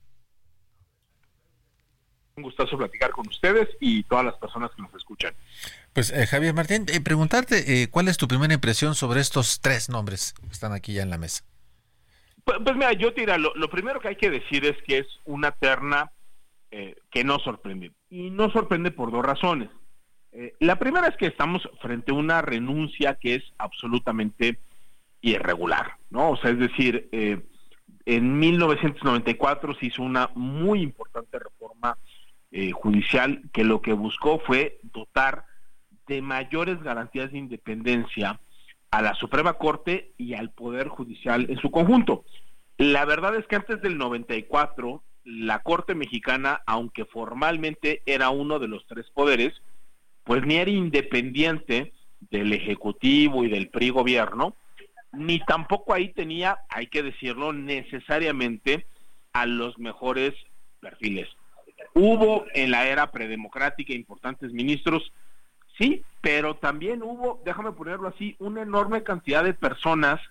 Un 2.35 2.43
gustazo 2.43 2.77
platicar 2.77 3.11
con 3.11 3.27
ustedes 3.27 3.69
y 3.79 4.03
todas 4.03 4.25
las 4.25 4.35
personas 4.35 4.71
que 4.75 4.81
nos 4.81 4.93
escuchan. 4.95 5.33
Pues 5.93 6.11
eh, 6.11 6.25
Javier 6.25 6.53
Martín, 6.53 6.85
eh, 6.91 6.99
preguntarte 7.01 7.83
eh, 7.83 7.89
cuál 7.89 8.07
es 8.07 8.17
tu 8.17 8.27
primera 8.27 8.53
impresión 8.53 8.95
sobre 8.95 9.21
estos 9.21 9.61
tres 9.61 9.89
nombres 9.89 10.33
que 10.33 10.47
están 10.47 10.73
aquí 10.73 10.93
ya 10.93 11.03
en 11.03 11.09
la 11.09 11.17
mesa. 11.17 11.43
Pues, 12.43 12.57
pues 12.63 12.75
mira, 12.75 12.93
yo 12.93 13.13
te 13.13 13.25
lo, 13.37 13.53
lo, 13.55 13.69
primero 13.69 13.99
que 13.99 14.09
hay 14.09 14.15
que 14.15 14.29
decir 14.29 14.65
es 14.65 14.81
que 14.83 14.99
es 14.99 15.07
una 15.25 15.51
terna 15.51 16.11
eh, 16.71 16.95
que 17.11 17.23
no 17.23 17.39
sorprende. 17.39 17.91
Y 18.09 18.31
no 18.31 18.49
sorprende 18.51 18.91
por 18.91 19.11
dos 19.11 19.23
razones. 19.23 19.69
La 20.59 20.79
primera 20.79 21.07
es 21.07 21.15
que 21.15 21.27
estamos 21.27 21.69
frente 21.79 22.11
a 22.11 22.15
una 22.15 22.41
renuncia 22.41 23.13
que 23.21 23.35
es 23.35 23.43
absolutamente 23.59 24.57
irregular, 25.23 25.95
¿no? 26.09 26.31
O 26.31 26.37
sea, 26.37 26.51
es 26.51 26.59
decir, 26.59 27.09
eh, 27.11 27.41
en 28.05 28.39
1994 28.39 29.75
se 29.75 29.87
hizo 29.87 30.03
una 30.03 30.29
muy 30.35 30.81
importante 30.81 31.39
reforma 31.39 31.97
judicial 32.73 33.41
que 33.51 33.63
lo 33.63 33.81
que 33.81 33.93
buscó 33.93 34.39
fue 34.39 34.79
dotar 34.83 35.45
de 36.07 36.21
mayores 36.21 36.81
garantías 36.83 37.31
de 37.31 37.39
independencia 37.39 38.39
a 38.91 39.01
la 39.01 39.15
Suprema 39.15 39.53
Corte 39.53 40.13
y 40.17 40.35
al 40.35 40.51
Poder 40.51 40.87
Judicial 40.87 41.47
en 41.49 41.57
su 41.57 41.71
conjunto. 41.71 42.25
La 42.77 43.05
verdad 43.05 43.35
es 43.35 43.47
que 43.47 43.55
antes 43.55 43.81
del 43.81 43.97
94, 43.97 45.03
la 45.23 45.59
Corte 45.63 45.95
Mexicana, 45.95 46.61
aunque 46.65 47.05
formalmente 47.05 48.03
era 48.05 48.29
uno 48.29 48.59
de 48.59 48.67
los 48.67 48.85
tres 48.85 49.09
poderes, 49.11 49.53
pues 50.23 50.45
ni 50.45 50.55
era 50.55 50.69
independiente 50.69 51.93
del 52.29 52.53
Ejecutivo 52.53 53.43
y 53.43 53.49
del 53.49 53.69
PRI 53.69 53.89
gobierno, 53.89 54.55
ni 55.11 55.39
tampoco 55.39 55.93
ahí 55.93 56.09
tenía, 56.09 56.59
hay 56.69 56.87
que 56.87 57.03
decirlo, 57.03 57.53
necesariamente 57.53 58.85
a 59.31 59.45
los 59.45 59.77
mejores 59.79 60.33
perfiles. 60.79 61.29
Hubo 61.95 62.45
en 62.53 62.71
la 62.71 62.87
era 62.87 63.11
predemocrática 63.11 63.93
importantes 63.93 64.51
ministros 64.51 65.11
Sí, 65.77 66.03
pero 66.21 66.55
también 66.55 67.01
hubo, 67.01 67.41
déjame 67.43 67.71
ponerlo 67.71 68.07
así, 68.07 68.35
una 68.39 68.61
enorme 68.61 69.03
cantidad 69.03 69.43
de 69.43 69.53
personas 69.53 70.21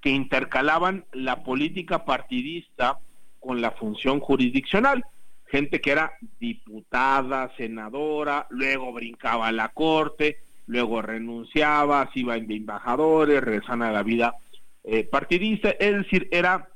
que 0.00 0.10
intercalaban 0.10 1.04
la 1.12 1.44
política 1.44 2.04
partidista 2.04 2.98
con 3.38 3.60
la 3.60 3.70
función 3.70 4.20
jurisdiccional. 4.20 5.04
Gente 5.46 5.80
que 5.80 5.92
era 5.92 6.12
diputada, 6.38 7.54
senadora, 7.56 8.46
luego 8.50 8.92
brincaba 8.92 9.48
a 9.48 9.52
la 9.52 9.68
corte, 9.68 10.38
luego 10.66 11.02
renunciaba, 11.02 12.10
se 12.12 12.20
iba 12.20 12.38
de 12.38 12.54
embajadores, 12.54 13.42
regresaban 13.42 13.82
a 13.82 13.92
la 13.92 14.02
vida 14.02 14.34
eh, 14.84 15.04
partidista. 15.04 15.70
Es 15.70 15.96
decir, 15.96 16.28
era 16.32 16.68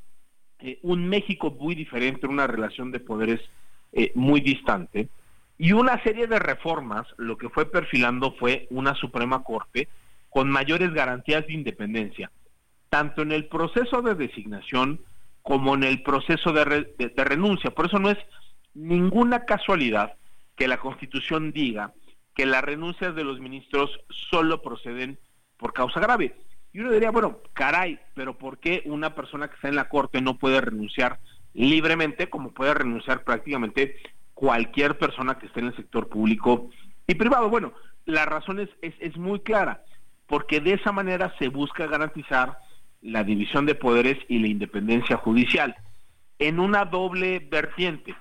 eh, 0.60 0.78
un 0.82 1.08
México 1.08 1.50
muy 1.50 1.74
diferente, 1.74 2.26
una 2.26 2.46
relación 2.46 2.92
de 2.92 3.00
poderes 3.00 3.40
eh, 3.96 4.12
muy 4.14 4.40
distante. 4.40 5.08
Y 5.56 5.72
una 5.72 6.02
serie 6.02 6.26
de 6.26 6.40
reformas 6.40 7.06
lo 7.16 7.38
que 7.38 7.48
fue 7.48 7.70
perfilando 7.70 8.32
fue 8.32 8.66
una 8.70 8.94
Suprema 8.94 9.44
Corte 9.44 9.88
con 10.30 10.50
mayores 10.50 10.92
garantías 10.92 11.46
de 11.46 11.52
independencia, 11.52 12.32
tanto 12.88 13.22
en 13.22 13.30
el 13.30 13.46
proceso 13.46 14.02
de 14.02 14.16
designación 14.16 15.00
como 15.42 15.74
en 15.76 15.84
el 15.84 16.02
proceso 16.02 16.52
de, 16.52 16.64
renuncia. 17.16 17.70
Por 17.70 17.86
eso 17.86 18.00
no 18.00 18.10
es 18.10 18.18
ninguna 18.74 19.44
casualidad 19.44 20.14
que 20.56 20.66
la 20.66 20.78
Constitución 20.78 21.52
diga 21.52 21.92
que 22.34 22.46
las 22.46 22.64
renuncias 22.64 23.14
de 23.14 23.22
los 23.22 23.38
ministros 23.38 24.00
solo 24.10 24.60
proceden 24.60 25.20
por 25.56 25.72
causa 25.72 26.00
grave. 26.00 26.34
Y 26.72 26.80
uno 26.80 26.90
diría, 26.90 27.12
bueno, 27.12 27.38
caray, 27.52 28.00
pero 28.14 28.36
¿por 28.36 28.58
qué 28.58 28.82
una 28.86 29.14
persona 29.14 29.46
que 29.46 29.54
está 29.54 29.68
en 29.68 29.76
la 29.76 29.88
Corte 29.88 30.20
no 30.20 30.36
puede 30.36 30.60
renunciar 30.60 31.20
libremente 31.54 32.28
como 32.28 32.52
puede 32.52 32.74
renunciar 32.74 33.24
prácticamente 33.24 33.96
cualquier 34.34 34.98
persona 34.98 35.38
que 35.38 35.46
esté 35.46 35.60
en 35.60 35.66
el 35.66 35.76
sector 35.76 36.08
público 36.08 36.68
y 37.06 37.14
privado. 37.14 37.48
Bueno, 37.48 37.72
la 38.04 38.26
razón 38.26 38.60
es, 38.60 38.68
es, 38.82 39.16
muy 39.16 39.40
clara, 39.40 39.84
porque 40.26 40.60
de 40.60 40.74
esa 40.74 40.92
manera 40.92 41.34
se 41.38 41.48
busca 41.48 41.86
garantizar 41.86 42.58
la 43.00 43.24
división 43.24 43.66
de 43.66 43.74
poderes 43.74 44.18
y 44.28 44.40
la 44.40 44.48
independencia 44.48 45.16
judicial 45.16 45.76
en 46.38 46.58
una 46.58 46.84
doble 46.84 47.38
vertiente. 47.38 48.14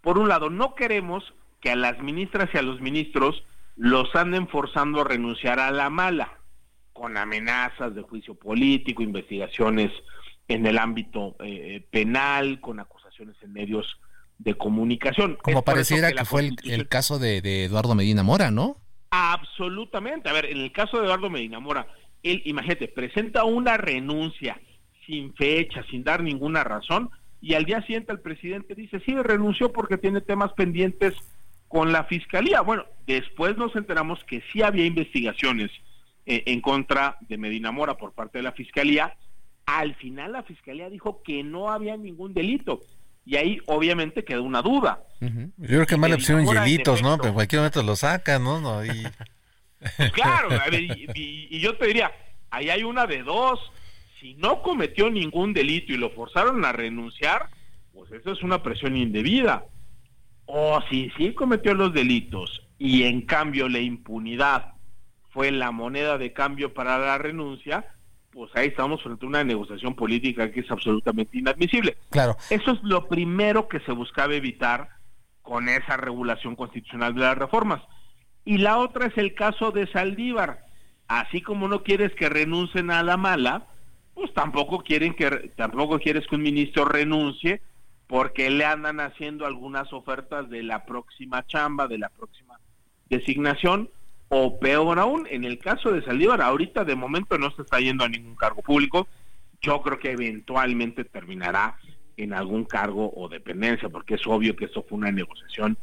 Por 0.00 0.18
un 0.18 0.28
lado, 0.28 0.48
no 0.50 0.74
queremos 0.74 1.34
que 1.60 1.70
a 1.70 1.76
las 1.76 2.00
ministras 2.00 2.48
y 2.54 2.58
a 2.58 2.62
los 2.62 2.80
ministros 2.80 3.44
los 3.76 4.14
anden 4.16 4.48
forzando 4.48 5.02
a 5.02 5.04
renunciar 5.04 5.60
a 5.60 5.70
la 5.70 5.90
mala, 5.90 6.38
con 6.92 7.16
amenazas 7.16 7.94
de 7.94 8.02
juicio 8.02 8.34
político, 8.34 9.02
investigaciones 9.02 9.90
en 10.50 10.66
el 10.66 10.78
ámbito 10.78 11.36
eh, 11.44 11.86
penal, 11.92 12.60
con 12.60 12.80
acusaciones 12.80 13.36
en 13.42 13.52
medios 13.52 14.00
de 14.38 14.54
comunicación. 14.54 15.38
Como 15.42 15.62
pareciera 15.62 16.10
que, 16.10 16.24
fue 16.24 16.50
el, 16.64 16.88
caso 16.88 17.20
de, 17.20 17.38
Eduardo 17.64 17.94
Medina 17.94 18.24
Mora, 18.24 18.50
¿no? 18.50 18.76
Absolutamente. 19.10 20.28
A 20.28 20.32
ver, 20.32 20.46
en 20.46 20.58
el 20.58 20.72
caso 20.72 20.98
de 20.98 21.04
Eduardo 21.04 21.30
Medina 21.30 21.60
Mora, 21.60 21.86
él, 22.24 22.42
imagínate, 22.46 22.88
presenta 22.88 23.44
una 23.44 23.76
renuncia 23.76 24.60
sin 25.06 25.32
fecha, 25.34 25.84
sin 25.88 26.02
dar 26.02 26.20
ninguna 26.20 26.64
razón, 26.64 27.10
y 27.40 27.54
al 27.54 27.64
día 27.64 27.80
siguiente 27.82 28.12
el 28.12 28.20
presidente 28.20 28.74
dice, 28.74 29.00
sí, 29.06 29.14
renunció 29.14 29.72
porque 29.72 29.98
tiene 29.98 30.20
temas 30.20 30.52
pendientes 30.54 31.14
con 31.68 31.92
la 31.92 32.04
fiscalía. 32.04 32.60
Bueno, 32.60 32.86
después 33.06 33.56
nos 33.56 33.76
enteramos 33.76 34.24
que 34.24 34.42
sí 34.52 34.62
había 34.62 34.84
investigaciones 34.84 35.70
eh, 36.26 36.42
en 36.46 36.60
contra 36.60 37.18
de 37.20 37.38
Medina 37.38 37.70
Mora 37.70 37.96
por 37.96 38.14
parte 38.14 38.38
de 38.38 38.42
la 38.42 38.52
fiscalía. 38.52 39.14
Al 39.78 39.94
final 39.94 40.32
la 40.32 40.42
fiscalía 40.42 40.90
dijo 40.90 41.22
que 41.22 41.42
no 41.42 41.70
había 41.70 41.96
ningún 41.96 42.34
delito 42.34 42.80
y 43.24 43.36
ahí 43.36 43.58
obviamente 43.66 44.24
quedó 44.24 44.42
una 44.42 44.62
duda. 44.62 45.04
Yo 45.20 45.48
creo 45.56 45.86
que 45.86 45.96
más 45.96 46.10
le 46.10 46.16
pusieron 46.16 46.46
hielitos, 46.46 47.02
¿no? 47.02 47.16
Pero 47.16 47.28
en 47.28 47.34
cualquier 47.34 47.60
momento 47.60 47.82
lo 47.82 47.96
sacan, 47.96 48.42
¿no? 48.42 48.60
no 48.60 48.84
y... 48.84 49.06
Pues 49.96 50.12
claro, 50.12 50.48
y, 50.72 51.58
yo 51.58 51.76
te 51.76 51.86
diría, 51.86 52.12
ahí 52.50 52.68
hay 52.68 52.82
una 52.82 53.06
de 53.06 53.22
dos. 53.22 53.60
Si 54.20 54.34
no 54.34 54.60
cometió 54.62 55.10
ningún 55.10 55.54
delito 55.54 55.92
y 55.92 55.96
lo 55.96 56.10
forzaron 56.10 56.64
a 56.64 56.72
renunciar, 56.72 57.48
pues 57.92 58.12
eso 58.12 58.32
es 58.32 58.42
una 58.42 58.62
presión 58.62 58.96
indebida. 58.96 59.64
O 60.44 60.82
si 60.90 61.10
sí 61.16 61.32
cometió 61.32 61.72
los 61.74 61.94
delitos 61.94 62.62
y 62.78 63.04
en 63.04 63.22
cambio 63.22 63.68
la 63.68 63.78
impunidad 63.78 64.74
fue 65.30 65.50
la 65.50 65.70
moneda 65.70 66.18
de 66.18 66.32
cambio 66.32 66.74
para 66.74 66.98
la 66.98 67.16
renuncia, 67.16 67.86
pues 68.30 68.50
ahí 68.54 68.68
estamos 68.68 69.02
frente 69.02 69.24
a 69.24 69.28
una 69.28 69.44
negociación 69.44 69.94
política 69.94 70.50
que 70.50 70.60
es 70.60 70.70
absolutamente 70.70 71.38
inadmisible. 71.38 71.96
Claro. 72.10 72.36
Eso 72.48 72.72
es 72.72 72.82
lo 72.82 73.08
primero 73.08 73.68
que 73.68 73.80
se 73.80 73.92
buscaba 73.92 74.34
evitar 74.34 74.88
con 75.42 75.68
esa 75.68 75.96
regulación 75.96 76.54
constitucional 76.54 77.14
de 77.14 77.20
las 77.20 77.36
reformas. 77.36 77.82
Y 78.44 78.58
la 78.58 78.78
otra 78.78 79.06
es 79.06 79.18
el 79.18 79.34
caso 79.34 79.72
de 79.72 79.86
Saldívar. 79.88 80.64
Así 81.08 81.42
como 81.42 81.66
no 81.66 81.82
quieres 81.82 82.14
que 82.14 82.28
renuncien 82.28 82.90
a 82.90 83.02
la 83.02 83.16
mala, 83.16 83.66
pues 84.14 84.32
tampoco 84.32 84.84
quieren 84.84 85.14
que 85.14 85.52
tampoco 85.56 85.98
quieres 85.98 86.26
que 86.28 86.36
un 86.36 86.42
ministro 86.42 86.84
renuncie 86.84 87.62
porque 88.06 88.50
le 88.50 88.64
andan 88.64 89.00
haciendo 89.00 89.46
algunas 89.46 89.92
ofertas 89.92 90.48
de 90.50 90.62
la 90.62 90.84
próxima 90.84 91.46
chamba, 91.46 91.88
de 91.88 91.98
la 91.98 92.08
próxima 92.10 92.60
designación 93.08 93.90
o 94.32 94.60
peor 94.60 94.98
aún, 95.00 95.26
en 95.28 95.44
el 95.44 95.58
caso 95.58 95.90
de 95.90 96.02
Saldívar, 96.04 96.40
ahorita 96.40 96.84
de 96.84 96.94
momento 96.94 97.36
no 97.36 97.50
se 97.50 97.62
está 97.62 97.80
yendo 97.80 98.04
a 98.04 98.08
ningún 98.08 98.36
cargo 98.36 98.62
público, 98.62 99.08
yo 99.60 99.82
creo 99.82 99.98
que 99.98 100.12
eventualmente 100.12 101.04
terminará 101.04 101.76
en 102.16 102.32
algún 102.32 102.64
cargo 102.64 103.12
o 103.16 103.28
dependencia, 103.28 103.88
porque 103.88 104.14
es 104.14 104.26
obvio 104.26 104.54
que 104.54 104.66
eso 104.66 104.86
fue 104.88 104.98
una 104.98 105.10
negociación 105.10 105.76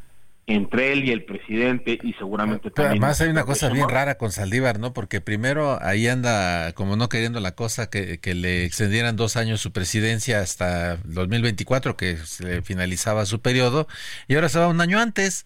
entre 0.45 0.93
él 0.93 1.04
y 1.04 1.12
el 1.12 1.26
presidente 1.26 2.00
y 2.02 2.14
seguramente 2.14 2.72
Pero 2.72 2.88
Además 2.88 3.20
hay 3.20 3.28
una 3.28 3.43
cosa 3.43 3.68
bien 3.68 3.89
rara 3.89 4.18
con 4.18 4.32
Saldívar, 4.32 4.80
¿no? 4.80 4.93
Porque 4.93 5.20
primero 5.20 5.78
ahí 5.84 6.08
anda 6.08 6.72
como 6.72 6.95
no 6.95 7.10
queriendo 7.10 7.41
la 7.41 7.52
cosa 7.52 7.89
que, 7.89 8.20
que 8.20 8.34
le 8.34 8.64
extendieran 8.64 9.18
dos 9.18 9.36
años 9.36 9.60
su 9.60 9.74
presidencia 9.74 10.39
hasta 10.39 10.95
2024, 11.04 11.98
que 11.98 12.16
se 12.16 12.62
finalizaba 12.62 13.26
su 13.26 13.41
periodo, 13.41 13.89
y 14.30 14.36
ahora 14.36 14.48
se 14.48 14.60
va 14.60 14.70
un 14.70 14.80
año 14.80 15.00
antes. 15.00 15.45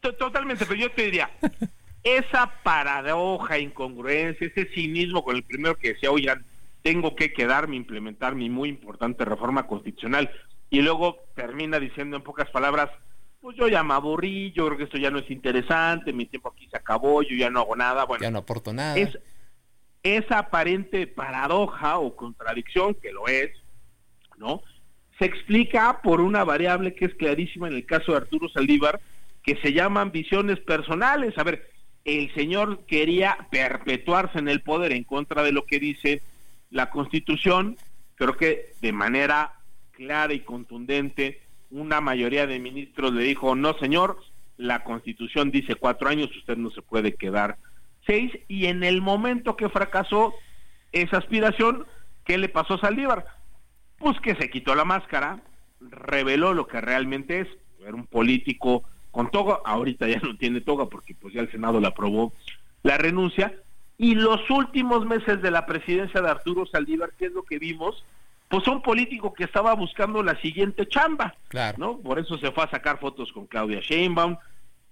Totalmente, 0.00 0.66
pero 0.66 0.80
yo 0.80 0.90
te 0.92 1.02
diría, 1.02 1.30
esa 2.02 2.50
paradoja, 2.62 3.58
incongruencia, 3.58 4.46
ese 4.46 4.66
cinismo 4.74 5.22
con 5.22 5.36
el 5.36 5.42
primero 5.42 5.76
que 5.76 5.94
decía, 5.94 6.10
oigan, 6.10 6.44
tengo 6.82 7.14
que 7.14 7.32
quedarme, 7.32 7.76
implementar 7.76 8.34
mi 8.34 8.48
muy 8.48 8.68
importante 8.68 9.24
reforma 9.24 9.66
constitucional, 9.66 10.30
y 10.70 10.80
luego 10.82 11.18
termina 11.34 11.78
diciendo 11.78 12.16
en 12.16 12.22
pocas 12.22 12.48
palabras, 12.50 12.90
pues 13.40 13.56
yo 13.56 13.68
ya 13.68 13.82
me 13.82 13.94
aburrí, 13.94 14.52
yo 14.52 14.66
creo 14.66 14.78
que 14.78 14.84
esto 14.84 14.98
ya 14.98 15.10
no 15.10 15.18
es 15.18 15.30
interesante, 15.30 16.12
mi 16.12 16.26
tiempo 16.26 16.50
aquí 16.50 16.68
se 16.68 16.76
acabó, 16.76 17.22
yo 17.22 17.36
ya 17.36 17.50
no 17.50 17.60
hago 17.60 17.76
nada, 17.76 18.04
bueno. 18.04 18.22
Ya 18.22 18.30
no 18.30 18.38
aporto 18.38 18.72
nada. 18.72 18.96
Es, 18.96 19.18
esa 20.02 20.38
aparente 20.38 21.06
paradoja 21.06 21.98
o 21.98 22.16
contradicción, 22.16 22.94
que 22.94 23.12
lo 23.12 23.28
es, 23.28 23.50
¿no? 24.38 24.62
se 25.20 25.26
explica 25.26 26.00
por 26.02 26.22
una 26.22 26.44
variable 26.44 26.94
que 26.94 27.04
es 27.04 27.14
clarísima 27.14 27.68
en 27.68 27.74
el 27.74 27.84
caso 27.84 28.12
de 28.12 28.18
Arturo 28.18 28.48
Saldívar, 28.48 29.00
que 29.42 29.56
se 29.56 29.72
llama 29.72 30.02
ambiciones 30.02 30.58
personales. 30.60 31.36
A 31.38 31.44
ver, 31.44 31.70
el 32.04 32.32
señor 32.34 32.84
quería 32.86 33.48
perpetuarse 33.50 34.38
en 34.38 34.48
el 34.48 34.62
poder 34.62 34.92
en 34.92 35.04
contra 35.04 35.42
de 35.42 35.52
lo 35.52 35.64
que 35.64 35.78
dice 35.78 36.22
la 36.70 36.90
Constitución. 36.90 37.76
Creo 38.14 38.36
que 38.36 38.72
de 38.80 38.92
manera 38.92 39.54
clara 39.92 40.32
y 40.32 40.40
contundente, 40.40 41.42
una 41.70 42.00
mayoría 42.00 42.46
de 42.46 42.58
ministros 42.58 43.12
le 43.12 43.22
dijo, 43.24 43.54
no 43.54 43.78
señor, 43.78 44.18
la 44.56 44.84
Constitución 44.84 45.50
dice 45.50 45.74
cuatro 45.74 46.08
años, 46.08 46.34
usted 46.36 46.56
no 46.56 46.70
se 46.70 46.82
puede 46.82 47.14
quedar 47.14 47.56
seis. 48.06 48.32
Y 48.48 48.66
en 48.66 48.82
el 48.82 49.00
momento 49.00 49.56
que 49.56 49.68
fracasó 49.68 50.34
esa 50.92 51.18
aspiración, 51.18 51.86
¿qué 52.24 52.38
le 52.38 52.48
pasó 52.48 52.74
a 52.74 52.80
Saldívar? 52.80 53.24
Pues 53.98 54.18
que 54.20 54.34
se 54.34 54.50
quitó 54.50 54.74
la 54.74 54.84
máscara, 54.84 55.40
reveló 55.80 56.52
lo 56.54 56.66
que 56.66 56.80
realmente 56.80 57.40
es, 57.40 57.48
era 57.80 57.94
un 57.94 58.06
político 58.06 58.84
con 59.10 59.30
toga, 59.30 59.60
ahorita 59.64 60.08
ya 60.08 60.20
no 60.20 60.36
tiene 60.36 60.60
toga 60.60 60.86
porque 60.86 61.14
pues 61.14 61.34
ya 61.34 61.40
el 61.40 61.50
Senado 61.50 61.80
le 61.80 61.86
aprobó 61.88 62.32
la 62.82 62.96
renuncia, 62.98 63.54
y 63.98 64.14
los 64.14 64.48
últimos 64.48 65.04
meses 65.04 65.42
de 65.42 65.50
la 65.50 65.66
presidencia 65.66 66.22
de 66.22 66.30
Arturo 66.30 66.64
Saldívar, 66.64 67.10
¿qué 67.18 67.26
es 67.26 67.32
lo 67.32 67.42
que 67.42 67.58
vimos? 67.58 68.02
Pues 68.48 68.66
un 68.66 68.80
político 68.82 69.34
que 69.34 69.44
estaba 69.44 69.74
buscando 69.74 70.22
la 70.22 70.40
siguiente 70.40 70.88
chamba, 70.88 71.34
Claro. 71.48 71.76
¿no? 71.78 71.98
Por 71.98 72.18
eso 72.18 72.38
se 72.38 72.50
fue 72.50 72.64
a 72.64 72.70
sacar 72.70 72.98
fotos 72.98 73.30
con 73.32 73.46
Claudia 73.46 73.80
Sheinbaum, 73.80 74.36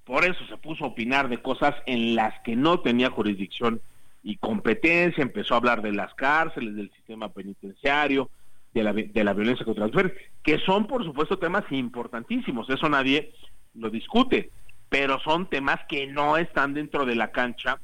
por 0.04 0.24
eso 0.24 0.46
se 0.46 0.56
puso 0.58 0.84
a 0.84 0.88
opinar 0.88 1.28
de 1.28 1.40
cosas 1.40 1.74
en 1.86 2.14
las 2.14 2.38
que 2.40 2.54
no 2.56 2.80
tenía 2.80 3.10
jurisdicción 3.10 3.80
y 4.22 4.36
competencia, 4.36 5.22
empezó 5.22 5.54
a 5.54 5.58
hablar 5.58 5.80
de 5.80 5.92
las 5.92 6.12
cárceles, 6.14 6.76
del 6.76 6.90
sistema 6.92 7.30
penitenciario, 7.30 8.28
de 8.74 8.82
la, 8.82 8.92
de 8.92 9.24
la 9.24 9.32
violencia 9.32 9.64
contra 9.64 9.86
las 9.86 9.94
mujeres, 9.94 10.12
que 10.42 10.58
son 10.58 10.86
por 10.86 11.02
supuesto 11.04 11.38
temas 11.38 11.64
importantísimos, 11.70 12.68
eso 12.68 12.88
nadie 12.88 13.32
lo 13.78 13.90
discute, 13.90 14.50
pero 14.88 15.20
son 15.20 15.48
temas 15.48 15.80
que 15.88 16.06
no 16.06 16.36
están 16.36 16.74
dentro 16.74 17.04
de 17.04 17.14
la 17.14 17.30
cancha 17.30 17.78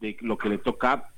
de 0.00 0.16
lo 0.20 0.38
que 0.38 0.48
le 0.48 0.58
toca 0.58 1.10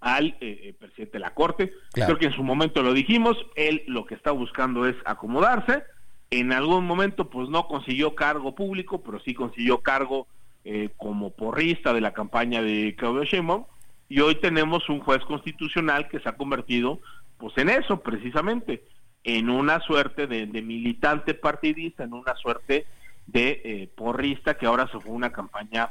al 0.00 0.28
eh, 0.28 0.36
eh, 0.40 0.74
presidente 0.78 1.14
de 1.14 1.20
la 1.20 1.34
Corte. 1.34 1.72
Claro. 1.92 2.06
Creo 2.06 2.18
que 2.18 2.26
en 2.26 2.32
su 2.32 2.42
momento 2.42 2.82
lo 2.82 2.92
dijimos, 2.92 3.36
él 3.56 3.82
lo 3.86 4.06
que 4.06 4.14
está 4.14 4.30
buscando 4.30 4.86
es 4.86 4.96
acomodarse, 5.04 5.82
en 6.30 6.52
algún 6.52 6.86
momento 6.86 7.30
pues 7.30 7.48
no 7.48 7.66
consiguió 7.66 8.14
cargo 8.14 8.54
público, 8.54 9.02
pero 9.02 9.18
sí 9.20 9.34
consiguió 9.34 9.78
cargo 9.78 10.26
eh, 10.64 10.90
como 10.96 11.30
porrista 11.30 11.92
de 11.92 12.00
la 12.00 12.12
campaña 12.12 12.62
de 12.62 12.94
Claudio 12.96 13.24
Sheinbaum, 13.24 13.64
y 14.10 14.20
hoy 14.20 14.36
tenemos 14.36 14.88
un 14.88 15.00
juez 15.00 15.22
constitucional 15.24 16.08
que 16.08 16.20
se 16.20 16.28
ha 16.28 16.36
convertido 16.36 17.00
pues 17.38 17.56
en 17.56 17.68
eso 17.68 18.00
precisamente, 18.00 18.84
en 19.24 19.50
una 19.50 19.80
suerte 19.80 20.26
de, 20.26 20.46
de 20.46 20.62
militante 20.62 21.34
partidista, 21.34 22.04
en 22.04 22.12
una 22.12 22.34
suerte 22.36 22.86
de 23.28 23.60
eh, 23.64 23.88
porrista 23.96 24.54
que 24.58 24.66
ahora 24.66 24.86
se 24.90 24.98
fue 24.98 25.10
a 25.12 25.14
una 25.14 25.30
campaña 25.32 25.90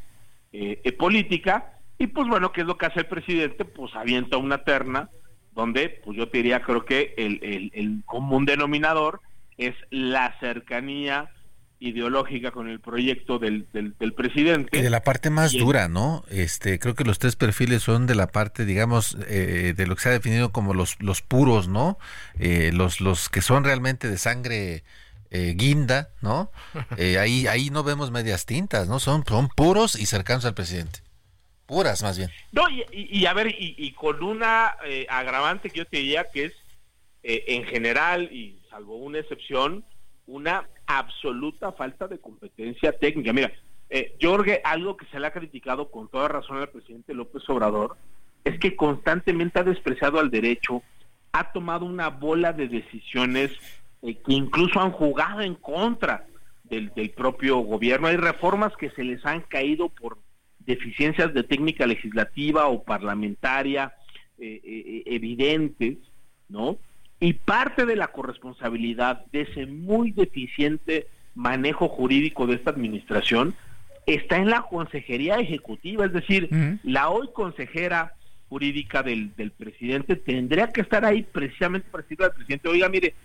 eh, 0.51 0.81
eh, 0.83 0.91
política 0.91 1.71
y 1.97 2.07
pues 2.07 2.27
bueno, 2.27 2.51
¿qué 2.51 2.61
es 2.61 2.67
lo 2.67 2.77
que 2.77 2.88
hace 2.88 2.99
el 3.01 3.05
presidente? 3.07 3.63
Pues 3.63 3.95
avienta 3.95 4.38
una 4.38 4.63
terna 4.63 5.09
donde 5.53 5.89
pues 6.03 6.17
yo 6.17 6.27
te 6.29 6.38
diría 6.39 6.61
creo 6.61 6.83
que 6.85 7.13
el, 7.17 7.39
el, 7.43 7.71
el 7.73 8.03
común 8.05 8.45
denominador 8.45 9.21
es 9.57 9.73
la 9.89 10.35
cercanía 10.39 11.29
ideológica 11.79 12.49
con 12.51 12.67
el 12.69 12.79
proyecto 12.79 13.38
del, 13.38 13.67
del, 13.71 13.95
del 13.99 14.13
presidente. 14.13 14.79
Y 14.79 14.81
de 14.81 14.89
la 14.89 15.03
parte 15.03 15.29
más 15.29 15.53
Y- 15.53 15.59
dura, 15.59 15.88
¿no? 15.88 16.23
Este, 16.29 16.79
creo 16.79 16.95
que 16.95 17.03
los 17.03 17.19
tres 17.19 17.35
perfiles 17.35 17.83
son 17.83 18.07
de 18.07 18.15
la 18.15 18.27
parte, 18.27 18.65
digamos, 18.65 19.15
eh, 19.27 19.73
de 19.77 19.85
lo 19.88 19.95
que 19.95 20.01
se 20.01 20.09
ha 20.09 20.13
definido 20.13 20.51
como 20.51 20.73
los, 20.73 20.99
los 21.03 21.21
puros, 21.21 21.67
¿no? 21.67 21.99
Eh, 22.39 22.71
los, 22.73 22.99
los 22.99 23.29
que 23.29 23.41
son 23.41 23.63
realmente 23.63 24.09
de 24.09 24.17
sangre 24.17 24.83
eh, 25.32 25.53
guinda, 25.55 26.09
¿no? 26.21 26.51
Eh, 26.97 27.17
ahí, 27.19 27.47
ahí 27.47 27.69
no 27.69 27.84
vemos 27.84 28.11
medias 28.11 28.45
tintas, 28.45 28.88
¿no? 28.88 28.99
Son, 28.99 29.23
son 29.28 29.49
puros 29.49 29.99
y 29.99 30.05
cercanos 30.05 30.45
al 30.45 30.53
presidente. 30.53 30.99
Puras, 31.65 32.01
más 32.01 32.17
bien. 32.17 32.30
No, 32.51 32.69
y, 32.69 32.82
y- 32.91 33.19
y 33.19 33.25
a 33.25 33.34
ver, 33.34 33.47
y, 33.47 33.75
y 33.78 33.91
con 33.91 34.23
una 34.23 34.75
eh, 34.86 35.05
agravante 35.09 35.69
que 35.69 35.80
yo 35.80 35.86
te 35.86 35.97
diría 35.97 36.25
que 36.32 36.45
es, 36.45 36.53
eh, 37.23 37.43
en 37.47 37.65
general, 37.65 38.23
y 38.32 38.59
salvo 38.69 38.95
una 38.97 39.19
excepción, 39.19 39.84
una 40.28 40.67
absoluta 40.86 41.73
falta 41.73 42.07
de 42.07 42.19
competencia 42.19 42.93
técnica. 42.93 43.34
Mira, 43.34 43.51
eh, 43.89 44.15
Jorge, 44.21 44.61
algo 44.63 44.95
que 44.95 45.05
se 45.07 45.19
le 45.19 45.28
ha 45.28 45.34
criticado 45.34 45.91
con 45.91 46.07
toda 46.09 46.28
razón 46.30 46.57
al 46.57 46.69
presidente 46.69 47.13
López 47.13 47.43
Obrador, 47.49 47.97
es 48.45 48.57
que 48.59 48.75
constantemente 48.78 49.59
ha 49.59 49.63
despreciado 49.63 50.19
al 50.19 50.32
derecho, 50.32 50.82
ha 51.34 51.51
tomado 51.51 51.86
una 51.86 52.07
bola 52.09 52.53
de 52.53 52.69
decisiones 52.69 53.51
eh, 54.01 54.15
que 54.15 54.33
incluso 54.33 54.79
han 54.79 54.91
jugado 54.91 55.41
en 55.41 55.55
contra 55.55 56.25
del, 56.63 56.91
del 56.95 57.11
propio 57.11 57.57
gobierno. 57.59 58.07
Hay 58.07 58.17
reformas 58.17 58.75
que 58.77 58.89
se 58.91 59.03
les 59.03 59.25
han 59.25 59.41
caído 59.41 59.89
por 59.89 60.17
deficiencias 60.59 61.33
de 61.33 61.43
técnica 61.43 61.87
legislativa 61.87 62.67
o 62.67 62.83
parlamentaria 62.83 63.93
eh, 64.37 64.61
eh, 64.63 65.03
evidentes, 65.07 65.97
¿no? 66.49 66.77
Y 67.19 67.33
parte 67.33 67.85
de 67.85 67.95
la 67.95 68.09
corresponsabilidad 68.09 69.25
de 69.31 69.41
ese 69.41 69.65
muy 69.65 70.11
deficiente 70.11 71.07
manejo 71.33 71.87
jurídico 71.87 72.45
de 72.45 72.55
esta 72.55 72.69
administración 72.69 73.55
está 74.05 74.37
en 74.37 74.49
la 74.49 74.61
consejería 74.61 75.37
ejecutiva, 75.37 76.05
es 76.05 76.13
decir, 76.13 76.49
la 76.83 77.09
hoy 77.09 77.29
consejera 77.33 78.13
jurídica 78.47 79.03
del, 79.03 79.35
del 79.35 79.51
presidente 79.51 80.15
tendría 80.15 80.71
que 80.71 80.81
estar 80.81 81.03
ahí 81.03 81.23
precisamente 81.23 81.89
para 81.89 82.03
decirle 82.03 82.25
al 82.25 82.33
presidente, 82.33 82.69
oiga, 82.69 82.87
mire, 82.87 83.15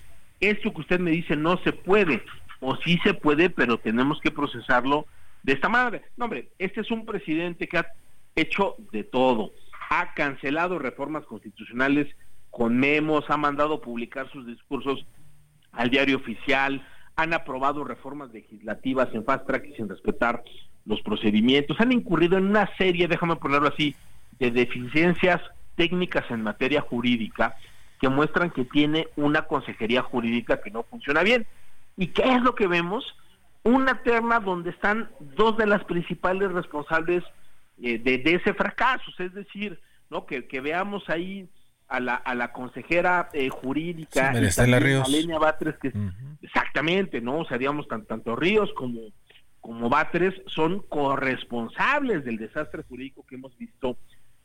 esto 0.42 0.72
que 0.72 0.80
usted 0.80 1.00
me 1.00 1.10
dice 1.12 1.36
no 1.36 1.56
se 1.58 1.72
puede, 1.72 2.22
o 2.60 2.76
sí 2.76 2.98
se 3.02 3.14
puede, 3.14 3.50
pero 3.50 3.78
tenemos 3.78 4.20
que 4.20 4.30
procesarlo 4.30 5.06
de 5.42 5.54
esta 5.54 5.68
manera. 5.68 6.04
No, 6.16 6.26
hombre, 6.26 6.50
este 6.58 6.80
es 6.80 6.90
un 6.90 7.06
presidente 7.06 7.68
que 7.68 7.78
ha 7.78 7.86
hecho 8.34 8.76
de 8.92 9.04
todo, 9.04 9.52
ha 9.90 10.14
cancelado 10.14 10.78
reformas 10.78 11.24
constitucionales 11.24 12.08
con 12.50 12.76
memos, 12.76 13.24
ha 13.28 13.36
mandado 13.36 13.80
publicar 13.80 14.30
sus 14.30 14.46
discursos 14.46 15.06
al 15.72 15.90
diario 15.90 16.16
oficial, 16.16 16.86
han 17.16 17.34
aprobado 17.34 17.84
reformas 17.84 18.32
legislativas 18.32 19.08
en 19.14 19.24
fast 19.24 19.46
track 19.46 19.66
y 19.66 19.74
sin 19.74 19.88
respetar 19.88 20.42
los 20.84 21.00
procedimientos, 21.02 21.80
han 21.80 21.92
incurrido 21.92 22.36
en 22.36 22.46
una 22.46 22.68
serie, 22.76 23.08
déjame 23.08 23.36
ponerlo 23.36 23.68
así, 23.68 23.94
de 24.38 24.50
deficiencias 24.50 25.40
técnicas 25.76 26.30
en 26.30 26.42
materia 26.42 26.80
jurídica 26.80 27.56
que 28.02 28.08
muestran 28.08 28.50
que 28.50 28.64
tiene 28.64 29.06
una 29.14 29.42
consejería 29.42 30.02
jurídica 30.02 30.60
que 30.60 30.72
no 30.72 30.82
funciona 30.82 31.22
bien. 31.22 31.46
¿Y 31.96 32.08
qué 32.08 32.24
es 32.34 32.42
lo 32.42 32.56
que 32.56 32.66
vemos? 32.66 33.04
Una 33.62 34.02
terna 34.02 34.40
donde 34.40 34.70
están 34.70 35.08
dos 35.20 35.56
de 35.56 35.66
las 35.66 35.84
principales 35.84 36.50
responsables 36.50 37.22
eh, 37.80 37.98
de, 37.98 38.18
de 38.18 38.34
ese 38.34 38.54
fracaso, 38.54 39.04
es 39.20 39.32
decir, 39.32 39.78
no 40.10 40.26
que, 40.26 40.48
que 40.48 40.60
veamos 40.60 41.08
ahí 41.08 41.48
a 41.86 42.00
la, 42.00 42.16
a 42.16 42.34
la 42.34 42.52
consejera 42.52 43.28
eh, 43.34 43.50
jurídica 43.50 44.20
Sí, 44.20 44.32
María 44.32 44.42
y 44.42 44.46
Estela 44.46 44.78
también 44.78 44.96
a 44.98 45.04
Ríos. 45.04 45.08
Lenia 45.08 45.38
Batres, 45.38 45.76
que. 45.78 45.92
Exactamente, 46.42 47.20
¿no? 47.20 47.38
O 47.38 47.44
sea, 47.44 47.56
digamos, 47.56 47.86
tan- 47.86 48.04
tanto 48.06 48.34
Ríos 48.34 48.72
como, 48.74 49.00
como 49.60 49.88
Batres 49.88 50.34
son 50.46 50.80
corresponsables 50.88 52.24
del 52.24 52.36
desastre 52.38 52.82
jurídico 52.88 53.24
que 53.28 53.36
hemos 53.36 53.56
visto 53.58 53.96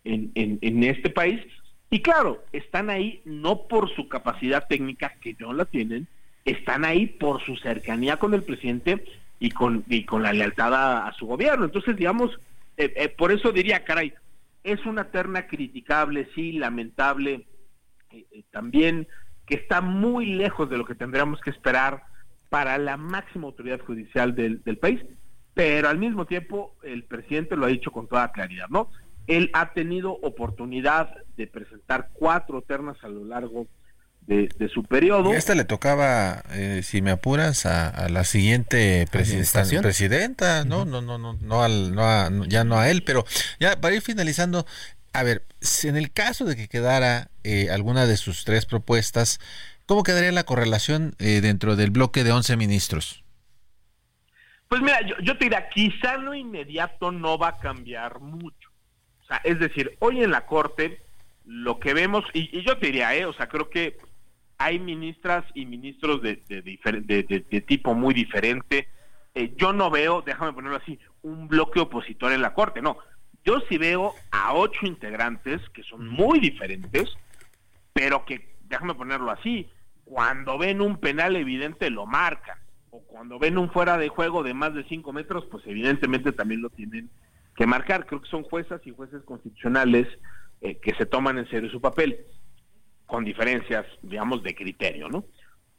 en, 0.04 0.32
en, 0.36 0.60
en 0.62 0.84
este 0.84 1.10
país. 1.10 1.42
Y 1.90 2.02
claro, 2.02 2.44
están 2.52 2.90
ahí 2.90 3.22
no 3.24 3.68
por 3.68 3.90
su 3.96 4.10
capacidad 4.10 4.68
técnica, 4.68 5.14
que 5.22 5.36
no 5.40 5.54
la 5.54 5.66
tienen, 5.66 6.08
están 6.44 6.86
ahí 6.86 7.08
por 7.08 7.42
su 7.44 7.56
cercanía 7.58 8.18
con 8.18 8.34
el 8.34 8.44
presidente 8.44 9.04
y 9.40 9.52
con, 9.52 9.84
y 9.88 10.04
con 10.04 10.24
la 10.24 10.34
lealtad 10.34 10.74
a, 10.74 11.08
a 11.08 11.14
su 11.14 11.26
gobierno. 11.26 11.66
Entonces, 11.66 11.96
digamos, 11.96 12.40
eh, 12.76 12.94
eh, 12.96 13.10
por 13.10 13.32
eso 13.32 13.52
diría, 13.52 13.84
caray, 13.86 14.14
es 14.64 14.86
una 14.86 15.06
terna 15.06 15.48
criticable, 15.48 16.28
sí, 16.36 16.54
lamentable, 16.54 17.46
eh, 18.12 18.44
también 18.52 19.08
que 19.46 19.56
está 19.56 19.80
muy 19.80 20.26
lejos 20.26 20.70
de 20.70 20.78
lo 20.78 20.86
que 20.86 20.96
tendríamos 20.96 21.40
que 21.40 21.52
esperar 21.52 22.04
para 22.50 22.78
la 22.78 22.98
máxima 22.98 23.48
autoridad 23.48 23.80
judicial 23.80 24.36
del, 24.36 24.62
del 24.64 24.78
país, 24.78 25.02
pero 25.54 25.88
al 25.88 25.98
mismo 25.98 26.26
tiempo 26.26 26.76
el 26.84 27.04
presidente 27.04 27.56
lo 27.56 27.66
ha 27.66 27.70
dicho 27.70 27.92
con 27.92 28.08
toda 28.08 28.32
claridad, 28.32 28.68
¿no? 28.70 28.90
Él 29.28 29.50
ha 29.54 29.74
tenido 29.74 30.14
oportunidad 30.22 31.10
de 31.36 31.48
presentar 31.48 32.10
cuatro 32.14 32.62
ternas 32.62 32.98
a 33.04 33.08
lo 33.10 33.26
largo 33.26 33.68
de, 34.22 34.50
de 34.58 34.68
su 34.70 34.84
periodo. 34.84 35.32
Y 35.32 35.36
esta 35.36 35.54
le 35.56 35.64
tocaba, 35.66 36.44
eh, 36.52 36.82
si 36.84 37.02
me 37.02 37.12
apuras, 37.12 37.66
a, 37.66 37.90
a 37.90 38.10
la 38.10 38.24
siguiente 38.24 39.06
presi- 39.08 39.20
Administración. 39.32 39.82
presidenta, 39.82 40.66
no, 40.66 40.86
no, 40.86 41.02
no, 41.02 41.18
no, 41.18 41.38
no, 41.40 41.64
al, 41.64 41.94
no 41.94 42.04
a- 42.04 42.30
no- 42.30 42.46
ya 42.46 42.64
no 42.64 42.78
a 42.78 42.90
él, 42.90 43.04
pero 43.04 43.26
ya 43.60 43.80
para 43.80 43.96
ir 43.96 44.02
finalizando, 44.02 44.66
a 45.14 45.24
ver, 45.24 45.44
si 45.62 45.88
en 45.88 45.96
el 45.98 46.12
caso 46.12 46.46
de 46.46 46.56
que 46.56 46.68
quedara 46.68 47.30
eh, 47.44 47.70
alguna 47.70 48.06
de 48.06 48.18
sus 48.18 48.44
tres 48.44 48.66
propuestas, 48.66 49.40
¿cómo 49.86 50.04
quedaría 50.04 50.32
la 50.34 50.44
correlación 50.44 51.16
eh, 51.20 51.40
dentro 51.42 51.76
del 51.78 51.92
bloque 51.92 52.24
de 52.26 52.32
11 52.34 52.58
ministros? 52.58 53.24
Pues 54.68 54.82
mira, 54.82 55.00
yo, 55.08 55.16
yo 55.24 55.38
te 55.38 55.46
diría, 55.46 55.70
quizá 55.70 56.18
lo 56.18 56.34
inmediato 56.36 57.12
no 57.12 57.38
va 57.38 57.50
a 57.50 57.58
cambiar 57.58 58.20
mucho. 58.20 58.57
O 59.28 59.30
sea, 59.30 59.42
es 59.44 59.60
decir, 59.60 59.98
hoy 60.00 60.24
en 60.24 60.32
la 60.32 60.46
Corte 60.46 61.02
lo 61.46 61.80
que 61.80 61.94
vemos, 61.94 62.24
y, 62.34 62.58
y 62.58 62.64
yo 62.64 62.78
te 62.78 62.88
diría, 62.88 63.14
eh, 63.14 63.26
o 63.26 63.34
sea, 63.34 63.50
creo 63.50 63.70
que 63.70 63.98
hay 64.58 64.80
ministras 64.80 65.46
y 65.54 65.66
ministros 65.66 66.22
de, 66.22 66.42
de, 66.48 67.62
tipo 67.62 67.94
muy 67.94 68.14
diferente. 68.14 68.88
Eh, 69.36 69.54
yo 69.58 69.72
no 69.74 69.92
veo, 69.92 70.22
déjame 70.22 70.54
ponerlo 70.54 70.78
así, 70.78 71.00
un 71.22 71.48
bloque 71.48 71.80
opositor 71.80 72.32
en 72.32 72.42
la 72.42 72.54
Corte, 72.54 72.82
no. 72.82 72.98
Yo 73.44 73.62
sí 73.70 73.78
veo 73.78 74.14
a 74.32 74.54
ocho 74.54 74.86
integrantes 74.86 75.62
que 75.74 75.84
son 75.84 76.08
muy 76.08 76.40
diferentes, 76.40 77.16
pero 77.94 78.26
que, 78.26 78.56
déjame 78.64 78.96
ponerlo 78.96 79.32
así, 79.32 79.70
cuando 80.04 80.58
ven 80.58 80.82
un 80.82 80.98
penal 80.98 81.36
evidente 81.36 81.90
lo 81.90 82.06
marcan, 82.06 82.58
o 82.90 83.02
cuando 83.02 83.38
ven 83.38 83.58
un 83.58 83.70
fuera 83.70 83.98
de 83.98 84.10
juego 84.10 84.42
de 84.42 84.54
más 84.54 84.74
de 84.74 84.86
cinco 84.86 85.14
metros, 85.14 85.46
pues 85.52 85.66
evidentemente 85.68 86.32
también 86.32 86.62
lo 86.62 86.70
tienen 86.70 87.10
que 87.58 87.68
marcar. 87.68 88.06
Creo 88.06 88.22
que 88.22 88.30
son 88.30 88.44
juezas 88.44 88.80
y 88.86 88.92
jueces 88.92 89.24
constitucionales 89.24 90.08
eh, 90.62 90.78
que 90.78 90.94
se 90.96 91.06
toman 91.06 91.38
en 91.38 91.50
serio 91.50 91.70
su 91.70 91.82
papel 91.82 92.26
con 93.06 93.26
diferencias, 93.26 93.86
digamos, 94.02 94.44
de 94.44 94.56
criterio, 94.56 95.10
¿no? 95.10 95.26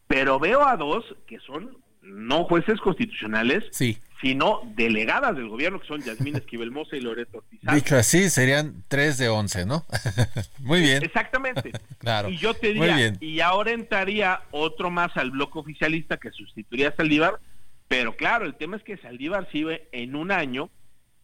Pero 0.07 0.39
veo 0.39 0.67
a 0.67 0.77
dos 0.77 1.05
que 1.27 1.39
son 1.41 1.79
no 2.03 2.45
jueces 2.45 2.81
constitucionales, 2.81 3.65
sí. 3.71 3.99
sino 4.21 4.63
delegadas 4.75 5.37
del 5.37 5.49
gobierno, 5.49 5.79
que 5.79 5.87
son 5.87 6.01
Yasmín 6.01 6.37
Esquivel 6.37 6.71
Mosa 6.71 6.97
y 6.97 7.01
Loreto 7.01 7.39
Ortiz. 7.39 7.61
Dicho 7.75 7.97
así, 7.97 8.31
serían 8.31 8.83
tres 8.89 9.19
de 9.19 9.29
once, 9.29 9.67
¿no? 9.67 9.85
Muy 10.61 10.81
bien. 10.81 11.03
Exactamente. 11.05 11.73
claro. 11.99 12.31
Y 12.31 12.39
yo 12.39 12.55
te 12.55 12.73
diría, 12.73 13.13
y 13.21 13.41
ahora 13.41 13.73
entraría 13.73 14.41
otro 14.51 14.91
más 14.91 15.17
al 15.17 15.31
bloque 15.31 15.59
oficialista 15.59 16.17
que 16.17 16.31
sustituiría 16.31 16.89
a 16.89 16.97
Saldívar, 16.97 17.41
pero 17.89 18.17
claro, 18.17 18.47
el 18.47 18.55
tema 18.55 18.77
es 18.77 18.83
que 18.83 18.97
Saldívar 18.97 19.49
sigue 19.53 19.89
en 19.93 20.17
un 20.17 20.33
año 20.33 20.71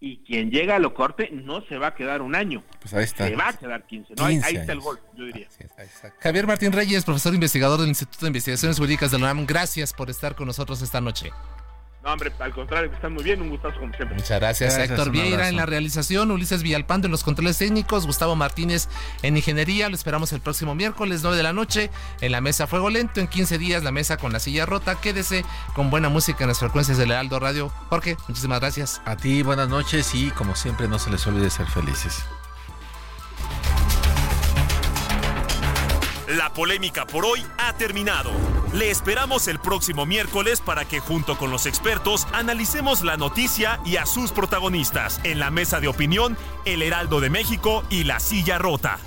y 0.01 0.19
quien 0.19 0.51
llega 0.51 0.77
a 0.77 0.79
lo 0.79 0.93
corte 0.95 1.31
no 1.33 1.63
se 1.67 1.79
va 1.79 1.89
a 1.89 1.95
quedar 1.95 2.23
un 2.23 2.35
año. 2.35 2.63
Pues 2.81 2.93
ahí 2.95 3.05
está. 3.05 3.27
Se 3.27 3.37
va 3.37 3.49
a 3.49 3.53
quedar 3.55 3.87
15. 3.87 4.15
¿no? 4.17 4.25
ahí, 4.25 4.37
está 4.37 4.73
el 4.73 4.81
gol, 4.81 5.01
yo 5.17 5.25
diría. 5.25 5.49
Javier 6.21 6.47
Martín 6.47 6.73
Reyes, 6.73 7.05
profesor 7.05 7.35
investigador 7.35 7.81
del 7.81 7.89
Instituto 7.89 8.27
de 8.27 8.29
Investigaciones 8.29 8.79
Jurídicas 8.79 9.11
de 9.11 9.19
la 9.19 9.33
UNAM, 9.33 9.47
gracias 9.47 9.93
por 9.93 10.11
estar 10.11 10.35
con 10.35 10.47
nosotros 10.47 10.83
esta 10.83 11.01
noche. 11.01 11.31
No, 12.05 12.13
hombre, 12.13 12.31
al 12.39 12.53
contrario, 12.53 12.91
que 12.91 12.97
están 12.97 13.15
muy 13.15 13.25
bien, 13.25 13.41
un 13.41 13.49
gustazo 13.49 13.81
como 13.81 13.95
siempre. 13.95 14.15
Muchas 14.15 14.39
gracias, 14.39 14.77
Héctor 14.77 15.11
Vieira 15.11 15.49
en 15.49 15.57
la 15.57 15.65
realización, 15.65 16.31
Ulises 16.31 16.63
Villalpando 16.63 17.07
en 17.07 17.13
los 17.13 17.25
controles 17.25 17.57
técnicos, 17.57 18.07
Gustavo 18.07 18.37
Martínez 18.37 18.89
en 19.23 19.39
ingeniería. 19.39 19.89
Lo 19.89 19.95
esperamos 19.95 20.31
el 20.35 20.43
próximo 20.43 20.75
miércoles, 20.75 21.21
9 21.23 21.39
de 21.39 21.43
la 21.43 21.55
noche, 21.55 21.91
en 22.21 22.33
la 22.33 22.43
mesa 22.43 22.67
Fuego 22.67 22.91
Lento. 22.91 23.21
En 23.21 23.27
15 23.27 23.57
días, 23.57 23.83
la 23.83 23.91
mesa 23.91 24.19
con 24.19 24.35
la 24.35 24.39
silla 24.39 24.67
rota. 24.67 25.01
Quédese 25.01 25.47
con 25.75 25.89
buena 25.89 26.11
música 26.11 26.45
en 26.45 26.49
las 26.49 26.59
frecuencias 26.59 26.99
del 26.99 27.11
Heraldo 27.11 27.41
Radio. 27.41 27.73
Jorge, 27.89 28.19
muchísimas 28.29 28.61
gracias. 28.61 29.01
A 29.07 29.17
ti, 29.17 29.43
buenas 29.43 29.71
noches 29.71 30.15
y 30.15 30.31
como 30.33 30.55
siempre, 30.57 30.89
no 30.89 30.99
se 30.99 31.11
les 31.11 31.27
olvide 31.27 31.49
ser 31.49 31.67
felices. 31.67 32.23
La 36.29 36.51
polémica 36.55 37.07
por 37.07 37.27
hoy 37.27 37.45
ha 37.59 37.75
terminado. 37.75 38.31
Le 38.72 38.91
esperamos 38.91 39.47
el 39.47 39.59
próximo 39.59 40.07
miércoles 40.07 40.62
para 40.62 40.87
que 40.87 40.99
junto 40.99 41.37
con 41.37 41.51
los 41.51 41.66
expertos 41.66 42.27
analicemos 42.33 43.03
la 43.03 43.18
noticia 43.18 43.79
y 43.85 43.99
a 43.99 44.07
sus 44.07 44.33
protagonistas 44.33 45.20
en 45.25 45.39
la 45.39 45.51
mesa 45.51 45.81
de 45.81 45.89
opinión 45.89 46.39
El 46.64 46.83
Heraldo 46.83 47.20
de 47.20 47.29
México 47.29 47.85
y 47.91 48.05
La 48.05 48.20
Silla 48.20 48.57
Rota. 48.57 48.99